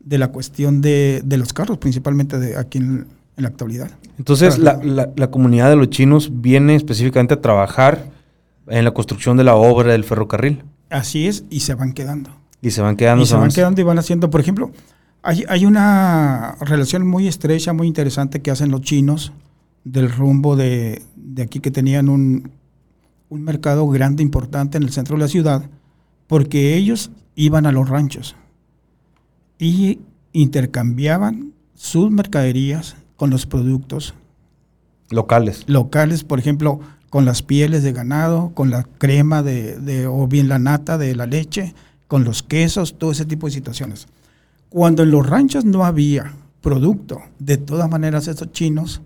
de 0.00 0.18
la 0.18 0.28
cuestión 0.28 0.80
de, 0.80 1.22
de 1.24 1.36
los 1.36 1.52
carros, 1.52 1.76
principalmente 1.78 2.38
de 2.38 2.56
aquí 2.56 2.78
en, 2.78 3.06
en 3.36 3.42
la 3.42 3.48
actualidad. 3.48 3.90
Entonces, 4.18 4.58
la, 4.58 4.80
la, 4.82 5.10
la 5.14 5.30
comunidad 5.30 5.68
de 5.68 5.76
los 5.76 5.90
chinos 5.90 6.30
viene 6.40 6.74
específicamente 6.74 7.34
a 7.34 7.40
trabajar 7.42 8.10
en 8.68 8.84
la 8.84 8.92
construcción 8.92 9.36
de 9.36 9.44
la 9.44 9.56
obra 9.56 9.92
del 9.92 10.04
ferrocarril. 10.04 10.64
Así 10.88 11.26
es, 11.26 11.44
y 11.50 11.60
se 11.60 11.74
van 11.74 11.92
quedando. 11.92 12.30
Y 12.62 12.70
se 12.70 12.80
van 12.80 12.96
quedando. 12.96 13.22
Y 13.22 13.26
se 13.26 13.36
van 13.36 13.50
quedando 13.50 13.80
y 13.80 13.84
van 13.84 13.98
haciendo, 13.98 14.30
por 14.30 14.40
ejemplo, 14.40 14.72
hay, 15.26 15.44
hay 15.48 15.66
una 15.66 16.56
relación 16.60 17.04
muy 17.04 17.26
estrecha, 17.26 17.72
muy 17.72 17.88
interesante 17.88 18.40
que 18.42 18.52
hacen 18.52 18.70
los 18.70 18.82
chinos 18.82 19.32
del 19.82 20.10
rumbo 20.10 20.54
de, 20.54 21.02
de 21.16 21.42
aquí 21.42 21.58
que 21.58 21.72
tenían 21.72 22.08
un, 22.08 22.52
un 23.28 23.42
mercado 23.42 23.88
grande, 23.88 24.22
importante 24.22 24.76
en 24.78 24.84
el 24.84 24.90
centro 24.90 25.16
de 25.16 25.22
la 25.22 25.28
ciudad, 25.28 25.68
porque 26.28 26.76
ellos 26.76 27.10
iban 27.34 27.66
a 27.66 27.72
los 27.72 27.88
ranchos 27.88 28.36
y 29.58 29.98
intercambiaban 30.32 31.52
sus 31.74 32.08
mercaderías 32.10 32.94
con 33.16 33.30
los 33.30 33.46
productos 33.46 34.14
locales. 35.10 35.64
Locales, 35.66 36.22
por 36.22 36.38
ejemplo, 36.38 36.78
con 37.10 37.24
las 37.24 37.42
pieles 37.42 37.82
de 37.82 37.92
ganado, 37.92 38.52
con 38.54 38.70
la 38.70 38.84
crema 38.84 39.42
de, 39.42 39.76
de, 39.80 40.06
o 40.06 40.28
bien 40.28 40.48
la 40.48 40.60
nata 40.60 40.98
de 40.98 41.16
la 41.16 41.26
leche, 41.26 41.74
con 42.06 42.22
los 42.22 42.44
quesos, 42.44 42.96
todo 42.96 43.10
ese 43.10 43.24
tipo 43.24 43.48
de 43.48 43.52
situaciones. 43.52 44.06
Cuando 44.68 45.02
en 45.02 45.10
los 45.10 45.26
ranchos 45.26 45.64
no 45.64 45.84
había 45.84 46.34
producto, 46.60 47.22
de 47.38 47.56
todas 47.56 47.88
maneras 47.88 48.28
esos 48.28 48.50
chinos, 48.52 49.00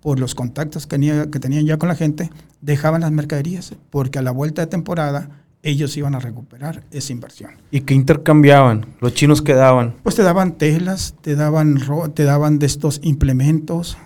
por 0.00 0.20
los 0.20 0.34
contactos 0.34 0.86
que, 0.86 0.90
tenía, 0.90 1.30
que 1.30 1.40
tenían 1.40 1.66
ya 1.66 1.78
con 1.78 1.88
la 1.88 1.96
gente, 1.96 2.30
dejaban 2.60 3.00
las 3.00 3.12
mercaderías, 3.12 3.74
porque 3.90 4.18
a 4.18 4.22
la 4.22 4.30
vuelta 4.30 4.62
de 4.62 4.68
temporada 4.68 5.44
ellos 5.62 5.96
iban 5.96 6.14
a 6.14 6.20
recuperar 6.20 6.84
esa 6.92 7.12
inversión. 7.12 7.50
¿Y 7.72 7.80
qué 7.80 7.94
intercambiaban? 7.94 8.86
¿Los 9.00 9.14
chinos 9.14 9.42
qué 9.42 9.54
daban? 9.54 9.96
Pues 10.04 10.14
te 10.14 10.22
daban 10.22 10.52
telas, 10.52 11.14
te 11.22 11.34
daban, 11.34 11.80
te 12.14 12.22
daban 12.22 12.60
de 12.60 12.66
estos 12.66 13.00
implementos, 13.02 13.98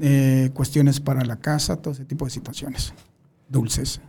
eh, 0.00 0.50
cuestiones 0.52 1.00
para 1.00 1.24
la 1.24 1.36
casa, 1.36 1.76
todo 1.76 1.94
ese 1.94 2.04
tipo 2.04 2.26
de 2.26 2.30
situaciones. 2.30 2.92
Dulces. 3.48 4.02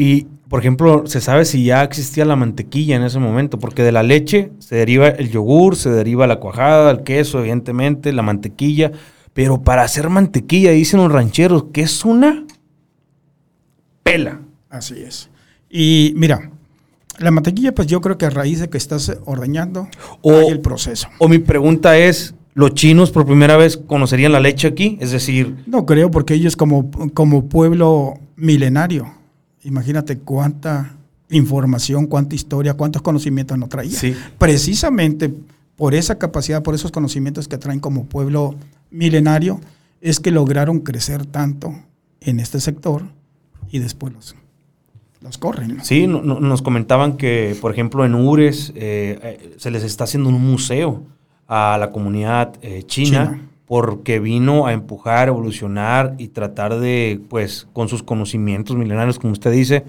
Y, 0.00 0.28
por 0.48 0.60
ejemplo, 0.60 1.08
¿se 1.08 1.20
sabe 1.20 1.44
si 1.44 1.64
ya 1.64 1.82
existía 1.82 2.24
la 2.24 2.36
mantequilla 2.36 2.94
en 2.94 3.02
ese 3.02 3.18
momento? 3.18 3.58
Porque 3.58 3.82
de 3.82 3.90
la 3.90 4.04
leche 4.04 4.52
se 4.60 4.76
deriva 4.76 5.08
el 5.08 5.28
yogur, 5.28 5.74
se 5.74 5.90
deriva 5.90 6.28
la 6.28 6.36
cuajada, 6.36 6.92
el 6.92 7.02
queso, 7.02 7.40
evidentemente, 7.40 8.12
la 8.12 8.22
mantequilla. 8.22 8.92
Pero 9.32 9.64
para 9.64 9.82
hacer 9.82 10.08
mantequilla, 10.08 10.70
dicen 10.70 11.00
los 11.00 11.10
rancheros, 11.10 11.64
que 11.72 11.80
es 11.80 12.04
una 12.04 12.44
pela. 14.04 14.42
Así 14.70 15.02
es. 15.02 15.30
Y 15.68 16.12
mira, 16.14 16.52
la 17.18 17.32
mantequilla, 17.32 17.74
pues 17.74 17.88
yo 17.88 18.00
creo 18.00 18.18
que 18.18 18.26
a 18.26 18.30
raíz 18.30 18.60
de 18.60 18.70
que 18.70 18.78
estás 18.78 19.18
ordeñando, 19.24 19.88
o, 20.22 20.32
hay 20.32 20.46
el 20.46 20.60
proceso. 20.60 21.08
O 21.18 21.26
mi 21.26 21.38
pregunta 21.38 21.98
es, 21.98 22.36
¿los 22.54 22.72
chinos 22.74 23.10
por 23.10 23.26
primera 23.26 23.56
vez 23.56 23.76
conocerían 23.76 24.30
la 24.30 24.38
leche 24.38 24.68
aquí? 24.68 24.96
Es 25.00 25.10
decir... 25.10 25.56
No 25.66 25.86
creo, 25.86 26.12
porque 26.12 26.34
ellos 26.34 26.54
como, 26.54 26.88
como 27.14 27.48
pueblo 27.48 28.14
milenario, 28.36 29.17
imagínate 29.68 30.18
cuánta 30.18 30.96
información, 31.30 32.06
cuánta 32.06 32.34
historia, 32.34 32.74
cuántos 32.74 33.02
conocimientos 33.02 33.58
no 33.58 33.68
traían. 33.68 33.94
Sí. 33.94 34.16
Precisamente 34.38 35.32
por 35.76 35.94
esa 35.94 36.18
capacidad, 36.18 36.62
por 36.62 36.74
esos 36.74 36.90
conocimientos 36.90 37.46
que 37.46 37.58
traen 37.58 37.80
como 37.80 38.06
pueblo 38.06 38.54
milenario, 38.90 39.60
es 40.00 40.20
que 40.20 40.30
lograron 40.30 40.80
crecer 40.80 41.26
tanto 41.26 41.74
en 42.20 42.40
este 42.40 42.60
sector 42.60 43.04
y 43.70 43.78
después 43.78 44.12
los, 44.12 44.34
los 45.20 45.38
corren. 45.38 45.76
¿no? 45.76 45.84
Sí, 45.84 46.06
no, 46.06 46.22
no, 46.22 46.40
nos 46.40 46.62
comentaban 46.62 47.16
que, 47.16 47.56
por 47.60 47.72
ejemplo, 47.72 48.04
en 48.04 48.14
Ures 48.14 48.72
eh, 48.74 49.18
eh, 49.22 49.54
se 49.58 49.70
les 49.70 49.84
está 49.84 50.04
haciendo 50.04 50.30
un 50.30 50.40
museo 50.40 51.02
a 51.46 51.76
la 51.78 51.90
comunidad 51.92 52.54
eh, 52.62 52.82
china, 52.86 53.08
china, 53.36 53.48
porque 53.68 54.18
vino 54.18 54.66
a 54.66 54.72
empujar, 54.72 55.28
evolucionar 55.28 56.14
y 56.18 56.28
tratar 56.28 56.80
de, 56.80 57.20
pues, 57.28 57.68
con 57.72 57.88
sus 57.88 58.02
conocimientos 58.02 58.76
milenarios, 58.76 59.18
como 59.18 59.34
usted 59.34 59.52
dice, 59.52 59.84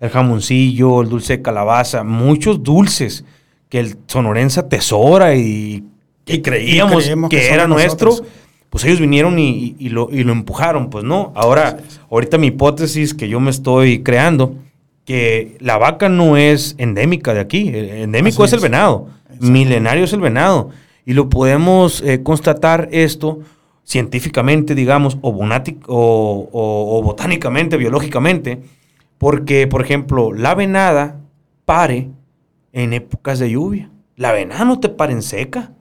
el 0.00 0.10
jamoncillo, 0.10 1.00
el 1.00 1.08
dulce 1.08 1.36
de 1.36 1.42
calabaza, 1.42 2.02
muchos 2.02 2.62
dulces 2.62 3.24
que 3.68 3.78
el 3.78 3.96
sonorense 4.08 4.60
atesora 4.60 5.36
y, 5.36 5.84
y 6.26 6.42
creíamos 6.42 7.04
que, 7.04 7.28
que 7.28 7.54
era 7.54 7.68
nuestro. 7.68 8.10
Nosotros 8.10 8.34
pues 8.70 8.84
ellos 8.84 9.00
vinieron 9.00 9.38
y, 9.38 9.74
y, 9.78 9.88
lo, 9.88 10.08
y, 10.12 10.22
lo, 10.22 10.32
empujaron, 10.32 10.90
pues 10.90 11.04
no. 11.04 11.32
Ahora, 11.34 11.78
ahorita 12.08 12.38
mi 12.38 12.48
hipótesis 12.48 13.14
que 13.14 13.28
yo 13.28 13.40
me 13.40 13.50
estoy 13.50 14.04
creando, 14.04 14.54
que 15.04 15.56
la 15.58 15.76
vaca 15.76 16.08
no 16.08 16.36
es 16.36 16.76
endémica 16.78 17.34
de 17.34 17.40
aquí, 17.40 17.68
el 17.68 17.90
endémico 17.90 18.44
es, 18.44 18.52
es, 18.52 18.54
el 18.54 18.60
venado, 18.60 19.08
milenario 19.40 20.04
es 20.04 20.12
el 20.12 20.20
venado. 20.20 20.70
Y 21.04 21.14
lo 21.14 21.28
podemos 21.28 22.02
eh, 22.02 22.22
constatar 22.22 22.88
esto 22.92 23.40
científicamente, 23.84 24.74
digamos, 24.74 25.18
o, 25.22 25.30
o, 25.30 26.48
o, 26.52 26.98
o, 26.98 27.02
botánicamente, 27.02 27.76
biológicamente, 27.76 28.60
porque, 29.18 29.66
por 29.66 29.82
ejemplo, 29.82 30.32
la 30.32 30.54
venada 30.54 31.20
pare 31.64 32.10
en 32.72 32.92
épocas 32.92 33.38
de 33.38 33.50
lluvia. 33.50 33.90
La 34.16 34.32
venada 34.32 34.64
no 34.64 34.80
te 34.80 34.88
pare 34.88 35.12
en 35.12 35.22
seca 35.22 35.72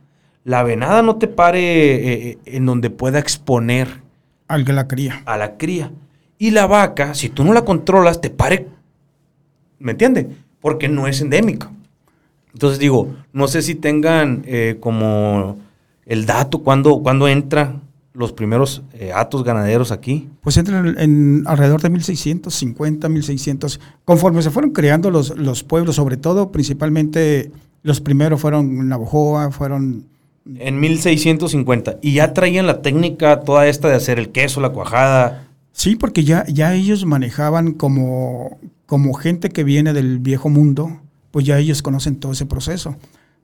la 0.50 0.64
venada 0.64 1.04
no 1.04 1.18
te 1.18 1.28
pare 1.28 2.32
eh, 2.32 2.38
en 2.46 2.66
donde 2.66 2.90
pueda 2.90 3.20
exponer 3.20 4.02
al 4.48 4.66
que 4.66 4.74
la 4.74 4.88
cría. 4.88 5.22
A 5.26 5.38
la 5.38 5.58
cría. 5.58 5.92
Y 6.40 6.52
la 6.52 6.66
vaca, 6.66 7.14
si 7.14 7.30
tú 7.30 7.44
no 7.44 7.54
la 7.54 7.66
controlas, 7.66 8.20
te 8.20 8.32
pare. 8.32 8.68
¿Me 9.78 9.92
entiendes? 9.92 10.26
Porque 10.60 10.88
no 10.88 11.08
es 11.08 11.22
endémica. 11.22 11.72
Entonces 12.54 12.80
digo, 12.80 13.16
no 13.34 13.48
sé 13.48 13.62
si 13.62 13.76
tengan 13.76 14.44
eh, 14.46 14.78
como 14.80 15.58
el 16.06 16.26
dato 16.26 16.60
cuando, 16.60 17.02
cuando 17.02 17.28
entran 17.28 17.82
los 18.14 18.34
primeros 18.34 18.82
eh, 18.94 19.12
atos 19.14 19.44
ganaderos 19.44 19.92
aquí. 19.92 20.28
Pues 20.42 20.58
entran 20.58 20.98
en, 21.00 21.44
alrededor 21.46 21.82
de 21.82 21.90
1650, 21.90 23.08
1600. 23.08 23.80
Conforme 24.04 24.42
se 24.42 24.50
fueron 24.50 24.72
creando 24.72 25.12
los, 25.12 25.38
los 25.38 25.64
pueblos, 25.64 25.96
sobre 25.96 26.18
todo, 26.18 26.52
principalmente 26.52 27.52
los 27.84 28.02
primeros 28.02 28.42
fueron 28.42 28.90
Navojoa, 28.90 29.52
fueron 29.52 30.06
en 30.58 30.80
1650. 30.80 32.00
Y 32.02 32.14
ya 32.14 32.34
traían 32.34 32.68
la 32.68 32.82
técnica 32.82 33.42
toda 33.42 33.68
esta 33.68 33.88
de 33.88 33.96
hacer 33.96 34.20
el 34.20 34.30
queso, 34.30 34.62
la 34.62 34.70
cuajada. 34.70 35.48
Sí, 35.72 35.96
porque 35.96 36.24
ya, 36.24 36.46
ya 36.48 36.74
ellos 36.74 37.06
manejaban 37.06 37.74
como, 37.74 38.58
como 38.86 39.14
gente 39.14 39.50
que 39.50 39.64
viene 39.64 39.94
del 39.94 40.20
viejo 40.20 40.50
mundo, 40.50 41.00
pues 41.32 41.46
ya 41.46 41.58
ellos 41.58 41.82
conocen 41.82 42.18
todo 42.18 42.32
ese 42.32 42.46
proceso. 42.46 42.96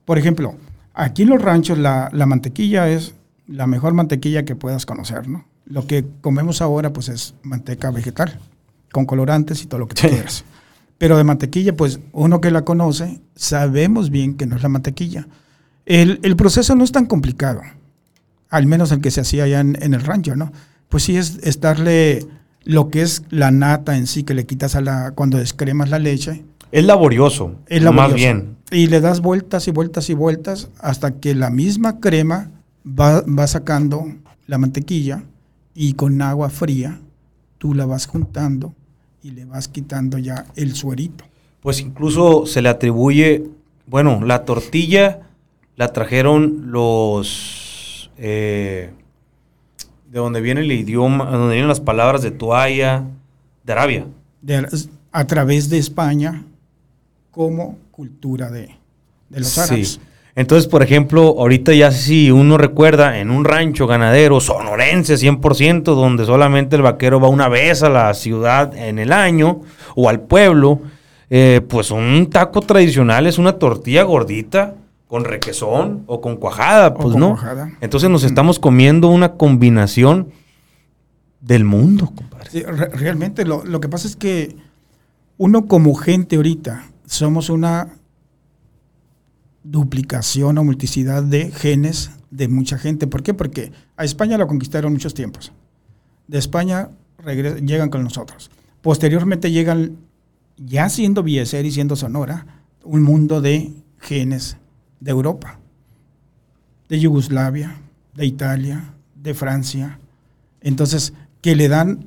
Por 0.04 0.18
ejemplo, 0.18 0.54
aquí 0.94 1.22
en 1.22 1.30
los 1.30 1.42
ranchos 1.42 1.78
la, 1.78 2.10
la 2.12 2.26
mantequilla 2.26 2.88
es 2.88 3.14
la 3.46 3.66
mejor 3.66 3.94
mantequilla 3.94 4.44
que 4.44 4.56
puedas 4.56 4.86
conocer, 4.86 5.28
¿no? 5.28 5.44
Lo 5.66 5.86
que 5.86 6.04
comemos 6.20 6.62
ahora 6.62 6.92
pues 6.92 7.08
es 7.08 7.34
manteca 7.42 7.90
vegetal, 7.90 8.38
con 8.92 9.04
colorantes 9.04 9.62
y 9.62 9.66
todo 9.66 9.80
lo 9.80 9.88
que 9.88 9.94
tú 9.94 10.08
quieras. 10.08 10.44
Pero 10.98 11.16
de 11.16 11.24
mantequilla, 11.24 11.76
pues 11.76 12.00
uno 12.12 12.40
que 12.40 12.50
la 12.50 12.64
conoce, 12.64 13.20
sabemos 13.34 14.10
bien 14.10 14.34
que 14.34 14.46
no 14.46 14.56
es 14.56 14.62
la 14.62 14.68
mantequilla. 14.68 15.26
El, 15.84 16.20
el, 16.22 16.36
proceso 16.36 16.74
no 16.74 16.84
es 16.84 16.92
tan 16.92 17.06
complicado, 17.06 17.60
al 18.48 18.66
menos 18.66 18.90
el 18.92 19.00
que 19.00 19.10
se 19.10 19.20
hacía 19.20 19.44
allá 19.44 19.60
en, 19.60 19.80
en, 19.80 19.94
el 19.94 20.02
rancho, 20.02 20.34
¿no? 20.34 20.52
Pues 20.88 21.04
sí 21.04 21.16
es, 21.16 21.38
es 21.42 21.60
darle 21.60 22.26
lo 22.64 22.90
que 22.90 23.02
es 23.02 23.22
la 23.30 23.50
nata 23.50 23.96
en 23.96 24.06
sí, 24.06 24.24
que 24.24 24.34
le 24.34 24.46
quitas 24.46 24.74
a 24.74 24.80
la, 24.80 25.12
cuando 25.12 25.38
descremas 25.38 25.90
la 25.90 25.98
leche. 25.98 26.44
Es 26.72 26.84
laborioso, 26.84 27.54
es 27.66 27.82
laborioso. 27.82 28.08
más 28.08 28.14
bien. 28.14 28.56
Y 28.70 28.88
le 28.88 29.00
das 29.00 29.20
vueltas 29.20 29.68
y 29.68 29.70
vueltas 29.70 30.10
y 30.10 30.14
vueltas 30.14 30.70
hasta 30.80 31.20
que 31.20 31.34
la 31.34 31.50
misma 31.50 32.00
crema 32.00 32.50
va, 32.86 33.22
va 33.22 33.46
sacando 33.46 34.06
la 34.46 34.58
mantequilla 34.58 35.22
y 35.74 35.92
con 35.94 36.20
agua 36.22 36.50
fría 36.50 37.00
tú 37.58 37.74
la 37.74 37.86
vas 37.86 38.06
juntando 38.06 38.74
y 39.22 39.30
le 39.30 39.44
vas 39.44 39.68
quitando 39.68 40.18
ya 40.18 40.46
el 40.56 40.74
suerito. 40.74 41.24
Pues 41.60 41.80
incluso 41.80 42.46
se 42.46 42.62
le 42.62 42.68
atribuye, 42.68 43.44
bueno, 43.86 44.20
la 44.24 44.44
tortilla 44.44 45.20
la 45.76 45.92
trajeron 45.92 46.70
los... 46.70 48.10
Eh, 48.18 48.90
de 50.10 50.18
donde 50.18 50.40
viene 50.40 50.60
el 50.62 50.72
idioma, 50.72 51.30
donde 51.30 51.54
vienen 51.54 51.68
las 51.68 51.80
palabras 51.80 52.22
de 52.22 52.30
toalla, 52.30 53.04
de 53.64 53.72
Arabia. 53.72 54.06
De, 54.40 54.66
a 55.12 55.26
través 55.26 55.68
de 55.68 55.78
España 55.78 56.44
como 57.36 57.76
cultura 57.90 58.50
de, 58.50 58.70
de 59.28 59.40
los 59.40 59.48
sí. 59.48 59.60
árabes. 59.60 60.00
Entonces, 60.34 60.66
por 60.66 60.82
ejemplo, 60.82 61.34
ahorita 61.38 61.74
ya 61.74 61.92
si 61.92 62.30
uno 62.30 62.56
recuerda 62.56 63.18
en 63.18 63.30
un 63.30 63.44
rancho 63.44 63.86
ganadero 63.86 64.40
sonorense 64.40 65.16
100%, 65.16 65.82
donde 65.82 66.24
solamente 66.24 66.76
el 66.76 66.82
vaquero 66.82 67.20
va 67.20 67.28
una 67.28 67.50
vez 67.50 67.82
a 67.82 67.90
la 67.90 68.14
ciudad 68.14 68.74
en 68.74 68.98
el 68.98 69.12
año 69.12 69.60
o 69.96 70.08
al 70.08 70.20
pueblo, 70.20 70.80
eh, 71.28 71.60
pues 71.68 71.90
un 71.90 72.30
taco 72.30 72.62
tradicional 72.62 73.26
es 73.26 73.36
una 73.36 73.58
tortilla 73.58 74.04
gordita 74.04 74.76
con 75.06 75.26
requesón 75.26 76.04
o 76.06 76.22
con 76.22 76.36
cuajada, 76.36 76.94
pues 76.94 77.12
con 77.12 77.20
no. 77.20 77.28
Cuajada. 77.32 77.70
Entonces 77.82 78.08
nos 78.08 78.24
estamos 78.24 78.58
comiendo 78.58 79.08
una 79.08 79.34
combinación 79.34 80.30
del 81.42 81.64
mundo, 81.64 82.12
compadre. 82.16 82.50
Sí, 82.50 82.62
re 82.62 82.88
realmente 82.88 83.44
lo, 83.44 83.62
lo, 83.62 83.78
que 83.80 83.90
pasa 83.90 84.08
es 84.08 84.16
que 84.16 84.56
uno 85.36 85.66
como 85.66 85.94
gente 85.94 86.36
ahorita 86.36 86.84
somos 87.06 87.50
una 87.50 87.88
duplicación 89.62 90.58
o 90.58 90.64
multiplicidad 90.64 91.22
de 91.22 91.50
genes 91.50 92.10
de 92.30 92.48
mucha 92.48 92.78
gente. 92.78 93.06
¿Por 93.06 93.22
qué? 93.22 93.34
Porque 93.34 93.72
a 93.96 94.04
España 94.04 94.38
la 94.38 94.46
conquistaron 94.46 94.92
muchos 94.92 95.14
tiempos. 95.14 95.52
De 96.28 96.38
España 96.38 96.90
llegan 97.64 97.88
con 97.88 98.04
nosotros. 98.04 98.50
Posteriormente 98.82 99.50
llegan, 99.50 99.96
ya 100.56 100.88
siendo 100.88 101.22
Bieser 101.22 101.64
y 101.64 101.72
siendo 101.72 101.96
Sonora, 101.96 102.62
un 102.84 103.02
mundo 103.02 103.40
de 103.40 103.72
genes 103.98 104.58
de 105.00 105.10
Europa, 105.10 105.58
de 106.88 107.00
Yugoslavia, 107.00 107.76
de 108.14 108.26
Italia, 108.26 108.94
de 109.14 109.34
Francia. 109.34 109.98
Entonces, 110.60 111.12
que 111.40 111.56
le 111.56 111.68
dan 111.68 112.06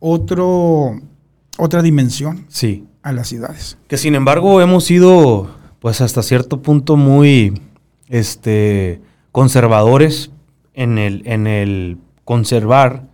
otro, 0.00 1.00
otra 1.58 1.82
dimensión 1.82 2.46
sí. 2.48 2.84
A 3.06 3.12
las 3.12 3.28
ciudades. 3.28 3.78
Que 3.86 3.98
sin 3.98 4.16
embargo 4.16 4.60
hemos 4.60 4.82
sido, 4.82 5.48
pues 5.78 6.00
hasta 6.00 6.24
cierto 6.24 6.60
punto, 6.60 6.96
muy 6.96 7.62
este, 8.08 9.00
conservadores 9.30 10.32
en 10.74 10.98
el, 10.98 11.22
en 11.24 11.46
el 11.46 11.98
conservar 12.24 13.04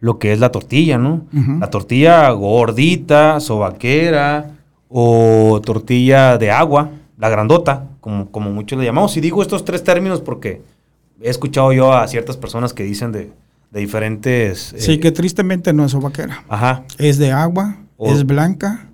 lo 0.00 0.18
que 0.18 0.34
es 0.34 0.38
la 0.38 0.52
tortilla, 0.52 0.98
¿no? 0.98 1.24
La 1.60 1.70
tortilla 1.70 2.30
gordita, 2.32 3.40
sobaquera 3.40 4.58
o 4.90 5.62
tortilla 5.64 6.36
de 6.36 6.50
agua, 6.50 6.90
la 7.16 7.30
grandota, 7.30 7.86
como, 8.00 8.30
como 8.30 8.50
muchos 8.50 8.78
le 8.78 8.84
llamamos. 8.84 9.16
Y 9.16 9.22
digo 9.22 9.40
estos 9.40 9.64
tres 9.64 9.82
términos 9.82 10.20
porque 10.20 10.60
he 11.22 11.30
escuchado 11.30 11.72
yo 11.72 11.94
a 11.94 12.06
ciertas 12.06 12.36
personas 12.36 12.74
que 12.74 12.84
dicen 12.84 13.12
de, 13.12 13.32
diferentes... 13.72 14.74
Sí, 14.76 14.92
eh, 14.92 15.00
que 15.00 15.10
tristemente 15.10 15.72
no 15.72 15.86
es 15.86 15.92
sobaquera. 15.92 16.44
Ajá. 16.50 16.84
Es 16.98 17.16
de 17.16 17.32
agua, 17.32 17.78
es 17.98 18.26
blanca 18.26 18.87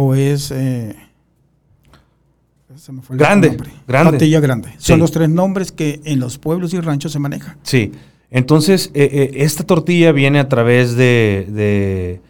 o 0.00 0.14
es... 0.14 0.52
Eh, 0.52 0.94
grande, 3.10 3.56
grande. 3.88 4.10
Tortilla 4.12 4.38
grande. 4.38 4.68
Son 4.78 5.00
los 5.00 5.10
tres 5.10 5.28
nombres 5.28 5.72
que 5.72 6.00
en 6.04 6.20
los 6.20 6.38
pueblos 6.38 6.72
y 6.72 6.78
ranchos 6.78 7.10
se 7.10 7.18
manejan. 7.18 7.56
Sí. 7.64 7.90
Entonces, 8.30 8.92
eh, 8.94 9.08
eh, 9.10 9.30
esta 9.38 9.64
tortilla 9.64 10.12
viene 10.12 10.38
a 10.38 10.48
través 10.48 10.94
de, 10.94 12.20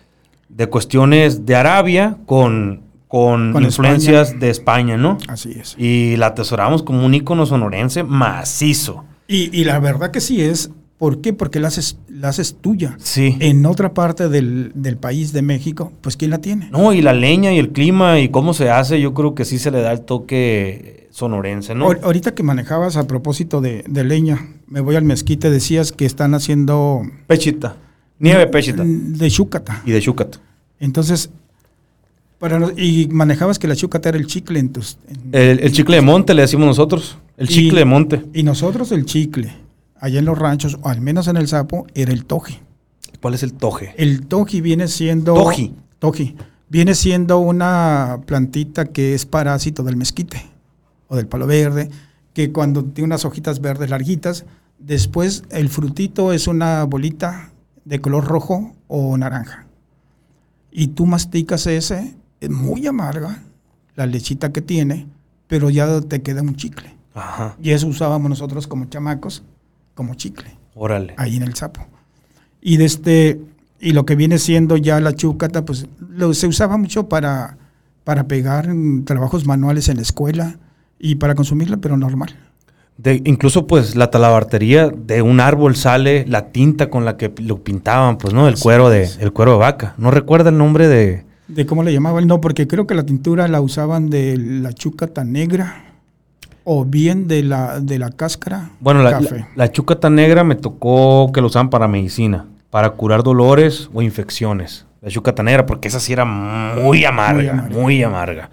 de, 0.48 0.66
cuestiones 0.70 1.44
de 1.44 1.56
Arabia 1.56 2.16
con, 2.24 2.84
con, 3.06 3.62
influencias 3.62 4.40
de 4.40 4.48
España, 4.48 4.96
¿no? 4.96 5.18
Así 5.28 5.52
es. 5.52 5.76
Y 5.76 6.16
la 6.16 6.28
atesoramos 6.28 6.82
como 6.82 7.04
un 7.04 7.12
ícono 7.12 7.44
sonorense 7.44 8.02
macizo. 8.02 9.04
Y, 9.26 9.54
y 9.54 9.64
la 9.64 9.78
verdad 9.78 10.10
que 10.10 10.22
sí 10.22 10.40
es. 10.40 10.70
¿Por 10.98 11.20
qué? 11.20 11.32
Porque 11.32 11.60
la 11.60 11.68
haces, 11.68 11.96
la 12.08 12.28
haces 12.28 12.56
tuya. 12.60 12.96
Sí. 12.98 13.36
En 13.38 13.64
otra 13.66 13.94
parte 13.94 14.28
del, 14.28 14.72
del, 14.74 14.96
país 14.96 15.32
de 15.32 15.42
México, 15.42 15.92
pues 16.00 16.16
¿quién 16.16 16.32
la 16.32 16.38
tiene? 16.38 16.68
No, 16.70 16.92
y 16.92 17.02
la 17.02 17.12
leña 17.12 17.52
y 17.52 17.58
el 17.58 17.70
clima 17.70 18.18
y 18.18 18.30
cómo 18.30 18.52
se 18.52 18.68
hace, 18.68 19.00
yo 19.00 19.14
creo 19.14 19.36
que 19.36 19.44
sí 19.44 19.60
se 19.60 19.70
le 19.70 19.80
da 19.80 19.92
el 19.92 20.00
toque 20.00 20.98
sonorense, 21.18 21.74
¿no? 21.74 21.90
Ahorita 22.02 22.34
que 22.34 22.42
manejabas 22.42 22.96
a 22.96 23.06
propósito 23.06 23.60
de, 23.60 23.84
leña, 24.04 24.48
me 24.66 24.80
voy 24.80 24.96
al 24.96 25.04
mezquite, 25.04 25.50
decías 25.50 25.92
que 25.92 26.04
están 26.04 26.34
haciendo... 26.34 27.02
Pechita, 27.26 27.76
nieve 28.18 28.46
pechita. 28.46 28.84
De 28.84 29.30
chúcata. 29.30 29.82
Y 29.84 29.92
de 29.92 30.00
chúcata. 30.00 30.38
Entonces, 30.80 31.30
para, 32.38 32.72
y 32.76 33.08
manejabas 33.10 33.58
que 33.58 33.66
la 33.66 33.74
chúcata 33.74 34.10
era 34.10 34.18
el 34.18 34.26
chicle 34.26 34.60
en 34.60 34.70
tus... 34.70 34.96
el, 35.32 35.72
chicle 35.72 35.96
de 35.96 36.02
monte 36.02 36.34
le 36.34 36.42
decimos 36.42 36.66
nosotros, 36.66 37.18
el 37.36 37.48
chicle 37.48 37.80
de 37.80 37.84
monte. 37.84 38.24
Y 38.32 38.44
nosotros 38.44 38.92
el 38.92 39.04
chicle, 39.04 39.52
allá 40.00 40.18
en 40.18 40.24
los 40.24 40.38
ranchos, 40.38 40.78
o 40.82 40.88
al 40.88 41.00
menos 41.00 41.28
en 41.28 41.36
el 41.36 41.48
sapo, 41.48 41.86
era 41.94 42.12
el 42.12 42.24
toje. 42.24 42.60
¿Cuál 43.20 43.34
es 43.34 43.42
el 43.42 43.52
toje? 43.52 43.94
El 43.96 44.26
toji 44.26 44.60
viene 44.60 44.88
siendo... 44.88 45.34
Toji. 45.34 45.74
Toji. 45.98 46.36
Viene 46.68 46.94
siendo 46.94 47.38
una 47.38 48.20
plantita 48.26 48.86
que 48.86 49.14
es 49.14 49.26
parásito 49.26 49.82
del 49.82 49.96
mezquite 49.96 50.44
o 51.08 51.16
del 51.16 51.26
palo 51.26 51.46
verde, 51.46 51.90
que 52.34 52.52
cuando 52.52 52.84
tiene 52.84 53.06
unas 53.06 53.24
hojitas 53.24 53.60
verdes 53.60 53.90
larguitas, 53.90 54.44
después 54.78 55.44
el 55.50 55.70
frutito 55.70 56.32
es 56.32 56.46
una 56.46 56.84
bolita 56.84 57.52
de 57.84 58.00
color 58.00 58.26
rojo 58.26 58.76
o 58.86 59.16
naranja. 59.16 59.66
Y 60.70 60.88
tú 60.88 61.06
masticas 61.06 61.66
ese, 61.66 62.14
es 62.40 62.50
muy 62.50 62.86
amarga 62.86 63.42
la 63.96 64.06
lechita 64.06 64.52
que 64.52 64.60
tiene, 64.60 65.08
pero 65.48 65.70
ya 65.70 66.00
te 66.02 66.22
queda 66.22 66.42
un 66.42 66.54
chicle. 66.54 66.94
Y 67.60 67.70
eso 67.70 67.88
usábamos 67.88 68.28
nosotros 68.28 68.68
como 68.68 68.84
chamacos, 68.84 69.42
como 69.98 70.14
chicle. 70.14 70.56
Órale. 70.76 71.14
Ahí 71.16 71.36
en 71.36 71.42
el 71.42 71.56
sapo. 71.56 71.84
Y 72.60 72.76
de 72.76 72.84
este, 72.84 73.40
y 73.80 73.94
lo 73.94 74.06
que 74.06 74.14
viene 74.14 74.38
siendo 74.38 74.76
ya 74.76 75.00
la 75.00 75.12
chúcata, 75.12 75.64
pues 75.64 75.88
lo, 75.98 76.32
se 76.34 76.46
usaba 76.46 76.76
mucho 76.76 77.08
para, 77.08 77.58
para 78.04 78.28
pegar 78.28 78.68
trabajos 79.04 79.44
manuales 79.44 79.88
en 79.88 79.96
la 79.96 80.02
escuela 80.02 80.56
y 81.00 81.16
para 81.16 81.34
consumirla, 81.34 81.78
pero 81.78 81.96
normal. 81.96 82.36
De, 82.96 83.20
incluso 83.24 83.66
pues 83.66 83.96
la 83.96 84.08
talabartería 84.12 84.88
de 84.88 85.20
un 85.20 85.40
árbol 85.40 85.74
sale 85.74 86.24
la 86.28 86.52
tinta 86.52 86.90
con 86.90 87.04
la 87.04 87.16
que 87.16 87.34
lo 87.38 87.64
pintaban, 87.64 88.18
pues, 88.18 88.32
¿no? 88.32 88.46
El 88.46 88.56
cuero 88.56 88.90
de, 88.90 89.10
el 89.18 89.32
cuero 89.32 89.54
de 89.54 89.58
vaca. 89.58 89.94
¿No 89.98 90.12
recuerda 90.12 90.50
el 90.50 90.58
nombre 90.58 90.86
de...? 90.86 91.24
¿De 91.48 91.66
cómo 91.66 91.82
le 91.82 91.92
llamaban? 91.92 92.28
No, 92.28 92.40
porque 92.40 92.68
creo 92.68 92.86
que 92.86 92.94
la 92.94 93.04
tintura 93.04 93.48
la 93.48 93.60
usaban 93.60 94.10
de 94.10 94.36
la 94.36 94.72
chúcata 94.72 95.24
negra 95.24 95.87
o 96.70 96.84
bien 96.84 97.28
de 97.28 97.42
la, 97.42 97.80
de 97.80 97.98
la 97.98 98.10
cáscara 98.10 98.72
Bueno, 98.78 99.02
la, 99.02 99.18
la, 99.56 99.72
chúcata 99.72 100.10
negra 100.10 100.44
me 100.44 100.54
tocó 100.54 101.32
que 101.32 101.40
lo 101.40 101.46
usaban 101.46 101.70
para 101.70 101.88
medicina, 101.88 102.44
para 102.68 102.90
curar 102.90 103.22
dolores 103.22 103.88
o 103.94 104.02
infecciones. 104.02 104.84
La 105.00 105.08
chúcata 105.08 105.42
negra, 105.42 105.64
porque 105.64 105.88
esa 105.88 105.98
sí 105.98 106.12
era 106.12 106.26
muy 106.26 107.06
amarga, 107.06 107.68
muy 107.70 108.02
amarga. 108.02 108.50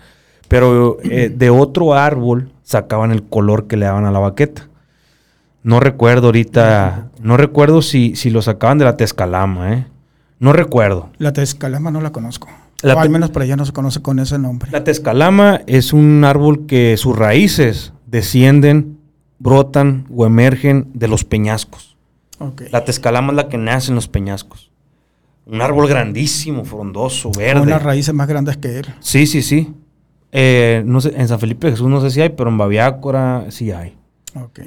Pero 0.48 0.98
eh, 1.04 1.30
de 1.36 1.50
otro 1.50 1.94
árbol 1.94 2.54
sacaban 2.64 3.12
el 3.12 3.22
color 3.24 3.68
que 3.68 3.76
le 3.76 3.86
daban 3.86 4.06
a 4.06 4.12
la 4.12 4.20
baqueta. 4.20 4.70
No 5.64 5.82
recuerdo 5.82 6.28
ahorita, 6.28 7.10
no 7.20 7.36
recuerdo 7.36 7.82
si, 7.82 8.16
si 8.16 8.30
lo 8.30 8.42
sacaban 8.42 8.78
de 8.78 8.86
la 8.86 8.96
tezcalama, 8.96 9.74
¿eh? 9.74 9.88
No 10.40 10.54
recuerdo. 10.54 11.10
La 11.18 11.34
tezcalama 11.34 11.92
no 11.92 12.00
la 12.00 12.14
conozco. 12.14 12.48
o 12.82 12.98
al 12.98 13.10
menos 13.10 13.30
por 13.32 13.42
allá 13.42 13.58
no 13.58 13.66
se 13.66 13.74
conoce 13.74 14.02
con 14.02 14.20
ese 14.20 14.40
nombre. 14.40 14.72
La 14.72 14.86
tezcalama 14.86 15.60
es 15.68 15.92
un 15.92 16.24
árbol 16.24 16.66
que 16.66 16.96
sus 16.96 17.18
raíces 17.18 17.92
descienden, 18.16 18.98
brotan 19.40 20.08
o 20.16 20.26
emergen 20.26 20.90
de 20.94 21.08
los 21.08 21.24
peñascos. 21.26 21.98
La 22.72 22.86
tezcalama 22.86 23.32
es 23.32 23.36
la 23.36 23.50
que 23.50 23.58
nace 23.58 23.92
en 23.92 23.96
los 23.96 24.08
peñascos. 24.08 24.72
Un 25.46 25.62
árbol 25.62 25.88
grandísimo, 25.88 26.66
frondoso, 26.66 27.32
verde. 27.38 27.60
Con 27.60 27.70
las 27.70 27.84
raíces 27.84 28.14
más 28.14 28.28
grandes 28.28 28.58
que 28.58 28.80
él. 28.80 28.86
Sí, 29.00 29.28
sí, 29.28 29.42
sí. 29.42 29.74
Eh, 30.32 30.82
no 30.86 31.02
sé, 31.02 31.14
en 31.16 31.28
San 31.28 31.40
Felipe 31.40 31.70
Jesús 31.70 31.88
no 31.88 32.02
sé 32.02 32.10
si 32.10 32.22
hay, 32.22 32.30
pero 32.30 32.50
en 32.50 32.58
Baviácora 32.58 33.46
sí 33.50 33.72
hay. 33.72 33.96
Ok. 34.36 34.60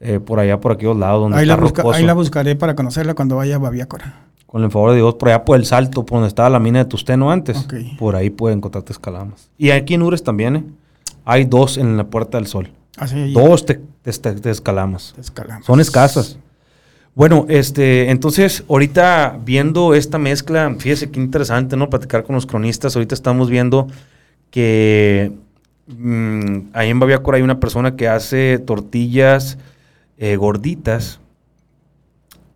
Eh, 0.00 0.20
por 0.20 0.40
allá, 0.40 0.58
por 0.60 0.72
aquellos 0.72 0.96
lados 0.96 1.22
donde 1.22 1.38
ahí, 1.38 1.48
está 1.48 1.82
la 1.84 1.92
ahí 1.94 2.04
la 2.04 2.14
buscaré 2.14 2.56
para 2.56 2.74
conocerla 2.74 3.14
cuando 3.14 3.36
vaya 3.36 3.56
a 3.56 3.58
Baviácora. 3.58 4.26
Con 4.46 4.64
el 4.64 4.70
favor 4.70 4.90
de 4.90 4.96
Dios, 4.96 5.14
por 5.14 5.28
allá 5.28 5.44
por 5.44 5.56
el 5.56 5.64
Salto, 5.64 6.04
por 6.04 6.16
donde 6.16 6.28
estaba 6.28 6.50
la 6.50 6.58
mina 6.58 6.80
de 6.80 6.84
Tusteno 6.86 7.30
antes. 7.30 7.68
Por 7.98 8.16
ahí 8.16 8.30
pueden 8.30 8.58
encontrarte 8.58 8.92
escalamas. 8.92 9.50
Y 9.58 9.70
aquí 9.70 9.94
en 9.94 10.02
Ures 10.02 10.22
también, 10.22 10.56
¿eh? 10.56 10.64
Hay 11.24 11.44
dos 11.44 11.78
en 11.78 11.96
la 11.96 12.04
Puerta 12.04 12.38
del 12.38 12.46
Sol. 12.46 12.70
Ah, 12.98 13.06
dos 13.32 13.64
te, 13.64 13.80
escalamas. 14.04 15.14
Son 15.64 15.80
escasas. 15.80 16.38
Bueno, 17.14 17.46
este, 17.48 18.10
entonces, 18.10 18.64
ahorita 18.68 19.38
viendo 19.44 19.94
esta 19.94 20.18
mezcla, 20.18 20.74
fíjese 20.78 21.10
qué 21.10 21.20
interesante, 21.20 21.76
¿no? 21.76 21.90
Platicar 21.90 22.24
con 22.24 22.34
los 22.34 22.46
cronistas. 22.46 22.96
Ahorita 22.96 23.14
estamos 23.14 23.50
viendo 23.50 23.86
que 24.50 25.32
mm, 25.88 26.70
ahí 26.72 26.90
en 26.90 27.00
Baviacor 27.00 27.34
hay 27.34 27.42
una 27.42 27.60
persona 27.60 27.96
que 27.96 28.08
hace 28.08 28.58
tortillas 28.58 29.58
eh, 30.18 30.36
gorditas 30.36 31.20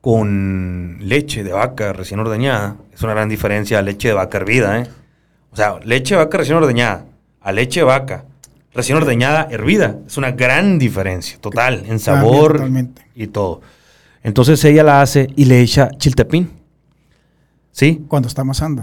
con 0.00 0.98
leche 1.00 1.44
de 1.44 1.52
vaca 1.52 1.92
recién 1.92 2.20
ordeñada. 2.20 2.76
Es 2.94 3.02
una 3.02 3.12
gran 3.12 3.28
diferencia 3.28 3.78
a 3.78 3.82
leche 3.82 4.08
de 4.08 4.14
vaca 4.14 4.38
hervida, 4.38 4.80
¿eh? 4.80 4.86
O 5.50 5.56
sea, 5.56 5.80
leche 5.84 6.14
de 6.14 6.24
vaca 6.24 6.38
recién 6.38 6.58
ordeñada 6.58 7.06
a 7.40 7.52
leche 7.52 7.80
de 7.80 7.84
vaca 7.84 8.24
recién 8.76 8.98
ordeñada 8.98 9.48
hervida. 9.50 9.96
Es 10.06 10.16
una 10.16 10.32
gran 10.32 10.78
diferencia, 10.78 11.38
total, 11.40 11.84
en 11.86 11.98
sabor 11.98 12.70
y 13.14 13.26
todo. 13.28 13.62
Entonces 14.22 14.64
ella 14.64 14.82
la 14.82 15.02
hace 15.02 15.28
y 15.36 15.46
le 15.46 15.60
echa 15.60 15.90
chiltepín. 15.96 16.50
¿Sí? 17.72 18.04
Cuando 18.08 18.28
está 18.28 18.42
amasando. 18.42 18.82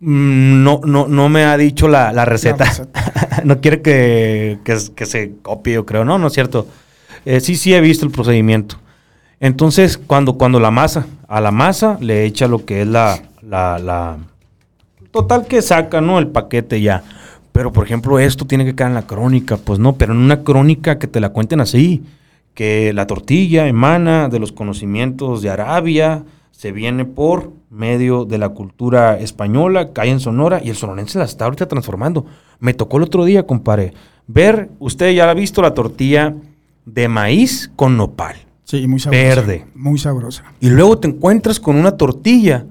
Mm, 0.00 0.62
no, 0.62 0.80
no, 0.84 1.06
no 1.08 1.28
me 1.28 1.44
ha 1.44 1.56
dicho 1.56 1.88
la, 1.88 2.24
receta. 2.24 2.66
no 3.44 3.60
quiere 3.60 3.80
que, 3.82 4.58
se 5.04 5.32
copie, 5.42 5.74
yo 5.74 5.86
creo. 5.86 6.04
No, 6.04 6.18
no 6.18 6.26
es 6.28 6.32
cierto. 6.32 6.66
Eh, 7.24 7.40
sí, 7.40 7.56
sí 7.56 7.74
he 7.74 7.80
visto 7.80 8.04
el 8.04 8.12
procedimiento. 8.12 8.76
Entonces, 9.40 9.98
cuando, 9.98 10.34
cuando 10.34 10.60
la 10.60 10.70
masa, 10.70 11.06
a 11.28 11.40
la 11.40 11.50
masa 11.50 11.98
le 12.00 12.24
echa 12.24 12.46
lo 12.48 12.64
que 12.64 12.82
es 12.82 12.88
la, 12.88 13.18
la, 13.42 13.78
la 13.78 14.18
total 15.10 15.46
que 15.46 15.62
saca, 15.62 16.00
¿no? 16.00 16.18
El 16.18 16.28
paquete 16.28 16.80
ya. 16.80 17.02
Pero, 17.54 17.72
por 17.72 17.84
ejemplo, 17.84 18.18
esto 18.18 18.46
tiene 18.46 18.64
que 18.64 18.74
quedar 18.74 18.90
en 18.90 18.96
la 18.96 19.06
crónica. 19.06 19.56
Pues 19.58 19.78
no, 19.78 19.94
pero 19.94 20.12
en 20.12 20.18
una 20.18 20.42
crónica 20.42 20.98
que 20.98 21.06
te 21.06 21.20
la 21.20 21.28
cuenten 21.28 21.60
así. 21.60 22.02
Que 22.52 22.92
la 22.92 23.06
tortilla 23.06 23.68
emana 23.68 24.28
de 24.28 24.40
los 24.40 24.50
conocimientos 24.50 25.40
de 25.40 25.50
Arabia, 25.50 26.24
se 26.50 26.72
viene 26.72 27.04
por 27.04 27.52
medio 27.70 28.24
de 28.24 28.38
la 28.38 28.48
cultura 28.48 29.20
española, 29.20 29.92
cae 29.92 30.10
en 30.10 30.18
Sonora 30.18 30.60
y 30.64 30.70
el 30.70 30.74
sonorense 30.74 31.20
la 31.20 31.26
está 31.26 31.44
ahorita 31.44 31.68
transformando. 31.68 32.26
Me 32.58 32.74
tocó 32.74 32.96
el 32.96 33.04
otro 33.04 33.24
día, 33.24 33.46
compadre, 33.46 33.94
ver, 34.26 34.70
usted 34.80 35.12
ya 35.12 35.30
ha 35.30 35.34
visto 35.34 35.62
la 35.62 35.74
tortilla 35.74 36.34
de 36.84 37.06
maíz 37.06 37.70
con 37.76 37.96
nopal. 37.96 38.34
Sí, 38.64 38.88
muy 38.88 38.98
sabrosa. 38.98 39.22
Verde. 39.22 39.66
Muy 39.76 39.98
sabrosa. 40.00 40.42
Y 40.58 40.70
luego 40.70 40.98
te 40.98 41.06
encuentras 41.06 41.60
con 41.60 41.76
una 41.76 41.96
tortilla 41.96 42.66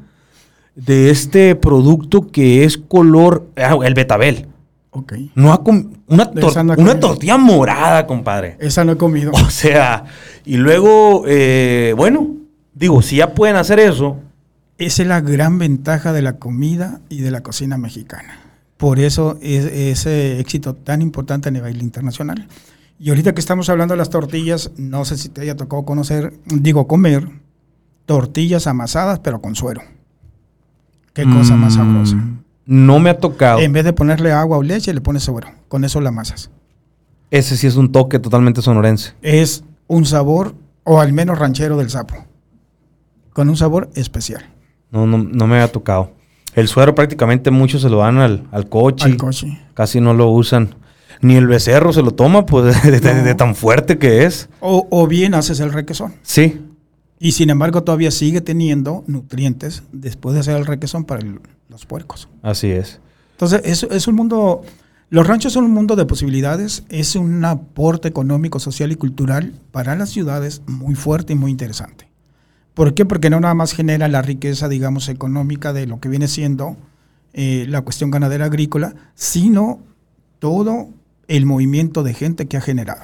de 0.75 1.09
este 1.09 1.55
producto 1.55 2.27
que 2.27 2.65
es 2.65 2.77
color, 2.77 3.47
ah, 3.55 3.77
el 3.81 3.93
betabel. 3.93 4.47
Ok. 4.93 5.13
No 5.35 5.51
ha 5.53 5.63
com- 5.63 5.91
una, 6.07 6.31
tor- 6.31 6.77
no 6.77 6.99
tortilla 6.99 7.37
morada, 7.37 8.05
compadre. 8.05 8.57
Esa 8.59 8.85
no 8.85 8.91
he 8.93 8.97
comido. 8.97 9.31
O 9.45 9.49
sea, 9.49 10.05
y 10.45 10.57
luego, 10.57 11.23
eh, 11.27 11.93
bueno, 11.97 12.27
digo, 12.73 13.01
si 13.01 13.17
ya 13.17 13.33
pueden 13.33 13.55
hacer 13.55 13.79
eso, 13.79 14.17
Esa 14.77 15.01
es 15.03 15.07
la 15.07 15.21
gran 15.21 15.57
ventaja 15.59 16.13
de 16.13 16.21
la 16.21 16.33
comida 16.37 17.01
y 17.09 17.21
de 17.21 17.31
la 17.31 17.41
cocina 17.41 17.77
mexicana. 17.77 18.39
Por 18.77 18.99
eso 18.99 19.37
es 19.41 19.65
ese 19.65 20.39
éxito 20.39 20.73
tan 20.75 21.01
importante 21.01 21.49
a 21.49 21.51
nivel 21.51 21.81
internacional. 21.81 22.47
Y 22.99 23.09
ahorita 23.09 23.33
que 23.33 23.39
estamos 23.39 23.69
hablando 23.69 23.93
de 23.93 23.97
las 23.97 24.09
tortillas, 24.09 24.71
no 24.77 25.05
sé 25.05 25.17
si 25.17 25.29
te 25.29 25.41
haya 25.41 25.55
tocado 25.55 25.83
conocer, 25.85 26.33
digo 26.45 26.87
comer, 26.87 27.29
tortillas 28.05 28.67
amasadas 28.67 29.19
pero 29.19 29.41
con 29.41 29.55
suero. 29.55 29.81
Qué 31.13 31.23
cosa 31.23 31.55
más 31.55 31.73
mm, 31.73 31.77
sabrosa. 31.77 32.17
No 32.65 32.99
me 32.99 33.09
ha 33.09 33.17
tocado. 33.19 33.59
En 33.59 33.73
vez 33.73 33.83
de 33.83 33.93
ponerle 33.93 34.31
agua 34.31 34.57
o 34.57 34.63
leche, 34.63 34.93
le 34.93 35.01
pones 35.01 35.23
suero. 35.23 35.49
Con 35.67 35.83
eso 35.83 35.99
la 36.01 36.09
amasas. 36.09 36.49
Ese 37.31 37.57
sí 37.57 37.67
es 37.67 37.75
un 37.75 37.91
toque 37.91 38.19
totalmente 38.19 38.61
sonorense. 38.61 39.13
Es 39.21 39.63
un 39.87 40.05
sabor, 40.05 40.55
o 40.83 40.99
al 41.01 41.11
menos 41.13 41.39
ranchero 41.39 41.77
del 41.77 41.89
sapo. 41.89 42.15
Con 43.33 43.49
un 43.49 43.57
sabor 43.57 43.89
especial. 43.95 44.45
No, 44.91 45.07
no, 45.07 45.17
no 45.17 45.47
me 45.47 45.59
ha 45.59 45.67
tocado. 45.71 46.11
El 46.55 46.67
suero 46.67 46.93
prácticamente 46.93 47.49
muchos 47.49 47.81
se 47.81 47.89
lo 47.89 47.97
dan 47.97 48.19
al, 48.19 48.47
al 48.51 48.69
coche. 48.69 49.05
Al 49.05 49.17
coche. 49.17 49.59
Casi 49.73 49.99
no 49.99 50.13
lo 50.13 50.29
usan. 50.29 50.75
Ni 51.21 51.35
el 51.35 51.47
becerro 51.47 51.91
se 51.93 52.03
lo 52.03 52.11
toma, 52.11 52.45
pues, 52.45 52.81
de, 52.83 52.99
de- 52.99 53.13
No. 53.15 53.23
de 53.23 53.35
tan 53.35 53.55
fuerte 53.55 53.97
que 53.97 54.25
es. 54.25 54.49
O, 54.59 54.87
o 54.91 55.07
bien 55.07 55.33
haces 55.33 55.59
el 55.59 55.73
requesón. 55.73 56.13
Sí. 56.21 56.61
Y 57.19 57.31
sin 57.31 57.49
embargo 57.49 57.83
todavía 57.83 58.11
sigue 58.11 58.41
teniendo 58.41 59.03
nutrientes 59.07 59.83
después 59.91 60.33
de 60.35 60.41
hacer 60.41 60.57
el 60.57 60.65
requesón 60.67 61.05
para 61.05 61.21
el- 61.21 61.39
los 61.73 61.85
puercos. 61.85 62.29
Así 62.41 62.71
es. 62.71 63.01
Entonces 63.31 63.61
es, 63.65 63.83
es 63.83 64.07
un 64.07 64.15
mundo, 64.15 64.61
los 65.09 65.27
ranchos 65.27 65.53
son 65.53 65.65
un 65.65 65.71
mundo 65.71 65.95
de 65.95 66.05
posibilidades, 66.05 66.83
es 66.89 67.15
un 67.15 67.43
aporte 67.43 68.07
económico, 68.07 68.59
social 68.59 68.91
y 68.91 68.95
cultural 68.95 69.59
para 69.71 69.95
las 69.95 70.09
ciudades 70.09 70.61
muy 70.67 70.95
fuerte 70.95 71.33
y 71.33 71.35
muy 71.35 71.51
interesante. 71.51 72.09
¿Por 72.73 72.95
qué? 72.95 73.05
Porque 73.05 73.29
no 73.29 73.39
nada 73.39 73.53
más 73.53 73.73
genera 73.73 74.07
la 74.07 74.21
riqueza, 74.21 74.67
digamos, 74.67 75.09
económica 75.09 75.73
de 75.73 75.85
lo 75.85 75.99
que 75.99 76.09
viene 76.09 76.27
siendo 76.27 76.77
eh, 77.33 77.65
la 77.69 77.81
cuestión 77.81 78.11
ganadera 78.11 78.45
agrícola, 78.45 78.95
sino 79.13 79.79
todo 80.39 80.89
el 81.27 81.45
movimiento 81.45 82.03
de 82.03 82.13
gente 82.13 82.47
que 82.47 82.57
ha 82.57 82.61
generado, 82.61 83.03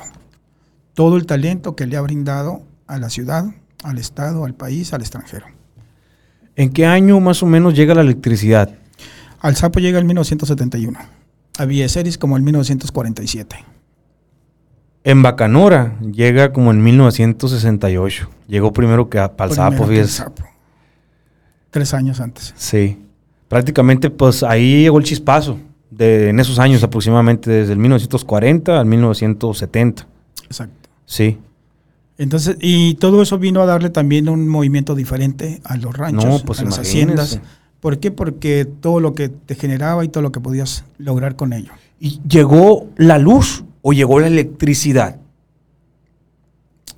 todo 0.94 1.18
el 1.18 1.26
talento 1.26 1.76
que 1.76 1.86
le 1.86 1.98
ha 1.98 2.02
brindado 2.02 2.64
a 2.88 2.98
la 2.98 3.10
ciudad, 3.10 3.46
al 3.84 3.98
Estado, 3.98 4.46
al 4.46 4.56
país, 4.56 4.94
al 4.94 5.02
extranjero. 5.02 5.59
¿En 6.60 6.72
qué 6.72 6.86
año 6.86 7.22
más 7.22 7.42
o 7.42 7.46
menos 7.46 7.74
llega 7.74 7.96
la 7.96 8.02
electricidad? 8.02 8.70
Al 9.40 9.56
Sapo 9.56 9.80
llega 9.80 9.98
en 9.98 10.06
1971, 10.08 11.00
a 11.58 11.66
Villeceris 11.66 12.18
como 12.18 12.36
en 12.36 12.44
1947. 12.44 13.56
En 15.06 15.22
Bacanora 15.22 15.98
llega 16.02 16.52
como 16.52 16.72
en 16.72 16.84
1968. 16.84 18.30
Llegó 18.50 18.74
primero 18.74 19.10
que 19.10 19.20
a 19.20 19.38
Palzapo. 19.38 19.88
Tres 21.70 21.94
años 21.94 22.20
antes. 22.20 22.54
Sí. 22.58 23.06
Prácticamente, 23.48 24.10
pues 24.10 24.44
ahí 24.44 24.82
llegó 24.82 24.98
el 24.98 25.06
chispazo. 25.06 25.58
De, 25.90 26.28
en 26.28 26.42
esos 26.42 26.60
años 26.60 26.84
aproximadamente, 26.84 27.50
desde 27.50 27.72
el 27.72 27.80
1940 27.80 28.82
al 28.82 28.86
1970. 28.86 30.06
Exacto. 30.44 30.90
Sí. 31.06 31.38
Entonces, 32.20 32.58
y 32.60 32.94
todo 32.96 33.22
eso 33.24 33.40
vino 33.40 33.62
a 33.62 33.66
darle 33.66 33.90
también 33.90 34.30
un 34.30 34.48
movimiento 34.48 34.94
diferente 34.94 35.62
a 35.64 35.78
los 35.78 35.96
ranchos, 35.98 36.26
No, 36.26 36.40
pues 36.46 36.60
a 36.60 36.66
las 36.66 36.78
haciendas. 36.78 37.40
¿Por 37.80 38.00
qué? 38.00 38.12
Porque 38.12 38.66
todo 38.66 39.00
lo 39.00 39.16
que 39.16 39.30
te 39.30 39.56
generaba 39.56 40.04
y 40.06 40.10
todo 40.10 40.22
lo 40.22 40.32
que 40.32 40.42
podías 40.42 40.84
lograr 40.98 41.36
con 41.38 41.54
ello. 41.54 41.72
¿Y 42.00 42.20
llegó 42.28 42.88
la 42.98 43.18
luz 43.18 43.64
o 43.82 43.94
llegó 43.94 44.20
la 44.20 44.28
electricidad 44.28 45.16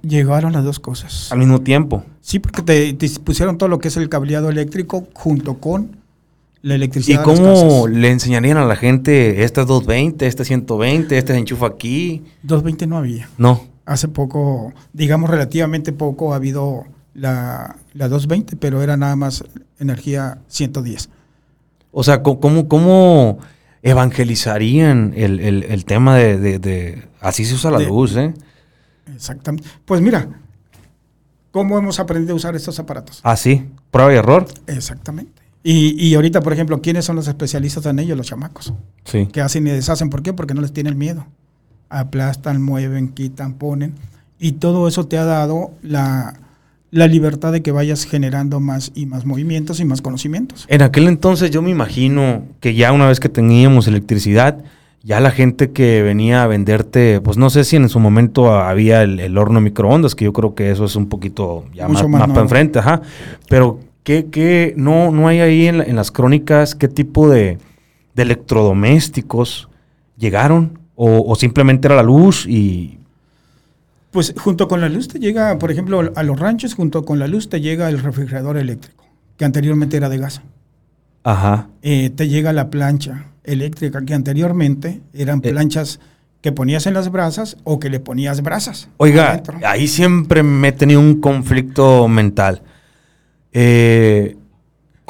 Llegaron 0.01 0.53
las 0.53 0.63
dos 0.63 0.79
cosas. 0.79 1.31
al 1.31 1.37
mismo 1.37 1.61
tiempo? 1.61 2.03
Sí, 2.21 2.39
porque 2.39 2.63
te, 2.63 2.93
te 2.93 3.07
pusieron 3.19 3.59
todo 3.59 3.69
lo 3.69 3.77
que 3.77 3.89
es 3.89 3.97
el 3.97 4.09
cableado 4.09 4.49
eléctrico 4.49 5.07
junto 5.13 5.59
con 5.59 5.97
la 6.63 6.73
¿Y 6.73 6.77
electricidad. 6.77 7.23
las 7.23 7.39
cómo 7.39 7.87
le 7.87 8.09
enseñarían 8.09 8.57
a 8.57 8.65
la 8.65 8.75
gente, 8.75 9.43
este 9.43 9.61
es 9.61 9.67
220, 9.67 10.25
este 10.25 10.41
es 10.41 10.47
120, 10.47 11.15
este 11.17 11.33
se 11.33 11.39
enchufa 11.39 11.67
aquí? 11.67 12.23
220 12.41 12.87
no 12.87 12.97
había. 12.97 13.29
No. 13.37 13.67
Hace 13.85 14.07
poco, 14.07 14.73
digamos 14.93 15.29
relativamente 15.29 15.91
poco, 15.93 16.33
ha 16.33 16.35
habido 16.37 16.85
la, 17.13 17.75
la 17.93 18.07
220, 18.07 18.55
pero 18.57 18.81
era 18.81 18.95
nada 18.97 19.15
más 19.15 19.43
energía 19.79 20.39
110. 20.47 21.09
O 21.91 22.03
sea, 22.03 22.21
¿cómo, 22.23 22.67
cómo 22.67 23.39
evangelizarían 24.05 25.13
el, 25.15 25.39
el- 25.39 25.63
el 25.63 25.85
tema 25.85 26.15
de, 26.15 26.37
de- 26.37 26.59
de- 26.59 27.07
Así 27.19 27.45
se 27.45 27.55
usa 27.55 27.71
la 27.71 27.79
De- 27.79 27.85
luz, 27.87 28.15
¿eh? 28.15 28.33
Exactamente. 29.13 29.67
Pues 29.85 30.01
mira, 30.01 30.27
¿cómo 31.51 31.77
hemos 31.77 31.99
aprendido 31.99 32.33
a 32.33 32.35
usar 32.37 32.55
estos 32.55 32.79
aparatos? 32.79 33.19
Así, 33.23 33.69
prueba 33.91 34.13
y 34.13 34.17
error. 34.17 34.45
Exactamente. 34.67 35.41
Y, 35.63 36.07
y 36.07 36.15
ahorita, 36.15 36.41
por 36.41 36.53
ejemplo, 36.53 36.81
¿quiénes 36.81 37.05
son 37.05 37.15
los 37.15 37.27
especialistas 37.27 37.85
en 37.85 37.99
ello? 37.99 38.15
Los 38.15 38.27
chamacos. 38.27 38.73
Sí. 39.05 39.27
Que 39.27 39.41
hacen 39.41 39.67
y 39.67 39.69
deshacen. 39.69 40.09
¿Por 40.09 40.23
qué? 40.23 40.33
Porque 40.33 40.53
no 40.55 40.61
les 40.61 40.73
tienen 40.73 40.97
miedo. 40.97 41.27
Aplastan, 41.91 42.61
mueven, 42.61 43.09
quitan, 43.09 43.53
ponen. 43.53 43.93
Y 44.39 44.53
todo 44.53 44.87
eso 44.87 45.05
te 45.05 45.17
ha 45.17 45.25
dado 45.25 45.71
la, 45.83 46.33
la 46.89 47.07
libertad 47.07 47.51
de 47.51 47.61
que 47.61 47.71
vayas 47.71 48.05
generando 48.05 48.59
más 48.59 48.91
y 48.95 49.05
más 49.05 49.25
movimientos 49.25 49.79
y 49.79 49.85
más 49.85 50.01
conocimientos. 50.01 50.65
En 50.67 50.81
aquel 50.81 51.07
entonces 51.07 51.51
yo 51.51 51.61
me 51.61 51.69
imagino 51.69 52.43
que 52.59 52.73
ya 52.73 52.91
una 52.91 53.07
vez 53.07 53.19
que 53.19 53.29
teníamos 53.29 53.87
electricidad, 53.87 54.63
ya 55.03 55.19
la 55.19 55.31
gente 55.31 55.71
que 55.71 56.01
venía 56.01 56.43
a 56.43 56.47
venderte, 56.47 57.21
pues 57.21 57.37
no 57.37 57.49
sé 57.49 57.63
si 57.63 57.75
en 57.75 57.89
su 57.89 57.99
momento 57.99 58.53
había 58.53 59.03
el, 59.03 59.19
el 59.19 59.37
horno 59.37 59.59
microondas, 59.61 60.15
que 60.15 60.25
yo 60.25 60.33
creo 60.33 60.53
que 60.55 60.71
eso 60.71 60.85
es 60.85 60.95
un 60.95 61.07
poquito 61.07 61.65
ya 61.73 61.87
Mucho 61.87 62.07
más, 62.07 62.09
más 62.09 62.11
más 62.11 62.19
para 62.19 62.27
nuevo. 62.27 62.41
enfrente, 62.41 62.79
ajá. 62.79 63.01
Pero 63.49 63.79
¿qué, 64.03 64.27
qué, 64.31 64.73
no, 64.77 65.11
no 65.11 65.27
hay 65.27 65.39
ahí 65.39 65.67
en, 65.67 65.81
en 65.81 65.95
las 65.95 66.11
crónicas 66.11 66.75
qué 66.75 66.87
tipo 66.87 67.29
de, 67.29 67.57
de 68.15 68.23
electrodomésticos 68.23 69.69
llegaron? 70.17 70.79
O, 71.03 71.31
o 71.31 71.35
simplemente 71.35 71.87
era 71.87 71.95
la 71.95 72.03
luz 72.03 72.45
y... 72.47 72.99
Pues 74.11 74.35
junto 74.37 74.67
con 74.67 74.81
la 74.81 74.87
luz 74.89 75.07
te 75.07 75.17
llega, 75.17 75.57
por 75.57 75.71
ejemplo, 75.71 76.11
a 76.15 76.21
los 76.21 76.39
ranchos, 76.39 76.75
junto 76.75 77.05
con 77.05 77.17
la 77.17 77.25
luz 77.27 77.49
te 77.49 77.59
llega 77.59 77.89
el 77.89 77.97
refrigerador 78.03 78.55
eléctrico, 78.57 79.05
que 79.35 79.45
anteriormente 79.45 79.97
era 79.97 80.09
de 80.09 80.19
gas. 80.19 80.41
Ajá. 81.23 81.69
Eh, 81.81 82.11
te 82.15 82.27
llega 82.27 82.53
la 82.53 82.69
plancha 82.69 83.25
eléctrica, 83.43 84.03
que 84.05 84.13
anteriormente 84.13 85.01
eran 85.13 85.39
Eh. 85.43 85.49
planchas 85.49 85.99
que 86.41 86.51
ponías 86.51 86.85
en 86.85 86.93
las 86.93 87.09
brasas 87.11 87.57
o 87.63 87.79
que 87.79 87.89
le 87.89 87.99
ponías 87.99 88.41
brasas. 88.43 88.87
Oiga, 88.97 89.29
adentro. 89.31 89.57
ahí 89.65 89.87
siempre 89.87 90.43
me 90.43 90.67
he 90.67 90.71
tenido 90.71 90.99
un 90.99 91.19
conflicto 91.19 92.07
mental. 92.07 92.61
Eh, 93.53 94.35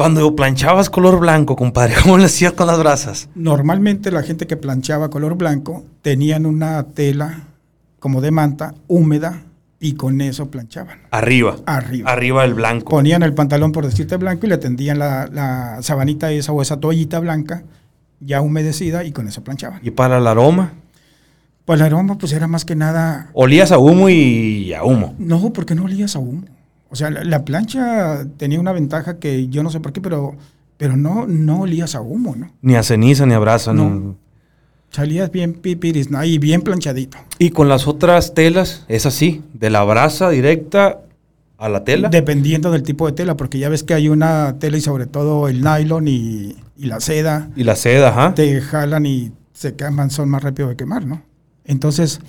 cuando 0.02 0.36
planchabas 0.36 0.90
color 0.90 1.20
blanco, 1.20 1.56
compadre, 1.56 1.94
¿cómo 2.02 2.18
le 2.18 2.26
hacías 2.26 2.54
con 2.54 2.66
las 2.66 2.80
brasas? 2.80 3.30
Normalmente 3.36 4.10
la 4.10 4.24
gente 4.24 4.48
que 4.48 4.58
planchaba 4.58 5.12
color 5.12 5.36
blanco 5.38 5.86
tenían 6.02 6.48
una 6.48 6.82
tela 6.88 7.44
como 8.00 8.20
de 8.20 8.32
manta 8.32 8.74
húmeda 8.88 9.44
y 9.80 9.94
con 9.94 10.20
eso 10.22 10.50
planchaban 10.50 11.02
Arriba. 11.12 11.58
arriba. 11.68 12.10
Arriba 12.12 12.42
del 12.42 12.56
blanco. 12.56 12.90
Ponían 12.90 13.22
el 13.22 13.36
pantalón, 13.36 13.72
por 13.72 13.86
decirte 13.86 14.18
blanco, 14.18 14.48
y 14.48 14.50
le 14.50 14.58
tendían 14.58 14.98
la, 14.98 15.28
la 15.32 15.78
sabanita 15.84 16.32
esa 16.32 16.52
o 16.52 16.64
esa 16.64 16.80
toallita 16.80 17.20
blanca 17.20 17.62
ya 18.20 18.42
humedecida 18.42 19.04
y 19.04 19.12
con 19.12 19.28
eso 19.28 19.44
planchaban. 19.44 19.82
Y 19.84 19.92
para 19.92 20.18
el 20.18 20.26
aroma, 20.26 20.74
Pues 21.66 21.80
el 21.80 21.86
aroma 21.86 22.18
pues 22.18 22.34
era 22.34 22.48
más 22.48 22.66
que 22.66 22.76
nada... 22.76 23.30
olías 23.34 23.72
a 23.72 23.78
humo 23.78 24.10
y 24.10 24.74
a 24.74 24.84
humo. 24.84 25.14
No, 25.20 25.54
porque 25.54 25.76
no 25.76 25.84
olías 25.84 26.16
a 26.16 26.20
humo. 26.20 26.42
O 26.92 26.96
sea, 26.96 27.10
la, 27.10 27.24
la 27.24 27.46
plancha 27.46 28.26
tenía 28.38 28.60
una 28.60 28.74
ventaja 28.74 29.18
que 29.18 29.48
yo 29.48 29.64
no 29.64 29.70
sé 29.70 29.80
por 29.80 29.94
qué, 29.94 30.02
pero, 30.02 30.36
pero 30.78 30.98
no, 30.98 31.26
no 31.26 31.62
olías 31.62 31.96
a 31.96 32.02
humo, 32.02 32.36
¿no? 32.36 32.52
Ni 32.62 32.76
a 32.76 32.84
ceniza, 32.84 33.26
ni 33.26 33.34
a 33.34 33.40
brasa. 33.40 33.74
No. 33.74 33.90
no. 33.90 34.16
Salías 34.90 35.32
bien 35.32 35.54
pipiris, 35.54 36.12
¿no? 36.12 36.22
Y 36.24 36.38
bien 36.38 36.62
planchadito. 36.62 37.18
Y 37.40 37.52
con 37.52 37.70
las 37.70 37.88
otras 37.88 38.34
telas, 38.34 38.84
es 38.90 39.06
así, 39.06 39.42
de 39.54 39.70
la 39.70 39.84
brasa 39.86 40.30
directa 40.30 41.00
a 41.58 41.70
la 41.70 41.86
tela. 41.86 42.10
Dependiendo 42.10 42.72
del 42.72 42.84
tipo 42.84 43.06
de 43.08 43.14
tela, 43.14 43.38
porque 43.38 43.58
ya 43.58 43.70
ves 43.70 43.84
que 43.84 43.94
hay 43.94 44.10
una 44.10 44.58
tela 44.60 44.76
y 44.76 44.82
sobre 44.82 45.06
todo 45.06 45.48
el 45.48 45.62
nylon 45.64 46.10
y, 46.10 46.58
y 46.76 46.86
la 46.88 47.00
seda, 47.00 47.50
Y 47.56 47.64
la 47.64 47.78
seda, 47.78 48.10
ajá. 48.10 48.34
te 48.36 48.60
jalan 48.60 49.06
y 49.06 49.32
se 49.54 49.76
queman, 49.76 50.10
son 50.10 50.28
más 50.28 50.44
rápido 50.44 50.68
de 50.68 50.76
quemar, 50.76 51.06
¿no? 51.06 51.22
Entonces, 51.64 52.20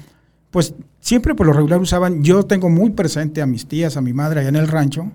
pues 0.52 0.74
siempre 1.00 1.34
por 1.34 1.46
lo 1.48 1.52
regular 1.52 1.80
usaban, 1.80 2.22
yo 2.22 2.44
tengo 2.44 2.68
muy 2.70 2.90
presente 2.90 3.42
a 3.42 3.46
mis 3.46 3.66
tías, 3.66 3.96
a 3.96 4.00
mi 4.00 4.12
madre 4.12 4.38
allá 4.40 4.50
en 4.50 4.56
el 4.56 4.68
rancho, 4.68 5.10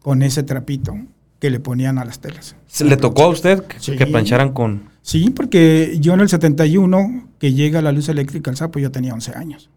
con 0.00 0.22
ese 0.22 0.44
trapito 0.44 0.96
que 1.40 1.50
le 1.50 1.58
ponían 1.58 1.98
a 1.98 2.04
las 2.04 2.20
telas. 2.20 2.54
¿Se 2.68 2.84
le 2.84 2.96
tocó 2.96 3.24
a 3.24 3.28
usted 3.28 3.64
que, 3.64 3.80
Sí. 3.80 3.96
que 3.96 4.06
plancharan 4.06 4.52
con... 4.52 4.84
Sí, 5.02 5.30
porque 5.30 5.96
yo 6.00 6.14
en 6.14 6.20
el 6.20 6.28
71, 6.28 7.28
que 7.40 7.52
llega 7.52 7.82
la 7.82 7.90
luz 7.92 8.08
eléctrica 8.08 8.50
al 8.50 8.56
sapo, 8.56 8.78
yo 8.78 8.90
tenía 8.92 9.12
11 9.14 9.32
años. 9.34 9.68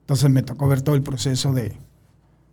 Entonces 0.00 0.30
me 0.30 0.42
tocó 0.42 0.66
ver 0.68 0.82
todo 0.82 0.94
el 0.96 1.02
proceso 1.02 1.52
de, 1.52 1.72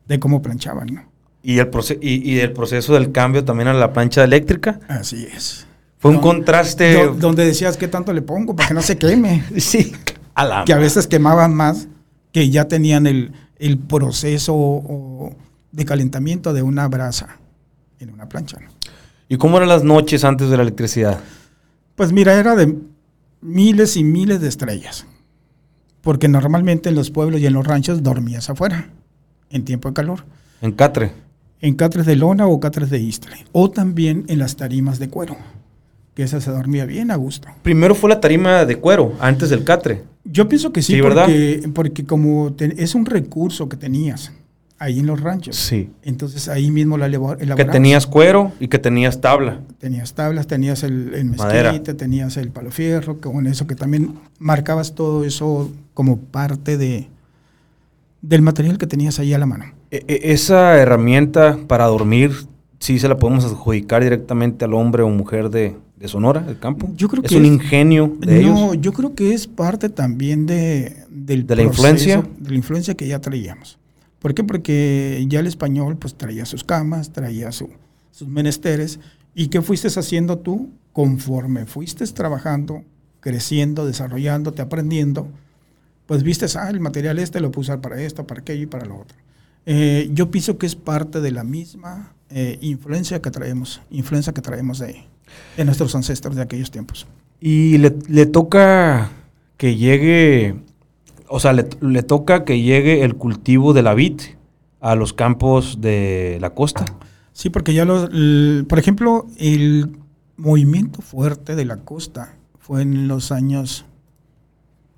de 0.08 0.20
cómo 0.20 0.42
planchaban, 0.42 0.88
¿no? 0.94 1.04
Y 1.42 1.60
el, 1.60 1.70
proce- 1.72 2.00
y, 2.02 2.30
y 2.32 2.40
el 2.40 2.52
proceso 2.54 2.94
del 2.96 3.12
cambio 3.12 3.46
también 3.46 3.68
a 3.70 3.74
la 3.74 3.94
plancha 3.94 4.24
eléctrica. 4.24 4.80
Así 4.88 5.26
es. 5.34 5.66
Fue 6.00 6.12
un 6.12 6.20
contraste... 6.20 6.94
Do- 7.06 7.14
donde 7.14 7.46
decías 7.46 7.78
qué 7.78 7.88
tanto 7.88 8.12
le 8.14 8.22
pongo 8.22 8.56
para 8.56 8.68
que 8.70 8.74
no 8.74 8.82
se 8.82 8.98
queme. 8.98 9.44
Sí. 9.58 9.94
Que 10.66 10.74
a 10.74 10.78
veces 10.78 11.08
quemaban 11.08 11.56
más, 11.56 11.88
que 12.32 12.50
ya 12.50 12.68
tenían 12.68 13.08
el, 13.08 13.32
el 13.58 13.78
proceso 13.78 15.32
de 15.72 15.86
calentamiento 15.86 16.54
de 16.54 16.62
una 16.62 16.88
brasa 16.88 17.40
en 18.00 18.12
una 18.12 18.28
plancha. 18.28 18.58
¿Y 19.28 19.38
cómo 19.38 19.58
eran 19.58 19.70
las 19.70 19.84
noches 19.84 20.24
antes 20.24 20.50
de 20.50 20.58
la 20.58 20.64
electricidad? 20.64 21.20
Pues 21.96 22.12
mira, 22.12 22.38
era 22.38 22.56
de 22.56 22.78
miles 23.42 23.96
y 23.98 24.04
miles 24.04 24.42
de 24.42 24.50
estrellas. 24.50 25.06
Porque 26.02 26.28
normalmente 26.28 26.90
en 26.90 26.96
los 26.96 27.10
pueblos 27.10 27.42
y 27.42 27.48
en 27.48 27.54
los 27.54 27.66
ranchos 27.66 28.04
dormías 28.04 28.50
afuera, 28.50 28.90
en 29.50 29.66
tiempo 29.66 29.88
de 29.88 29.94
calor. 29.94 30.26
En 30.62 30.74
Catre. 30.74 31.12
En 31.62 31.76
catres 31.76 32.06
de 32.06 32.16
lona 32.16 32.46
o 32.48 32.60
catres 32.60 32.90
de 32.90 33.00
istle. 33.00 33.46
O 33.52 33.72
también 33.72 34.26
en 34.28 34.40
las 34.40 34.56
tarimas 34.56 35.00
de 35.00 35.10
cuero, 35.10 35.38
que 36.16 36.24
esa 36.24 36.42
se 36.42 36.50
dormía 36.50 36.86
bien 36.86 37.12
a 37.12 37.16
gusto. 37.18 37.48
Primero 37.62 37.94
fue 37.94 38.10
la 38.10 38.20
tarima 38.20 38.66
de 38.66 38.78
cuero, 38.78 39.14
antes 39.20 39.50
del 39.52 39.64
Catre. 39.64 40.02
Yo 40.24 40.48
pienso 40.50 40.72
que 40.74 40.82
sí, 40.82 40.94
Sí, 40.94 41.02
¿verdad? 41.02 41.26
porque, 41.26 41.70
porque 41.74 42.06
como 42.06 42.54
te- 42.54 42.82
es 42.82 42.96
un 42.96 43.06
recurso 43.06 43.70
que 43.70 43.78
tenías 43.78 44.32
ahí 44.80 45.00
en 45.00 45.06
los 45.08 45.22
ranchos. 45.22 45.56
Sí. 45.56 45.90
Entonces 46.04 46.48
ahí 46.50 46.72
mismo 46.72 46.98
la 46.98 47.08
elabor- 47.08 47.38
Que 47.56 47.66
tenías 47.66 48.08
cuero 48.08 48.52
y 48.60 48.68
que 48.70 48.80
tenías 48.80 49.22
tabla. 49.22 49.60
Tenías 49.78 50.14
tablas, 50.14 50.48
tenías 50.48 50.84
el, 50.84 51.14
el 51.14 51.26
Madera. 51.26 51.72
mezquite, 51.74 51.94
tenías 51.94 52.38
el 52.38 52.50
palo 52.50 52.72
fierro, 52.72 53.20
que 53.20 53.30
con 53.30 53.46
eso 53.48 53.68
que 53.68 53.76
también 53.76 54.16
marcabas 54.40 54.96
todo 54.96 55.24
eso 55.26 55.70
como 55.94 56.18
parte 56.18 56.78
de 56.78 57.10
del 58.22 58.42
material 58.42 58.78
que 58.78 58.88
tenías 58.88 59.20
ahí 59.20 59.34
a 59.34 59.38
la 59.38 59.46
mano. 59.46 59.66
E- 59.92 60.04
e- 60.08 60.32
esa 60.34 60.78
herramienta 60.78 61.60
para 61.68 61.86
dormir, 61.86 62.32
sí 62.80 62.98
se 63.00 63.08
la 63.08 63.18
podemos 63.18 63.46
adjudicar 63.46 64.02
directamente 64.04 64.66
al 64.66 64.74
hombre 64.74 65.04
o 65.04 65.10
mujer 65.10 65.50
de, 65.52 65.76
de 65.98 66.08
Sonora, 66.08 66.42
del 66.42 66.60
campo. 66.60 66.90
Yo 66.96 67.08
creo 67.08 67.24
es 67.24 67.30
que 67.30 67.38
un 67.38 67.46
es- 67.46 67.52
ingenio 67.54 68.16
de 68.20 68.42
no, 68.44 68.72
ellos. 68.74 68.78
yo 68.82 68.94
creo 68.94 69.16
que 69.16 69.34
es 69.34 69.48
parte 69.48 69.90
también 69.90 70.46
de, 70.46 71.04
del 71.10 71.48
¿De 71.48 71.56
la 71.56 71.64
influencia? 71.64 72.24
De 72.38 72.50
la 72.50 72.56
influencia 72.56 72.96
que 72.96 73.08
ya 73.08 73.20
traíamos. 73.20 73.78
¿Por 74.20 74.34
qué? 74.34 74.44
Porque 74.44 75.24
ya 75.30 75.40
el 75.40 75.48
español 75.48 75.98
pues 75.98 76.16
traía 76.16 76.46
sus 76.46 76.64
camas, 76.64 77.12
traía 77.14 77.52
su- 77.52 77.70
sus 78.12 78.28
menesteres. 78.28 79.00
¿Y 79.34 79.48
qué 79.48 79.62
fuiste 79.62 79.88
haciendo 79.88 80.38
tú? 80.40 80.70
Conforme 80.94 81.66
fuiste 81.66 82.06
trabajando, 82.08 82.84
creciendo, 83.20 83.86
desarrollándote, 83.86 84.62
aprendiendo, 84.62 85.28
pues 86.06 86.24
viste, 86.24 86.46
ah, 86.58 86.70
el 86.70 86.80
material 86.80 87.20
este 87.20 87.40
lo 87.42 87.52
puedo 87.52 87.62
usar 87.62 87.82
para 87.82 88.02
esto, 88.02 88.26
para 88.28 88.42
aquello 88.42 88.64
y 88.64 88.68
para 88.68 88.86
lo 88.86 88.96
otro. 89.00 89.18
Eh, 89.66 90.10
yo 90.14 90.30
pienso 90.32 90.58
que 90.58 90.66
es 90.66 90.76
parte 90.76 91.22
de 91.22 91.32
la 91.32 91.44
misma 91.44 92.14
eh, 92.30 92.58
influencia 92.62 93.22
que 93.22 93.32
traemos, 93.32 93.82
influencia 93.90 94.34
que 94.34 94.42
traemos 94.42 94.80
de, 94.80 95.04
de 95.58 95.66
nuestros 95.66 95.96
ancestros 95.96 96.36
de 96.36 96.42
aquellos 96.44 96.72
tiempos. 96.72 97.08
Y 97.40 97.78
le, 97.80 97.96
le 98.08 98.26
toca 98.26 99.12
que 99.58 99.76
llegue, 99.76 100.56
o 101.28 101.40
sea, 101.40 101.54
le, 101.54 101.68
le 101.82 102.04
toca 102.04 102.44
que 102.46 102.62
llegue 102.62 103.04
el 103.04 103.16
cultivo 103.16 103.74
de 103.74 103.82
la 103.84 103.94
vid 103.94 104.20
a 104.82 104.96
los 104.96 105.14
campos 105.14 105.82
de 105.82 106.38
la 106.42 106.52
costa. 106.52 106.86
Sí, 107.34 107.50
porque 107.50 107.74
ya 107.74 107.86
los, 107.86 108.10
el- 108.14 108.66
por 108.70 108.78
ejemplo, 108.80 109.28
el 109.38 109.98
movimiento 110.38 111.02
fuerte 111.02 111.56
de 111.56 111.66
la 111.66 111.78
costa 111.78 112.36
fue 112.60 112.82
en 112.82 113.08
los 113.08 113.32
años 113.32 113.86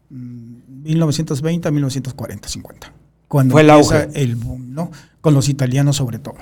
mm, 0.09 0.83
1920 0.83 1.67
a 1.67 1.71
1940, 1.71 2.49
50. 2.49 2.93
Cuando 3.27 3.51
Fue 3.53 3.61
el 3.61 3.69
empieza 3.69 4.03
auge. 4.03 4.21
el 4.23 4.35
boom, 4.35 4.73
¿no? 4.73 4.91
Con 5.21 5.33
los 5.33 5.49
italianos 5.49 5.97
sobre 5.97 6.19
todo. 6.19 6.35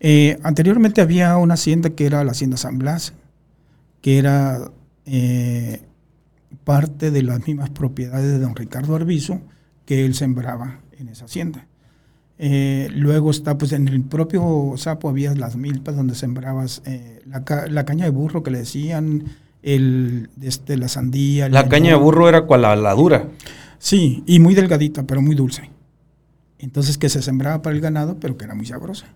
Eh, 0.00 0.38
anteriormente 0.42 1.00
había 1.00 1.36
una 1.36 1.54
hacienda 1.54 1.90
que 1.90 2.06
era 2.06 2.24
la 2.24 2.32
hacienda 2.32 2.56
San 2.56 2.78
Blas, 2.78 3.12
que 4.02 4.18
era 4.18 4.70
eh, 5.06 5.82
parte 6.64 7.10
de 7.10 7.22
las 7.22 7.46
mismas 7.46 7.70
propiedades 7.70 8.30
de 8.32 8.38
don 8.38 8.54
Ricardo 8.56 8.96
Arbizu, 8.96 9.40
que 9.86 10.04
él 10.04 10.14
sembraba 10.14 10.80
en 10.98 11.08
esa 11.08 11.24
hacienda. 11.26 11.66
Eh, 12.38 12.88
luego 12.94 13.30
está, 13.30 13.58
pues 13.58 13.72
en 13.72 13.88
el 13.88 14.02
propio 14.02 14.72
Sapo 14.76 15.08
había 15.10 15.34
las 15.34 15.56
milpas 15.56 15.96
donde 15.96 16.14
sembrabas 16.14 16.82
la, 17.26 17.44
ca- 17.44 17.66
la 17.66 17.84
caña 17.84 18.04
de 18.06 18.10
burro 18.10 18.42
que 18.42 18.50
le 18.50 18.58
decían, 18.60 19.24
el, 19.62 20.30
este, 20.40 20.78
la 20.78 20.88
sandía. 20.88 21.48
La 21.50 21.68
caña 21.68 21.90
de 21.90 21.96
burro 21.96 22.28
era 22.28 22.42
cual 22.46 22.62
la, 22.62 22.76
la 22.76 22.94
dura. 22.94 23.28
Sí, 23.78 24.22
y 24.26 24.38
muy 24.38 24.54
delgadita, 24.54 25.02
pero 25.02 25.20
muy 25.20 25.34
dulce. 25.34 25.70
Entonces 26.60 26.98
que 26.98 27.08
se 27.08 27.22
sembraba 27.22 27.62
para 27.62 27.74
el 27.74 27.80
ganado, 27.82 28.18
pero 28.20 28.36
que 28.36 28.44
era 28.44 28.54
muy 28.54 28.66
sabrosa. 28.66 29.06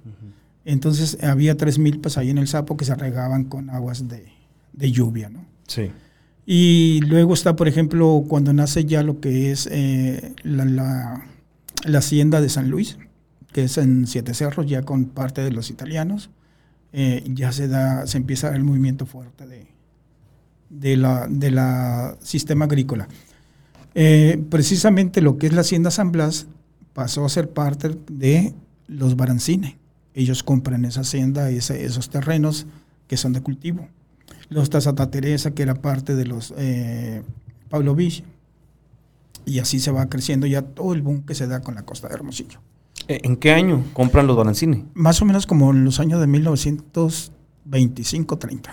Entonces 0.64 1.18
había 1.22 1.56
tres 1.56 1.78
milpas 1.78 2.16
ahí 2.16 2.30
en 2.30 2.38
el 2.38 2.48
Sapo 2.48 2.76
que 2.76 2.84
se 2.84 2.94
regaban 2.94 3.44
con 3.44 3.68
aguas 3.70 4.08
de, 4.08 4.26
de 4.72 4.90
lluvia, 4.90 5.28
¿no? 5.28 5.44
Sí. 5.66 5.90
Y 6.46 7.00
luego 7.06 7.34
está, 7.34 7.54
por 7.56 7.68
ejemplo, 7.68 8.24
cuando 8.28 8.52
nace 8.52 8.84
ya 8.84 9.02
lo 9.02 9.20
que 9.20 9.50
es 9.50 9.68
eh, 9.70 10.32
la, 10.42 10.64
la- 10.64 11.26
la 11.86 11.98
hacienda 11.98 12.40
de 12.40 12.48
San 12.48 12.70
Luis, 12.70 12.96
que 13.52 13.64
es 13.64 13.76
en 13.76 14.06
Siete 14.06 14.32
Cerros, 14.32 14.66
ya 14.66 14.82
con 14.82 15.04
parte 15.04 15.42
de 15.42 15.50
los 15.52 15.68
italianos, 15.68 16.30
eh, 16.94 17.22
ya 17.26 17.52
se 17.52 17.68
da, 17.68 18.06
se 18.06 18.16
empieza 18.16 18.54
el 18.56 18.64
movimiento 18.64 19.04
fuerte 19.04 19.46
de, 19.46 19.66
de 20.70 20.96
la, 20.96 21.26
de 21.28 21.50
la 21.50 22.16
sistema 22.22 22.64
agrícola. 22.64 23.06
Eh, 23.94 24.42
precisamente 24.50 25.20
lo 25.20 25.36
que 25.36 25.46
es 25.46 25.52
la 25.52 25.60
hacienda 25.60 25.90
San 25.90 26.10
Blas 26.10 26.46
pasó 26.94 27.24
a 27.24 27.28
ser 27.28 27.50
parte 27.50 27.96
de 28.08 28.54
los 28.86 29.16
Barancine. 29.16 29.76
Ellos 30.14 30.42
compran 30.42 30.84
esa 30.84 31.00
hacienda, 31.02 31.50
ese- 31.50 31.84
esos 31.84 32.08
terrenos 32.08 32.66
que 33.08 33.16
son 33.16 33.32
de 33.34 33.40
cultivo 33.42 33.88
los 34.50 34.68
Santa 34.68 35.10
Teresa, 35.10 35.52
que 35.52 35.62
era 35.62 35.74
parte 35.74 36.14
de 36.14 36.26
los 36.26 36.52
eh, 36.56 37.22
Pablo 37.70 37.94
Vich. 37.94 38.22
Y 39.46 39.58
así 39.58 39.80
se 39.80 39.90
va 39.90 40.06
creciendo 40.08 40.46
ya 40.46 40.62
todo 40.62 40.94
el 40.94 41.02
boom 41.02 41.22
que 41.22 41.34
se 41.34 41.46
da 41.46 41.60
con 41.60 41.74
la 41.74 41.82
costa 41.82 42.08
de 42.08 42.14
Hermosillo. 42.14 42.60
Eh, 43.08 43.20
¿En 43.24 43.36
qué 43.36 43.52
año 43.52 43.84
compran 43.92 44.26
los 44.26 44.36
Barancini? 44.36 44.84
Más 44.94 45.20
o 45.20 45.24
menos 45.24 45.46
como 45.46 45.70
en 45.72 45.84
los 45.84 45.98
años 46.00 46.20
de 46.20 46.26
1925-30. 46.26 48.70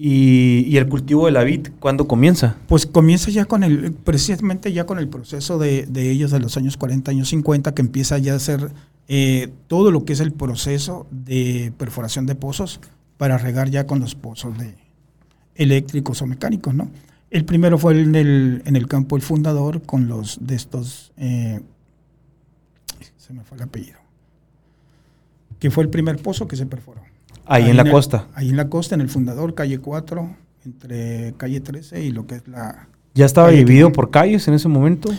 Y, 0.00 0.76
el 0.76 0.88
cultivo 0.88 1.26
de 1.26 1.32
la 1.32 1.42
vid, 1.42 1.68
¿cuándo 1.80 2.06
comienza? 2.06 2.56
Pues 2.68 2.86
comienza 2.86 3.32
ya 3.32 3.46
con 3.46 3.64
el, 3.64 3.92
precisamente 3.92 4.72
ya 4.72 4.86
con 4.86 5.00
el 5.00 5.08
proceso 5.08 5.58
de, 5.58 5.86
de 5.86 6.10
ellos 6.10 6.30
de 6.30 6.38
los 6.38 6.56
años 6.56 6.76
40, 6.76 7.10
años 7.10 7.28
50, 7.30 7.74
que 7.74 7.82
empieza 7.82 8.16
ya 8.18 8.34
a 8.34 8.36
hacer 8.36 8.70
eh, 9.08 9.48
todo 9.66 9.90
lo 9.90 10.04
que 10.04 10.12
es 10.12 10.20
el 10.20 10.32
proceso 10.32 11.06
de 11.10 11.72
perforación 11.78 12.26
de 12.26 12.34
pozos 12.34 12.78
para 13.16 13.38
regar 13.38 13.70
ya 13.70 13.86
con 13.86 14.00
los 14.00 14.14
pozos 14.14 14.56
de 14.58 14.74
eléctricos 15.54 16.20
o 16.22 16.26
mecánicos, 16.26 16.74
¿no? 16.74 16.90
El 17.30 17.44
primero 17.44 17.78
fue 17.78 18.00
en 18.00 18.14
el, 18.14 18.62
en 18.66 18.76
el 18.76 18.86
campo 18.86 19.16
El 19.16 19.22
Fundador 19.22 19.82
con 19.82 20.08
los 20.08 20.38
de 20.46 20.54
estos, 20.54 21.12
eh, 21.16 21.60
se 23.16 23.32
me 23.32 23.44
fue 23.44 23.56
el 23.56 23.64
apellido, 23.64 23.98
que 25.58 25.70
fue 25.70 25.84
el 25.84 25.90
primer 25.90 26.18
pozo 26.22 26.46
que 26.46 26.56
se 26.56 26.66
perforó. 26.66 27.07
Ahí, 27.48 27.70
en 27.70 27.76
la 27.76 27.82
el- 27.82 27.90
costa. 27.90 28.26
Ahí 28.34 28.50
en 28.50 28.56
la 28.56 28.68
costa, 28.68 28.94
en 28.94 29.00
el 29.00 29.08
Fundador, 29.08 29.54
calle 29.54 29.78
4, 29.78 30.36
entre 30.64 31.34
calle 31.36 31.60
13 31.60 32.04
y 32.04 32.10
lo 32.12 32.26
que 32.26 32.36
es 32.36 32.48
la... 32.48 32.88
¿Ya 33.14 33.24
estaba 33.26 33.48
dividido 33.50 33.90
por 33.92 34.10
calles 34.10 34.46
en 34.48 34.54
ese 34.54 34.68
momento? 34.68 35.10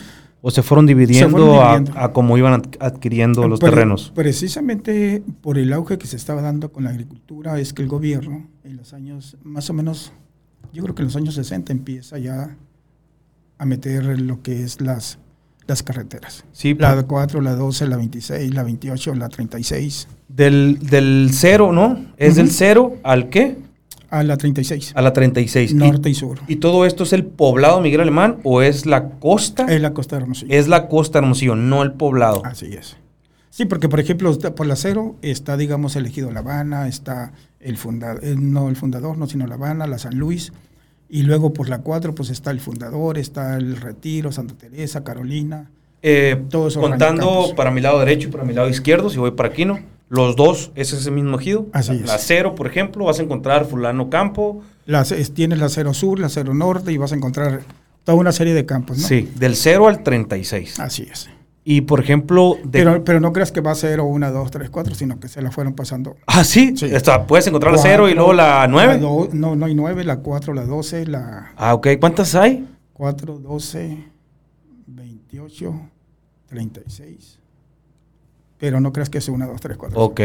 ¿O 0.42 0.52
se 0.52 0.62
fueron 0.64 0.86
dividiendo, 0.86 1.30
fueron 1.32 1.50
a- 1.60 1.74
dividiendo. 1.76 2.00
A, 2.00 2.14
cómo 2.14 2.38
iban 2.38 2.54
ad- 2.54 2.64
adquiriendo 2.80 3.46
los 3.48 3.60
Pre- 3.60 3.72
terrenos? 3.72 4.12
Precisamente 4.16 5.22
por 5.42 5.58
el 5.58 5.74
auge 5.74 5.98
que 5.98 6.08
se 6.08 6.16
estaba 6.16 6.42
dando 6.42 6.72
con 6.72 6.86
la 6.86 6.92
agricultura, 6.92 7.60
es 7.60 7.74
que 7.74 7.82
el 7.82 7.90
gobierno 7.90 8.48
en 8.64 8.78
los 8.78 8.94
años, 8.94 9.36
más 9.44 9.70
o 9.70 9.74
menos, 9.74 10.14
yo 10.72 10.84
creo 10.84 10.96
que 10.96 11.02
en 11.02 11.08
los 11.08 11.16
años 11.18 11.34
60 11.36 11.74
empieza 11.74 12.18
ya 12.20 12.56
a 13.58 13.66
meter 13.66 14.22
lo 14.22 14.42
que 14.42 14.64
es 14.64 14.80
las, 14.80 15.20
las 15.70 15.84
carreteras. 15.84 16.44
Sí, 16.52 16.76
La 16.78 16.96
por- 16.96 17.06
4, 17.08 17.42
la 17.42 17.56
12, 17.56 17.88
la 17.88 17.96
26, 17.98 18.54
la 18.54 18.64
28, 18.64 19.16
la 19.16 19.30
36, 19.30 20.08
del, 20.28 20.80
del 20.82 21.30
cero, 21.32 21.72
¿no? 21.72 21.98
¿Es 22.18 22.36
del 22.36 22.48
Ujú. 22.48 22.56
cero 22.58 22.94
al 23.04 23.30
qué? 23.30 23.58
a 24.12 24.24
la 24.24 24.38
36, 24.38 24.94
A 24.96 25.04
la 25.04 25.14
36. 25.14 25.70
Y- 25.72 25.76
norte 25.76 26.10
y 26.10 26.16
sur. 26.16 26.40
¿Y 26.48 26.56
todo 26.56 26.84
esto 26.88 27.04
es 27.04 27.14
el 27.14 27.26
poblado 27.26 27.80
Miguel 27.80 28.02
Alemán 28.02 28.38
o 28.44 28.64
es 28.64 28.88
la 28.88 29.10
costa? 29.12 29.66
Es 29.68 29.80
la 29.82 29.94
costa 29.94 30.16
de 30.16 30.24
Hermosillo. 30.24 30.52
Es 30.52 30.68
la 30.68 30.88
costa 30.88 31.20
Hermosillo, 31.20 31.56
no 31.56 31.84
el 31.84 31.92
poblado. 31.92 32.42
Así 32.44 32.74
es. 32.74 32.98
Sí, 33.52 33.66
porque 33.66 33.88
por 33.88 34.00
ejemplo, 34.00 34.36
por 34.56 34.66
la 34.66 34.76
cero 34.76 35.16
está, 35.22 35.58
digamos, 35.58 35.96
elegido 35.96 36.32
La 36.32 36.40
Habana, 36.40 36.88
está 36.88 37.34
el 37.60 37.78
fundador, 37.78 38.24
no 38.40 38.70
el 38.70 38.76
fundador, 38.78 39.16
no, 39.16 39.28
sino 39.28 39.46
La 39.46 39.56
Habana, 39.56 39.86
la 39.86 40.00
San 40.00 40.18
Luis, 40.18 40.54
y 41.10 41.24
luego 41.24 41.52
por 41.54 41.70
la 41.70 41.80
cuatro, 41.80 42.14
pues 42.16 42.30
está 42.30 42.52
el 42.52 42.60
fundador, 42.60 43.18
está 43.18 43.58
el 43.58 43.76
Retiro, 43.78 44.32
Santa 44.32 44.56
Teresa, 44.56 45.04
Carolina. 45.04 45.70
Eh, 46.02 46.42
Todos 46.50 46.78
contando 46.78 47.54
para 47.56 47.72
mi 47.72 47.82
lado 47.82 48.00
derecho 48.00 48.30
y 48.30 48.32
para 48.32 48.44
mi 48.46 48.54
lado 48.54 48.70
izquierdo, 48.70 49.10
si 49.10 49.18
voy 49.18 49.32
para 49.32 49.50
aquí, 49.50 49.66
¿no? 49.66 49.80
Los 50.08 50.36
dos 50.36 50.72
es 50.76 50.94
ese 50.94 51.12
mismo 51.12 51.40
ejido. 51.40 51.68
Así 51.74 51.92
la, 51.94 51.98
es. 52.00 52.06
La 52.08 52.18
cero, 52.18 52.56
por 52.56 52.68
ejemplo, 52.68 53.06
vas 53.06 53.20
a 53.20 53.24
encontrar 53.24 53.66
fulano 53.66 54.10
campo. 54.10 54.64
Las, 54.86 55.12
es- 55.12 55.34
tienes 55.34 55.60
la 55.60 55.70
cero 55.70 55.94
sur, 55.94 56.20
la 56.20 56.30
cero 56.30 56.54
norte 56.54 56.92
y 56.92 56.98
vas 56.98 57.12
a 57.12 57.16
encontrar 57.16 57.62
toda 58.04 58.18
una 58.18 58.32
serie 58.32 58.54
de 58.54 58.66
campos, 58.66 58.98
¿no? 58.98 59.08
Sí, 59.08 59.30
del 59.36 59.56
0 59.56 59.88
al 59.88 60.02
36. 60.04 60.80
Así 60.80 61.04
es. 61.12 61.30
Y 61.72 61.82
por 61.82 62.00
ejemplo, 62.00 62.56
de... 62.64 62.70
Pero, 62.72 63.04
pero 63.04 63.20
no 63.20 63.32
creas 63.32 63.52
que 63.52 63.62
va 63.62 63.70
a 63.70 63.76
ser 63.76 64.02
1, 64.02 64.32
2, 64.32 64.50
3, 64.50 64.70
4, 64.72 64.96
sino 64.96 65.20
que 65.20 65.28
se 65.28 65.40
la 65.40 65.52
fueron 65.52 65.76
pasando. 65.76 66.18
ah, 66.26 66.44
sí. 66.44 66.76
Sí. 66.76 66.86
Esta, 66.86 67.28
puedes 67.28 67.46
encontrar 67.46 67.72
la 67.74 67.78
0 67.80 68.10
y 68.10 68.16
luego 68.16 68.34
la 68.34 68.66
9. 68.68 68.98
do- 68.98 69.30
no, 69.34 69.56
no 69.56 69.68
hay 69.68 69.76
9, 69.76 70.04
la 70.04 70.18
4, 70.18 70.56
la 70.56 70.66
12, 70.66 71.06
la 71.06 71.52
Ah, 71.56 71.76
ok. 71.76 71.90
¿Cuántas 72.00 72.34
hay? 72.34 72.68
4, 72.94 73.38
12, 73.38 74.04
28, 74.88 75.80
36. 76.48 77.38
Pero 78.58 78.80
no 78.82 78.92
creas 78.92 79.12
que 79.12 79.20
es 79.20 79.30
1, 79.30 79.46
2, 79.48 79.62
3, 79.62 79.78
4. 79.78 80.00
Ok. 80.02 80.20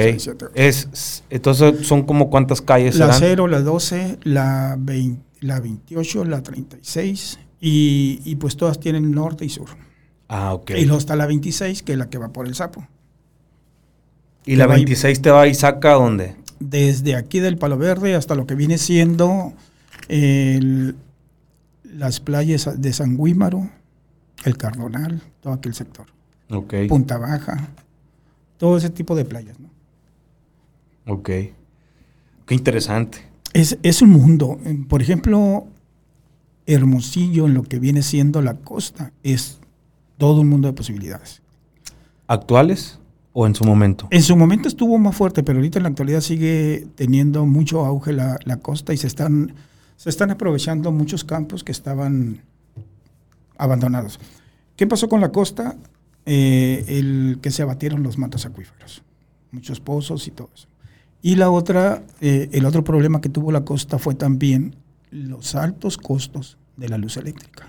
Es, 0.54 1.22
entonces, 1.28 1.86
¿son 1.86 2.04
como 2.04 2.30
cuántas 2.30 2.62
calles 2.62 2.96
La 2.96 3.12
serán? 3.12 3.20
0, 3.20 3.48
la 3.48 3.60
12, 3.60 4.18
la, 4.22 4.76
20 4.78 5.22
la 5.40 5.60
28, 5.60 6.24
la 6.24 6.42
36 6.42 7.38
y, 7.60 8.22
y 8.24 8.36
pues 8.36 8.56
todas 8.56 8.80
tienen 8.80 9.10
norte 9.12 9.44
y 9.44 9.50
sur. 9.50 9.68
Ah, 10.36 10.52
ok. 10.52 10.70
Y 10.70 10.84
luego 10.84 10.98
está 10.98 11.14
la 11.14 11.26
26, 11.26 11.82
que 11.84 11.92
es 11.92 11.98
la 11.98 12.10
que 12.10 12.18
va 12.18 12.28
por 12.32 12.46
el 12.48 12.56
sapo. 12.56 12.84
¿Y 14.44 14.56
la 14.56 14.64
que 14.64 14.68
va 14.68 14.74
y- 14.78 14.84
26 14.84 15.22
te 15.22 15.30
va 15.30 15.46
y 15.46 15.54
saca 15.54 15.92
a 15.92 15.94
dónde? 15.94 16.34
Desde 16.58 17.14
aquí 17.14 17.38
del 17.38 17.56
Palo 17.56 17.78
Verde 17.78 18.16
hasta 18.16 18.34
lo 18.34 18.44
que 18.46 18.56
viene 18.56 18.78
siendo 18.78 19.52
el- 20.08 20.96
las 21.84 22.18
playas 22.18 22.68
de 22.80 22.92
San 22.92 23.16
Guímaro, 23.16 23.70
el 24.44 24.56
Cardonal, 24.56 25.22
todo 25.40 25.52
aquel 25.52 25.74
sector. 25.74 26.06
Ok. 26.50 26.74
Punta 26.88 27.16
Baja, 27.16 27.68
todo 28.58 28.76
ese 28.76 28.90
tipo 28.90 29.14
de 29.14 29.24
playas. 29.24 29.56
¿no? 29.60 29.70
Ok. 31.14 31.26
Qué 32.46 32.54
interesante. 32.54 33.18
Es, 33.52 33.78
es 33.84 34.02
un 34.02 34.10
mundo. 34.10 34.58
Por 34.88 35.00
ejemplo, 35.00 35.68
Hermosillo, 36.66 37.46
en 37.46 37.54
lo 37.54 37.62
que 37.62 37.78
viene 37.78 38.02
siendo 38.02 38.42
la 38.42 38.54
costa, 38.54 39.12
es 39.22 39.58
todo 40.18 40.40
un 40.40 40.48
mundo 40.48 40.68
de 40.68 40.74
posibilidades. 40.74 41.42
¿Actuales 42.26 42.98
o 43.32 43.46
en 43.46 43.54
su 43.54 43.64
momento? 43.64 44.08
En 44.10 44.22
su 44.22 44.36
momento 44.36 44.68
estuvo 44.68 44.98
más 44.98 45.16
fuerte, 45.16 45.42
pero 45.42 45.58
ahorita 45.58 45.78
en 45.78 45.84
la 45.84 45.88
actualidad 45.90 46.20
sigue 46.20 46.86
teniendo 46.94 47.44
mucho 47.46 47.84
auge 47.84 48.12
la, 48.12 48.38
la 48.44 48.58
costa 48.58 48.92
y 48.94 48.96
se 48.96 49.06
están, 49.06 49.54
se 49.96 50.10
están 50.10 50.30
aprovechando 50.30 50.92
muchos 50.92 51.24
campos 51.24 51.64
que 51.64 51.72
estaban 51.72 52.42
abandonados. 53.56 54.18
¿Qué 54.76 54.86
pasó 54.86 55.08
con 55.08 55.20
la 55.20 55.30
costa? 55.30 55.76
Eh, 56.26 56.84
el 56.88 57.38
que 57.42 57.50
se 57.50 57.62
abatieron 57.62 58.02
los 58.02 58.16
mantos 58.16 58.46
acuíferos, 58.46 59.02
muchos 59.52 59.80
pozos 59.80 60.26
y 60.26 60.30
todo 60.30 60.48
eso. 60.54 60.68
Y 61.20 61.36
la 61.36 61.50
otra, 61.50 62.02
eh, 62.20 62.48
el 62.52 62.64
otro 62.64 62.82
problema 62.82 63.20
que 63.20 63.28
tuvo 63.28 63.52
la 63.52 63.64
costa 63.64 63.98
fue 63.98 64.14
también 64.14 64.74
los 65.10 65.54
altos 65.54 65.98
costos 65.98 66.56
de 66.76 66.88
la 66.88 66.96
luz 66.96 67.18
eléctrica 67.18 67.68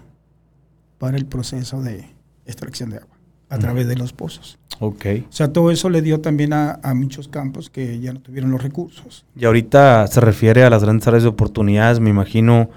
para 0.97 1.17
el 1.17 1.25
proceso 1.25 1.81
de 1.81 2.05
extracción 2.45 2.89
de 2.89 2.97
agua 2.97 3.15
a 3.49 3.59
través 3.59 3.87
de 3.87 3.95
los 3.95 4.11
pozos. 4.11 4.57
Ok. 4.79 5.05
O 5.29 5.31
sea, 5.31 5.53
todo 5.53 5.71
eso 5.71 5.89
le 5.89 6.01
dio 6.01 6.19
también 6.19 6.51
a, 6.51 6.79
a 6.83 6.93
muchos 6.93 7.27
campos 7.27 7.69
que 7.69 7.99
ya 7.99 8.11
no 8.11 8.19
tuvieron 8.19 8.51
los 8.51 8.61
recursos. 8.61 9.25
Y 9.35 9.45
ahorita 9.45 10.07
se 10.07 10.19
refiere 10.19 10.63
a 10.63 10.69
las 10.69 10.83
grandes 10.83 11.07
áreas 11.07 11.23
de 11.23 11.29
oportunidades, 11.29 11.99
me 11.99 12.09
imagino, 12.09 12.69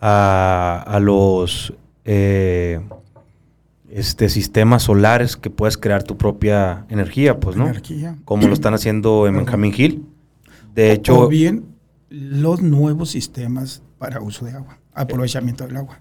a, 0.00 0.82
a 0.86 1.00
los 1.00 1.74
eh, 2.04 2.80
este, 3.90 4.28
sistemas 4.28 4.84
solares 4.84 5.36
que 5.36 5.50
puedes 5.50 5.76
crear 5.76 6.02
tu 6.02 6.16
propia 6.16 6.86
energía, 6.88 7.38
pues, 7.38 7.56
¿no? 7.56 7.66
Energía. 7.68 8.16
Como 8.24 8.46
lo 8.46 8.54
están 8.54 8.74
haciendo 8.74 9.26
en 9.26 9.34
Ujú. 9.34 9.44
Benjamín 9.44 9.74
Hill. 9.76 10.06
De 10.74 10.92
hecho, 10.92 11.20
o 11.20 11.28
bien 11.28 11.66
los 12.08 12.62
nuevos 12.62 13.10
sistemas 13.10 13.82
para 13.98 14.20
uso 14.20 14.46
de 14.46 14.52
agua, 14.52 14.78
aprovechamiento 14.94 15.66
del 15.66 15.76
agua. 15.76 16.00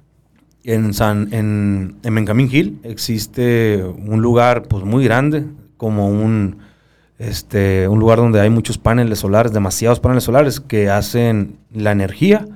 En, 0.63 0.93
San, 0.93 1.33
en, 1.33 1.97
en 2.03 2.15
Benjamín 2.15 2.49
Hill 2.51 2.79
existe 2.83 3.83
un 3.83 4.21
lugar 4.21 4.63
pues 4.63 4.83
muy 4.83 5.03
grande, 5.03 5.45
como 5.77 6.07
un, 6.09 6.59
este, 7.17 7.87
un 7.87 7.99
lugar 7.99 8.19
donde 8.19 8.39
hay 8.39 8.49
muchos 8.49 8.77
paneles 8.77 9.19
solares, 9.19 9.53
demasiados 9.53 9.99
paneles 9.99 10.23
solares 10.23 10.59
que 10.59 10.89
hacen 10.89 11.57
la 11.71 11.91
energía 11.91 12.47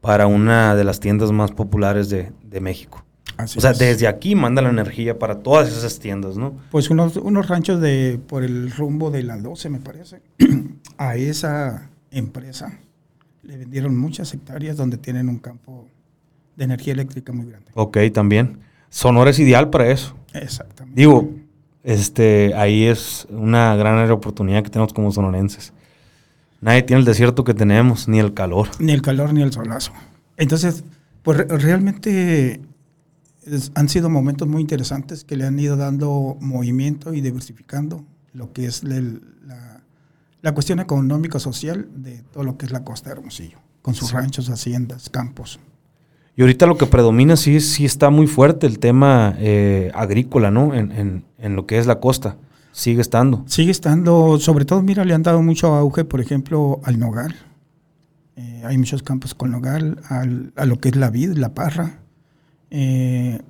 para 0.00 0.26
una 0.26 0.74
de 0.74 0.84
las 0.84 1.00
tiendas 1.00 1.32
más 1.32 1.52
populares 1.52 2.10
de, 2.10 2.32
de 2.42 2.60
México. 2.60 3.04
Así 3.36 3.58
o 3.58 3.62
sea, 3.62 3.72
es. 3.72 3.78
desde 3.78 4.06
aquí 4.06 4.34
manda 4.34 4.62
la 4.62 4.70
energía 4.70 5.18
para 5.18 5.40
todas 5.40 5.68
esas 5.68 5.98
tiendas, 5.98 6.36
¿no? 6.36 6.54
Pues 6.70 6.90
unos, 6.90 7.16
unos 7.16 7.48
ranchos 7.48 7.80
de 7.80 8.20
por 8.28 8.44
el 8.44 8.70
rumbo 8.70 9.10
de 9.10 9.22
la 9.22 9.36
12, 9.36 9.70
me 9.70 9.80
parece, 9.80 10.20
a 10.98 11.16
esa 11.16 11.90
empresa 12.10 12.78
le 13.42 13.56
vendieron 13.58 13.96
muchas 13.96 14.32
hectáreas 14.32 14.76
donde 14.76 14.96
tienen 14.96 15.28
un 15.28 15.38
campo 15.38 15.86
de 16.56 16.64
energía 16.64 16.92
eléctrica 16.92 17.32
muy 17.32 17.46
grande. 17.46 17.70
Ok, 17.74 17.98
también. 18.12 18.60
Sonora 18.90 19.30
es 19.30 19.38
ideal 19.38 19.70
para 19.70 19.90
eso. 19.90 20.14
Exactamente. 20.32 21.00
Digo, 21.00 21.28
este, 21.82 22.54
ahí 22.54 22.84
es 22.84 23.26
una 23.30 23.74
gran 23.76 24.10
oportunidad 24.10 24.62
que 24.62 24.70
tenemos 24.70 24.92
como 24.92 25.10
sonorenses. 25.12 25.72
Nadie 26.60 26.82
tiene 26.82 27.00
el 27.00 27.04
desierto 27.06 27.44
que 27.44 27.54
tenemos, 27.54 28.08
ni 28.08 28.18
el 28.20 28.32
calor. 28.34 28.68
Ni 28.78 28.92
el 28.92 29.02
calor 29.02 29.32
ni 29.34 29.42
el 29.42 29.52
solazo. 29.52 29.92
Entonces, 30.36 30.84
pues 31.22 31.38
re- 31.38 31.58
realmente 31.58 32.60
es- 33.44 33.70
han 33.74 33.88
sido 33.88 34.08
momentos 34.08 34.48
muy 34.48 34.62
interesantes 34.62 35.24
que 35.24 35.36
le 35.36 35.44
han 35.46 35.58
ido 35.58 35.76
dando 35.76 36.36
movimiento 36.40 37.12
y 37.12 37.20
diversificando 37.20 38.04
lo 38.32 38.52
que 38.52 38.64
es 38.66 38.82
el- 38.82 39.20
la, 39.46 39.82
la 40.40 40.54
cuestión 40.54 40.80
económico-social 40.80 41.88
de 41.96 42.22
todo 42.32 42.44
lo 42.44 42.56
que 42.56 42.66
es 42.66 42.72
la 42.72 42.82
costa 42.84 43.10
de 43.10 43.16
Hermosillo, 43.16 43.58
con 43.82 43.94
sus 43.94 44.12
ranchos, 44.12 44.48
haciendas, 44.48 45.10
campos. 45.10 45.60
Y 46.36 46.42
ahorita 46.42 46.66
lo 46.66 46.76
que 46.76 46.86
predomina 46.86 47.36
sí, 47.36 47.60
sí 47.60 47.84
está 47.84 48.10
muy 48.10 48.26
fuerte 48.26 48.66
el 48.66 48.78
tema 48.78 49.34
eh, 49.38 49.90
agrícola, 49.94 50.50
¿no? 50.50 50.74
En, 50.74 51.24
en- 51.38 51.56
lo 51.56 51.66
que 51.66 51.78
es 51.78 51.86
la 51.86 52.00
costa. 52.00 52.36
Sigue 52.72 53.00
estando. 53.02 53.44
Sigue 53.46 53.70
estando, 53.70 54.38
sobre 54.40 54.64
todo, 54.64 54.82
mira, 54.82 55.04
le 55.04 55.14
han 55.14 55.22
dado 55.22 55.42
mucho 55.42 55.74
auge, 55.74 56.04
por 56.04 56.20
ejemplo, 56.20 56.80
al 56.84 56.98
nogal. 56.98 57.36
Eh, 58.36 58.62
hay 58.64 58.78
muchos 58.78 59.02
campos 59.04 59.34
con 59.34 59.52
nogal, 59.52 60.00
al- 60.08 60.52
a 60.56 60.64
lo 60.66 60.80
que 60.80 60.88
es 60.88 60.96
la 60.96 61.10
vid, 61.10 61.32
la 61.34 61.54
parra. 61.54 62.00
Eh, 62.70 63.40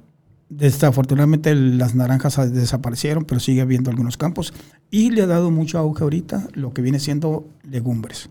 desafortunadamente 0.51 1.55
las 1.55 1.95
naranjas 1.95 2.53
desaparecieron, 2.53 3.25
pero 3.25 3.41
sigue 3.41 3.63
habiendo 3.63 3.91
algunos 3.91 4.17
campos. 4.17 4.53
Y 4.91 5.11
le 5.11 5.23
ha 5.23 5.27
dado 5.27 5.51
mucho 5.51 5.79
auge 5.79 6.03
ahorita 6.03 6.49
lo 6.53 6.75
que 6.75 6.83
viene 6.83 6.99
siendo 7.01 7.49
legumbres. 7.63 8.29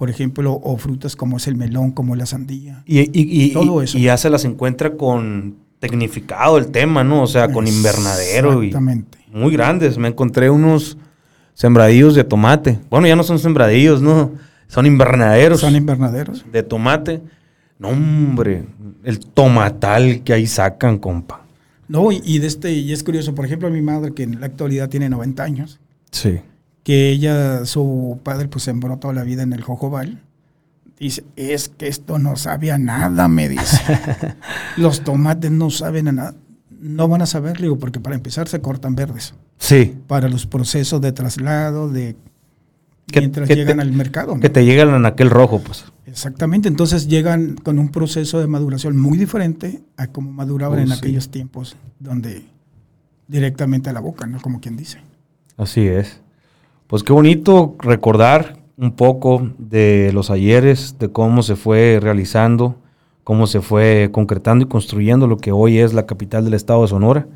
Por 0.00 0.08
ejemplo, 0.08 0.58
o 0.64 0.78
frutas 0.78 1.14
como 1.14 1.36
es 1.36 1.46
el 1.46 1.56
melón, 1.56 1.90
como 1.92 2.16
la 2.16 2.24
sandía. 2.24 2.82
Y, 2.86 3.00
y- 3.00 3.10
y- 3.12 3.52
Todo 3.52 3.82
y- 3.82 3.84
eso. 3.84 3.98
y 3.98 4.04
ya 4.04 4.16
se 4.16 4.30
las 4.30 4.46
encuentra 4.46 4.96
con 4.96 5.56
tecnificado 5.78 6.56
el 6.56 6.68
tema, 6.70 7.04
¿no? 7.04 7.22
O 7.22 7.26
sea, 7.26 7.52
con 7.52 7.66
invernadero 7.66 8.62
y 8.62 8.68
Exactamente. 8.68 9.18
muy 9.30 9.52
grandes. 9.52 9.98
Me 9.98 10.08
encontré 10.08 10.48
unos 10.48 10.96
sembradillos 11.52 12.14
de 12.14 12.24
tomate. 12.24 12.78
Bueno, 12.88 13.06
ya 13.08 13.14
no 13.14 13.22
son 13.24 13.38
sembradillos, 13.38 14.00
¿no? 14.00 14.32
Son 14.68 14.86
invernaderos 14.86 15.60
Son 15.60 15.76
invernaderos. 15.76 16.46
de 16.50 16.62
tomate. 16.62 17.20
No, 17.78 17.88
hombre, 17.90 18.64
el 19.04 19.20
tomatal 19.20 20.22
que 20.24 20.32
ahí 20.32 20.46
sacan, 20.46 20.96
compa. 20.98 21.44
No, 21.88 22.10
y, 22.10 22.22
y 22.24 22.38
de 22.38 22.46
este, 22.46 22.72
y 22.72 22.90
es 22.94 23.02
curioso, 23.04 23.34
por 23.34 23.44
ejemplo, 23.44 23.68
mi 23.68 23.82
madre, 23.82 24.14
que 24.14 24.22
en 24.22 24.40
la 24.40 24.46
actualidad 24.46 24.88
tiene 24.88 25.10
90 25.10 25.42
años, 25.42 25.78
Sí. 26.10 26.40
Que 26.90 27.10
ella, 27.10 27.64
su 27.66 28.18
padre, 28.24 28.48
pues 28.48 28.64
sembró 28.64 28.96
toda 28.98 29.14
la 29.14 29.22
vida 29.22 29.44
en 29.44 29.52
el 29.52 29.62
jojobal. 29.62 30.20
Dice, 30.98 31.22
es 31.36 31.68
que 31.68 31.86
esto 31.86 32.18
no 32.18 32.34
sabe 32.34 32.72
a 32.72 32.78
nada, 32.78 33.28
me 33.28 33.48
dice. 33.48 33.78
Los 34.76 35.02
tomates 35.04 35.52
no 35.52 35.70
saben 35.70 36.08
a 36.08 36.12
nada. 36.12 36.34
No 36.80 37.06
van 37.06 37.22
a 37.22 37.26
saber, 37.26 37.60
digo, 37.60 37.78
porque 37.78 38.00
para 38.00 38.16
empezar 38.16 38.48
se 38.48 38.60
cortan 38.60 38.96
verdes. 38.96 39.34
Sí. 39.58 39.96
Para 40.08 40.28
los 40.28 40.46
procesos 40.46 41.00
de 41.00 41.12
traslado, 41.12 41.88
de 41.88 42.16
Que- 43.06 43.20
mientras 43.20 43.46
que 43.46 43.54
llegan 43.54 43.76
te- 43.76 43.82
al 43.82 43.92
mercado. 43.92 44.34
¿no? 44.34 44.40
Que 44.40 44.50
te 44.50 44.64
llegan 44.64 44.92
en 44.92 45.06
aquel 45.06 45.30
rojo, 45.30 45.60
pues. 45.60 45.84
Exactamente, 46.06 46.66
entonces 46.68 47.06
llegan 47.06 47.54
con 47.54 47.78
un 47.78 47.90
proceso 47.90 48.40
de 48.40 48.48
maduración 48.48 48.96
muy 48.96 49.16
diferente 49.16 49.80
a 49.96 50.08
como 50.08 50.32
maduraban 50.32 50.80
Oh, 50.80 50.82
en 50.82 50.88
sí. 50.88 50.94
aquellos 50.98 51.30
tiempos 51.30 51.76
donde 52.00 52.42
directamente 53.28 53.90
a 53.90 53.92
la 53.92 54.00
boca, 54.00 54.26
¿no? 54.26 54.40
Como 54.40 54.60
quien 54.60 54.76
dice. 54.76 54.98
Así 55.56 55.86
es. 55.86 56.20
Pues 56.90 57.04
qué 57.04 57.12
bonito 57.12 57.76
recordar 57.78 58.58
un 58.76 58.90
poco 58.92 59.48
de 59.58 60.10
los 60.12 60.28
ayeres, 60.30 60.96
de 60.98 61.12
cómo 61.12 61.44
se 61.44 61.54
fue 61.54 62.00
realizando, 62.02 62.74
cómo 63.22 63.46
se 63.46 63.60
fue 63.60 64.08
concretando 64.12 64.64
y 64.64 64.68
construyendo 64.68 65.28
lo 65.28 65.36
que 65.36 65.52
hoy 65.52 65.78
es 65.78 65.92
la 65.94 66.06
capital 66.06 66.44
del 66.44 66.54
estado 66.54 66.82
de 66.82 66.88
Sonora. 66.88 67.28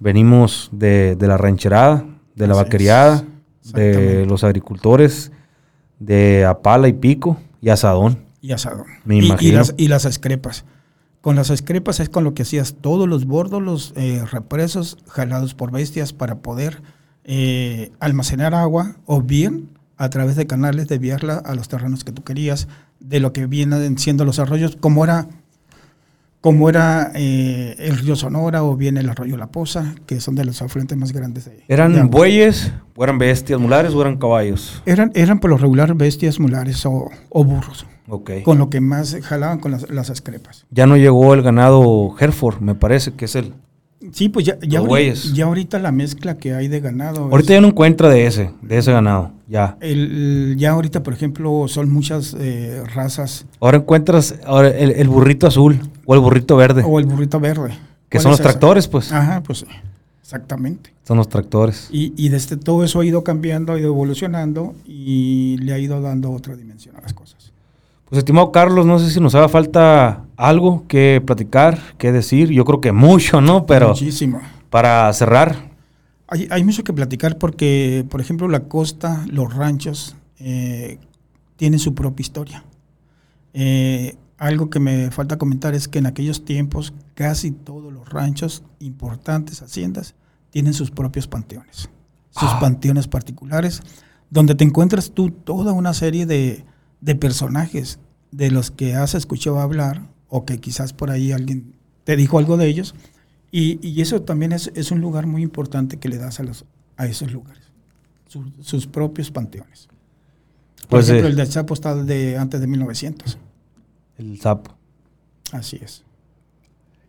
Venimos 0.00 0.68
de, 0.72 1.14
de 1.14 1.28
la 1.28 1.36
rancherada, 1.36 2.04
de 2.34 2.46
la 2.48 2.54
Así 2.54 2.64
vaqueriada, 2.64 3.24
de 3.72 4.26
los 4.26 4.42
agricultores, 4.42 5.30
de 6.00 6.44
Apala 6.44 6.88
y 6.88 6.92
Pico 6.92 7.36
y 7.60 7.68
Asadón. 7.68 8.18
Y 8.40 8.50
asadón. 8.50 8.86
Me 9.04 9.18
Y- 9.18 9.32
y, 9.38 9.52
las, 9.52 9.74
y 9.76 9.86
las 9.86 10.04
escrepas. 10.04 10.64
Con 11.20 11.36
las 11.36 11.50
escrepas 11.50 12.00
es 12.00 12.08
con 12.08 12.24
lo 12.24 12.34
que 12.34 12.42
hacías 12.42 12.74
todos 12.80 13.08
los 13.08 13.26
bordos, 13.26 13.62
los 13.62 13.92
eh, 13.94 14.24
represos 14.32 14.98
jalados 15.06 15.54
por 15.54 15.70
bestias 15.70 16.12
para 16.12 16.38
poder 16.40 16.82
eh, 17.24 17.92
almacenar 18.00 18.54
agua 18.54 18.96
o 19.06 19.22
bien 19.22 19.68
a 19.96 20.10
través 20.10 20.34
de 20.34 20.46
canales 20.46 20.88
desviarla 20.88 21.34
a 21.34 21.54
los 21.54 21.68
terrenos 21.68 22.02
que 22.02 22.10
tú 22.10 22.24
querías, 22.24 22.66
de 22.98 23.20
lo 23.20 23.32
que 23.32 23.46
vienen 23.46 23.98
siendo 23.98 24.24
los 24.24 24.40
arroyos, 24.40 24.76
como 24.80 25.04
era, 25.04 25.28
como 26.40 26.68
era 26.68 27.12
eh, 27.14 27.76
el 27.78 27.98
río 27.98 28.16
Sonora 28.16 28.64
o 28.64 28.76
bien 28.76 28.96
el 28.96 29.08
arroyo 29.08 29.36
La 29.36 29.52
Poza, 29.52 29.94
que 30.06 30.20
son 30.20 30.34
de 30.34 30.44
los 30.44 30.60
afluentes 30.60 30.98
más 30.98 31.12
grandes 31.12 31.44
de 31.44 31.62
¿Eran 31.68 31.92
de 31.92 32.02
bueyes, 32.02 32.72
o 32.96 33.04
eran 33.04 33.18
bestias 33.18 33.60
mulares 33.60 33.92
o 33.94 34.00
eran 34.00 34.16
caballos? 34.16 34.82
Eran, 34.86 35.12
eran 35.14 35.38
por 35.38 35.50
lo 35.50 35.56
regular 35.56 35.94
bestias 35.94 36.40
mulares 36.40 36.84
o, 36.84 37.08
o 37.28 37.44
burros, 37.44 37.86
con 38.42 38.58
lo 38.58 38.70
que 38.70 38.80
más 38.80 39.16
jalaban 39.22 39.60
con 39.60 39.70
las, 39.70 39.88
las 39.88 40.10
excrepas. 40.10 40.66
Ya 40.70 40.86
no 40.86 40.96
llegó 40.96 41.32
el 41.34 41.42
ganado 41.42 42.14
Hereford, 42.18 42.60
me 42.60 42.74
parece 42.74 43.12
que 43.12 43.26
es 43.26 43.36
el. 43.36 43.54
Sí, 44.12 44.28
pues 44.28 44.44
ya, 44.46 44.58
ya, 44.60 44.80
ahorita 45.44 45.78
la 45.78 45.92
mezcla 45.92 46.36
que 46.36 46.54
hay 46.54 46.66
de 46.68 46.80
ganado. 46.80 47.26
es- 47.26 47.32
Ahorita 47.32 47.52
ya 47.54 47.60
no 47.60 47.68
encuentra 47.68 48.08
de 48.08 48.26
ese, 48.26 48.50
de 48.62 48.78
ese 48.78 48.90
ganado, 48.92 49.30
ya. 49.48 49.76
el- 49.80 50.56
ya 50.58 50.70
ahorita, 50.72 51.02
por 51.02 51.12
ejemplo, 51.14 51.66
son 51.68 51.90
muchas 51.92 52.34
eh, 52.38 52.82
razas 52.94 53.46
Ahora 53.60 53.78
encuentras 53.78 54.34
ahora 54.44 54.68
el, 54.70 54.90
el 54.90 55.08
burrito 55.08 55.46
azul 55.46 55.78
o 56.04 56.14
el 56.14 56.20
burrito 56.20 56.56
verde, 56.56 56.82
o 56.84 56.98
el 56.98 57.06
burrito 57.06 57.38
verde. 57.38 57.70
que 58.08 58.18
¿Cuál 58.18 58.22
son 58.22 58.30
los 58.32 58.40
tractores, 58.40 58.88
pues. 58.88 59.12
Ajá, 59.12 59.42
pues 59.42 59.64
exactamente. 60.22 60.92
Son 61.04 61.16
los 61.16 61.28
tractores. 61.28 61.88
Y, 61.90 62.12
y 62.16 62.28
desde 62.28 62.56
todo 62.56 62.84
eso 62.84 63.00
ha 63.00 63.04
ido 63.04 63.24
cambiando, 63.24 63.72
ha 63.72 63.78
ido 63.78 63.88
evolucionando 63.88 64.74
y 64.86 65.56
le 65.58 65.72
ha 65.72 65.78
ido 65.78 66.00
dando 66.00 66.30
otra 66.30 66.54
dimensión 66.56 66.96
a 66.96 67.00
las 67.00 67.12
cosas. 67.12 67.41
Pues 68.12 68.18
estimado 68.18 68.52
Carlos, 68.52 68.84
no 68.84 68.98
sé 68.98 69.10
si 69.10 69.20
nos 69.20 69.34
haga 69.34 69.48
falta 69.48 70.26
algo 70.36 70.86
que 70.86 71.22
platicar, 71.24 71.78
que 71.96 72.12
decir. 72.12 72.50
Yo 72.50 72.66
creo 72.66 72.78
que 72.78 72.92
mucho, 72.92 73.40
¿no? 73.40 73.64
Pero 73.64 73.88
Muchísimo. 73.88 74.38
para 74.68 75.10
cerrar, 75.14 75.70
Hay, 76.28 76.46
hay 76.50 76.62
mucho 76.62 76.84
que 76.84 76.92
platicar 76.92 77.38
porque, 77.38 78.04
por 78.10 78.20
ejemplo, 78.20 78.48
la 78.48 78.64
costa, 78.64 79.24
los 79.30 79.54
ranchos, 79.54 80.14
eh, 80.38 80.98
tienen 81.56 81.78
su 81.80 81.94
propia 81.94 82.20
historia. 82.22 82.64
Eh, 83.54 84.14
algo 84.36 84.68
que 84.68 84.78
me 84.78 85.10
falta 85.10 85.38
comentar 85.38 85.74
es 85.74 85.88
que 85.88 85.98
en 85.98 86.04
aquellos 86.04 86.44
tiempos 86.44 86.92
casi 87.14 87.50
todos 87.50 87.90
los 87.94 88.06
ranchos, 88.10 88.62
importantes 88.78 89.62
haciendas, 89.62 90.14
tienen 90.50 90.74
sus 90.74 90.90
propios 90.90 91.26
panteones, 91.28 91.88
sus 92.28 92.50
Ah. 92.50 92.58
panteones 92.60 93.08
particulares, 93.08 93.80
donde 94.28 94.54
te 94.54 94.64
encuentras 94.64 95.12
tú 95.12 95.30
toda 95.30 95.72
una 95.72 95.94
serie 95.94 96.26
de, 96.26 96.66
de 97.00 97.14
personajes 97.14 97.98
de 98.32 98.50
los 98.50 98.70
que 98.72 98.94
has 98.96 99.14
escuchado 99.14 99.60
hablar 99.60 100.08
o 100.28 100.44
que 100.44 100.58
quizás 100.58 100.92
por 100.92 101.10
ahí 101.10 101.30
alguien 101.32 101.74
te 102.04 102.16
dijo 102.16 102.38
algo 102.38 102.56
de 102.56 102.66
ellos. 102.66 102.94
Y, 103.52 103.78
y 103.86 104.00
eso 104.00 104.22
también 104.22 104.52
es, 104.52 104.72
es 104.74 104.90
un 104.90 105.00
lugar 105.00 105.26
muy 105.26 105.42
importante 105.42 105.98
que 105.98 106.08
le 106.08 106.16
das 106.18 106.40
a, 106.40 106.42
los, 106.42 106.64
a 106.96 107.06
esos 107.06 107.30
lugares, 107.32 107.62
su- 108.26 108.50
sus 108.62 108.86
propios 108.86 109.30
panteones. 109.30 109.88
Por 110.82 110.88
Pues, 111.00 111.08
ejemplo, 111.08 111.28
eh, 111.28 111.30
el 111.30 111.36
del 111.36 111.48
Chapo 111.48 111.74
está 111.74 111.94
de 111.94 112.36
antes 112.38 112.60
de 112.60 112.66
1900. 112.66 113.38
el 114.18 114.40
sapo. 114.40 114.74
Así 115.52 115.78
es. 115.82 116.02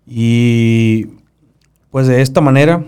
Y 0.05 1.05
pues 1.91 2.07
de 2.07 2.21
esta 2.21 2.41
manera 2.41 2.83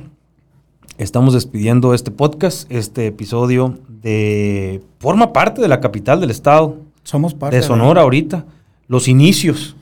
estamos 0.98 1.34
despidiendo 1.34 1.94
este 1.94 2.12
podcast, 2.12 2.70
este 2.72 3.08
episodio 3.08 3.80
de 3.88 4.84
forma 5.00 5.32
parte 5.34 5.62
de 5.62 5.68
la 5.68 5.80
capital 5.80 6.20
del 6.20 6.32
estado 6.32 6.78
Somos 7.06 7.34
parte 7.34 7.56
de 7.56 7.62
Sonora 7.64 8.02
ahorita, 8.02 8.46
los 8.88 9.08
inicios, 9.08 9.78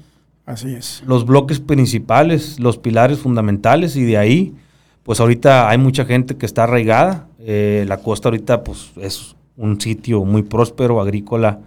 Así 0.46 0.76
es. 0.76 1.04
los 1.08 1.26
bloques 1.26 1.60
principales, 1.60 2.60
los 2.60 2.78
pilares 2.78 3.18
fundamentales 3.20 3.96
y 3.96 4.04
de 4.04 4.18
ahí 4.18 4.54
pues 5.04 5.20
ahorita 5.20 5.70
hay 5.70 5.78
mucha 5.78 6.06
gente 6.06 6.36
que 6.38 6.46
está 6.46 6.64
arraigada, 6.64 7.28
Eh, 7.46 7.84
la 7.90 7.98
costa 7.98 8.30
ahorita 8.30 8.64
pues 8.64 8.92
es 8.96 9.36
un 9.58 9.82
sitio 9.82 10.24
muy 10.24 10.44
próspero 10.44 11.02
agrícola 11.02 11.60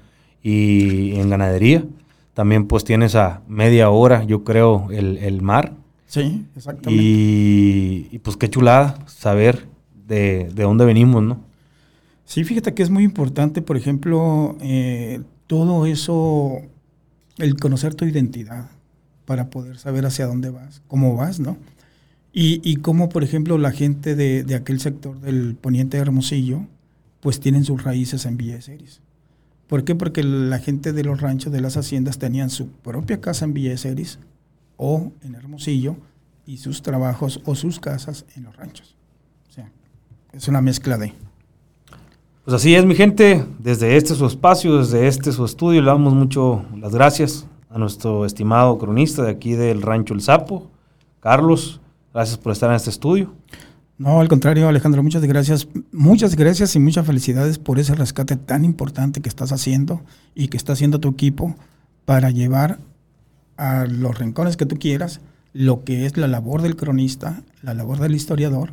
y 0.43 1.15
en 1.21 1.29
ganadería. 1.29 1.85
También 2.33 2.67
pues 2.67 2.83
tienes 2.85 3.15
a 3.15 3.43
media 3.47 3.91
hora, 3.91 4.25
yo 4.25 4.43
creo, 4.43 4.89
el, 4.91 5.19
el 5.19 5.43
mar. 5.43 5.75
Sí, 6.07 6.45
exactamente. 6.57 7.03
Y, 7.05 8.09
y, 8.11 8.19
pues 8.21 8.37
qué 8.39 8.49
chulada 8.49 8.99
saber 9.07 9.67
de, 10.07 10.49
de 10.55 10.63
dónde 10.63 10.85
venimos, 10.87 11.23
¿no? 11.23 11.41
Sí, 12.25 12.43
fíjate 12.45 12.73
que 12.73 12.83
es 12.83 12.89
muy 12.91 13.05
importante, 13.05 13.61
por 13.61 13.77
ejemplo, 13.77 14.57
eh, 14.63 15.21
todo 15.47 15.87
eso, 15.87 16.61
el 17.39 17.57
conocer 17.57 17.95
tu 17.95 18.05
identidad 18.05 18.71
para 19.25 19.51
poder 19.51 19.79
saber 19.79 20.07
hacia 20.07 20.27
dónde 20.27 20.51
vas, 20.51 20.83
cómo 20.89 21.17
vas, 21.17 21.41
¿no? 21.41 21.57
Y, 22.33 22.61
y 22.69 22.77
cómo, 22.77 23.09
por 23.09 23.25
ejemplo, 23.25 23.57
la 23.59 23.73
gente 23.73 24.15
de, 24.15 24.45
de 24.45 24.55
aquel 24.55 24.81
sector 24.81 25.21
del 25.21 25.57
poniente 25.57 25.97
de 25.97 26.03
Hermosillo, 26.03 26.67
pues 27.21 27.41
tienen 27.41 27.65
sus 27.65 27.83
raíces 27.83 28.27
en 28.27 28.37
Villa 28.37 28.55
de 28.55 28.63
Ceres. 28.63 29.01
¿Por 29.67 29.85
qué? 29.85 29.95
Porque 29.95 30.23
la 30.23 30.59
gente 30.59 30.93
de 30.93 31.03
los 31.03 31.21
ranchos, 31.21 31.53
de 31.53 31.61
las 31.61 31.77
haciendas, 31.77 32.19
tenían 32.19 32.51
su 32.51 32.69
propia 32.69 33.21
casa 33.21 33.45
en 33.45 33.55
Villa 33.55 33.71
de 33.71 33.79
Ceres 33.79 34.19
o 34.77 35.13
en 35.23 35.35
Hermosillo 35.35 35.97
y 36.47 36.59
sus 36.59 36.83
trabajos 36.83 37.41
o 37.45 37.55
sus 37.55 37.81
casas 37.81 38.27
en 38.37 38.45
los 38.45 38.55
ranchos. 38.57 38.97
O 39.49 39.53
sea, 39.53 39.73
es 40.33 40.47
una 40.47 40.61
mezcla 40.61 40.99
de... 40.99 41.15
Pues 42.47 42.55
así 42.55 42.77
es, 42.77 42.87
mi 42.87 42.95
gente. 42.95 43.45
Desde 43.59 43.97
este 43.97 44.15
su 44.15 44.25
espacio, 44.25 44.79
desde 44.79 45.09
este 45.09 45.33
su 45.33 45.45
estudio, 45.45 45.83
le 45.83 45.89
damos 45.89 46.15
mucho 46.15 46.65
las 46.79 46.95
gracias 46.95 47.45
a 47.69 47.77
nuestro 47.77 48.25
estimado 48.25 48.79
cronista 48.79 49.25
de 49.25 49.33
aquí 49.33 49.55
del 49.55 49.83
Rancho 49.83 50.15
El 50.15 50.21
Sapo, 50.21 50.71
Carlos. 51.19 51.81
Gracias 52.15 52.39
por 52.39 52.53
estar 52.53 52.71
en 52.71 52.77
este 52.77 52.91
estudio. 52.91 53.35
No, 53.99 54.21
al 54.21 54.29
contrario, 54.29 54.69
Alejandro, 54.69 55.03
muchas 55.03 55.25
gracias. 55.25 55.67
Muchas 55.91 56.37
gracias 56.37 56.77
y 56.77 56.79
muchas 56.79 57.05
felicidades 57.05 57.59
por 57.59 57.81
ese 57.81 57.97
rescate 57.97 58.37
tan 58.37 58.65
importante 58.65 59.21
que 59.21 59.29
estás 59.29 59.51
haciendo 59.51 60.03
y 60.33 60.47
que 60.47 60.57
está 60.57 60.75
haciendo 60.75 61.01
tu 61.01 61.09
equipo 61.09 61.57
para 62.05 62.31
llevar 62.31 62.79
a 63.57 63.87
los 63.87 64.21
rincones 64.21 64.57
que 64.57 64.67
tú 64.67 64.77
quieras 64.79 65.21
lo 65.53 65.83
que 65.83 66.07
es 66.07 66.17
la 66.17 66.29
labor 66.29 66.63
del 66.63 66.77
cronista, 66.77 67.43
la 67.63 67.75
labor 67.75 67.99
del 67.99 68.15
historiador 68.15 68.71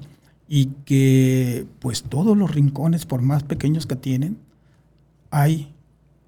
y 0.55 0.67
que 0.85 1.65
pues 1.79 2.03
todos 2.03 2.37
los 2.37 2.53
rincones, 2.53 3.07
por 3.07 3.23
más 3.23 3.41
pequeños 3.41 3.87
que 3.87 3.95
tienen, 3.95 4.37
hay 5.31 5.73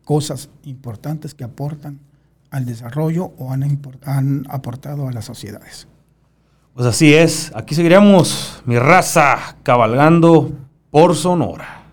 cosas 0.04 0.50
importantes 0.64 1.36
que 1.36 1.44
aportan 1.44 2.00
al 2.50 2.66
desarrollo 2.66 3.34
o 3.38 3.52
han, 3.52 3.80
han 4.04 4.48
aportado 4.50 5.08
a 5.08 5.12
las 5.12 5.26
sociedades. 5.26 5.88
Pues 6.74 6.88
así 6.88 7.14
es. 7.14 7.52
Aquí 7.54 7.76
seguiremos, 7.76 8.64
mi 8.66 8.80
raza, 8.80 9.58
cabalgando 9.62 10.52
por 10.90 11.16
Sonora. 11.16 11.85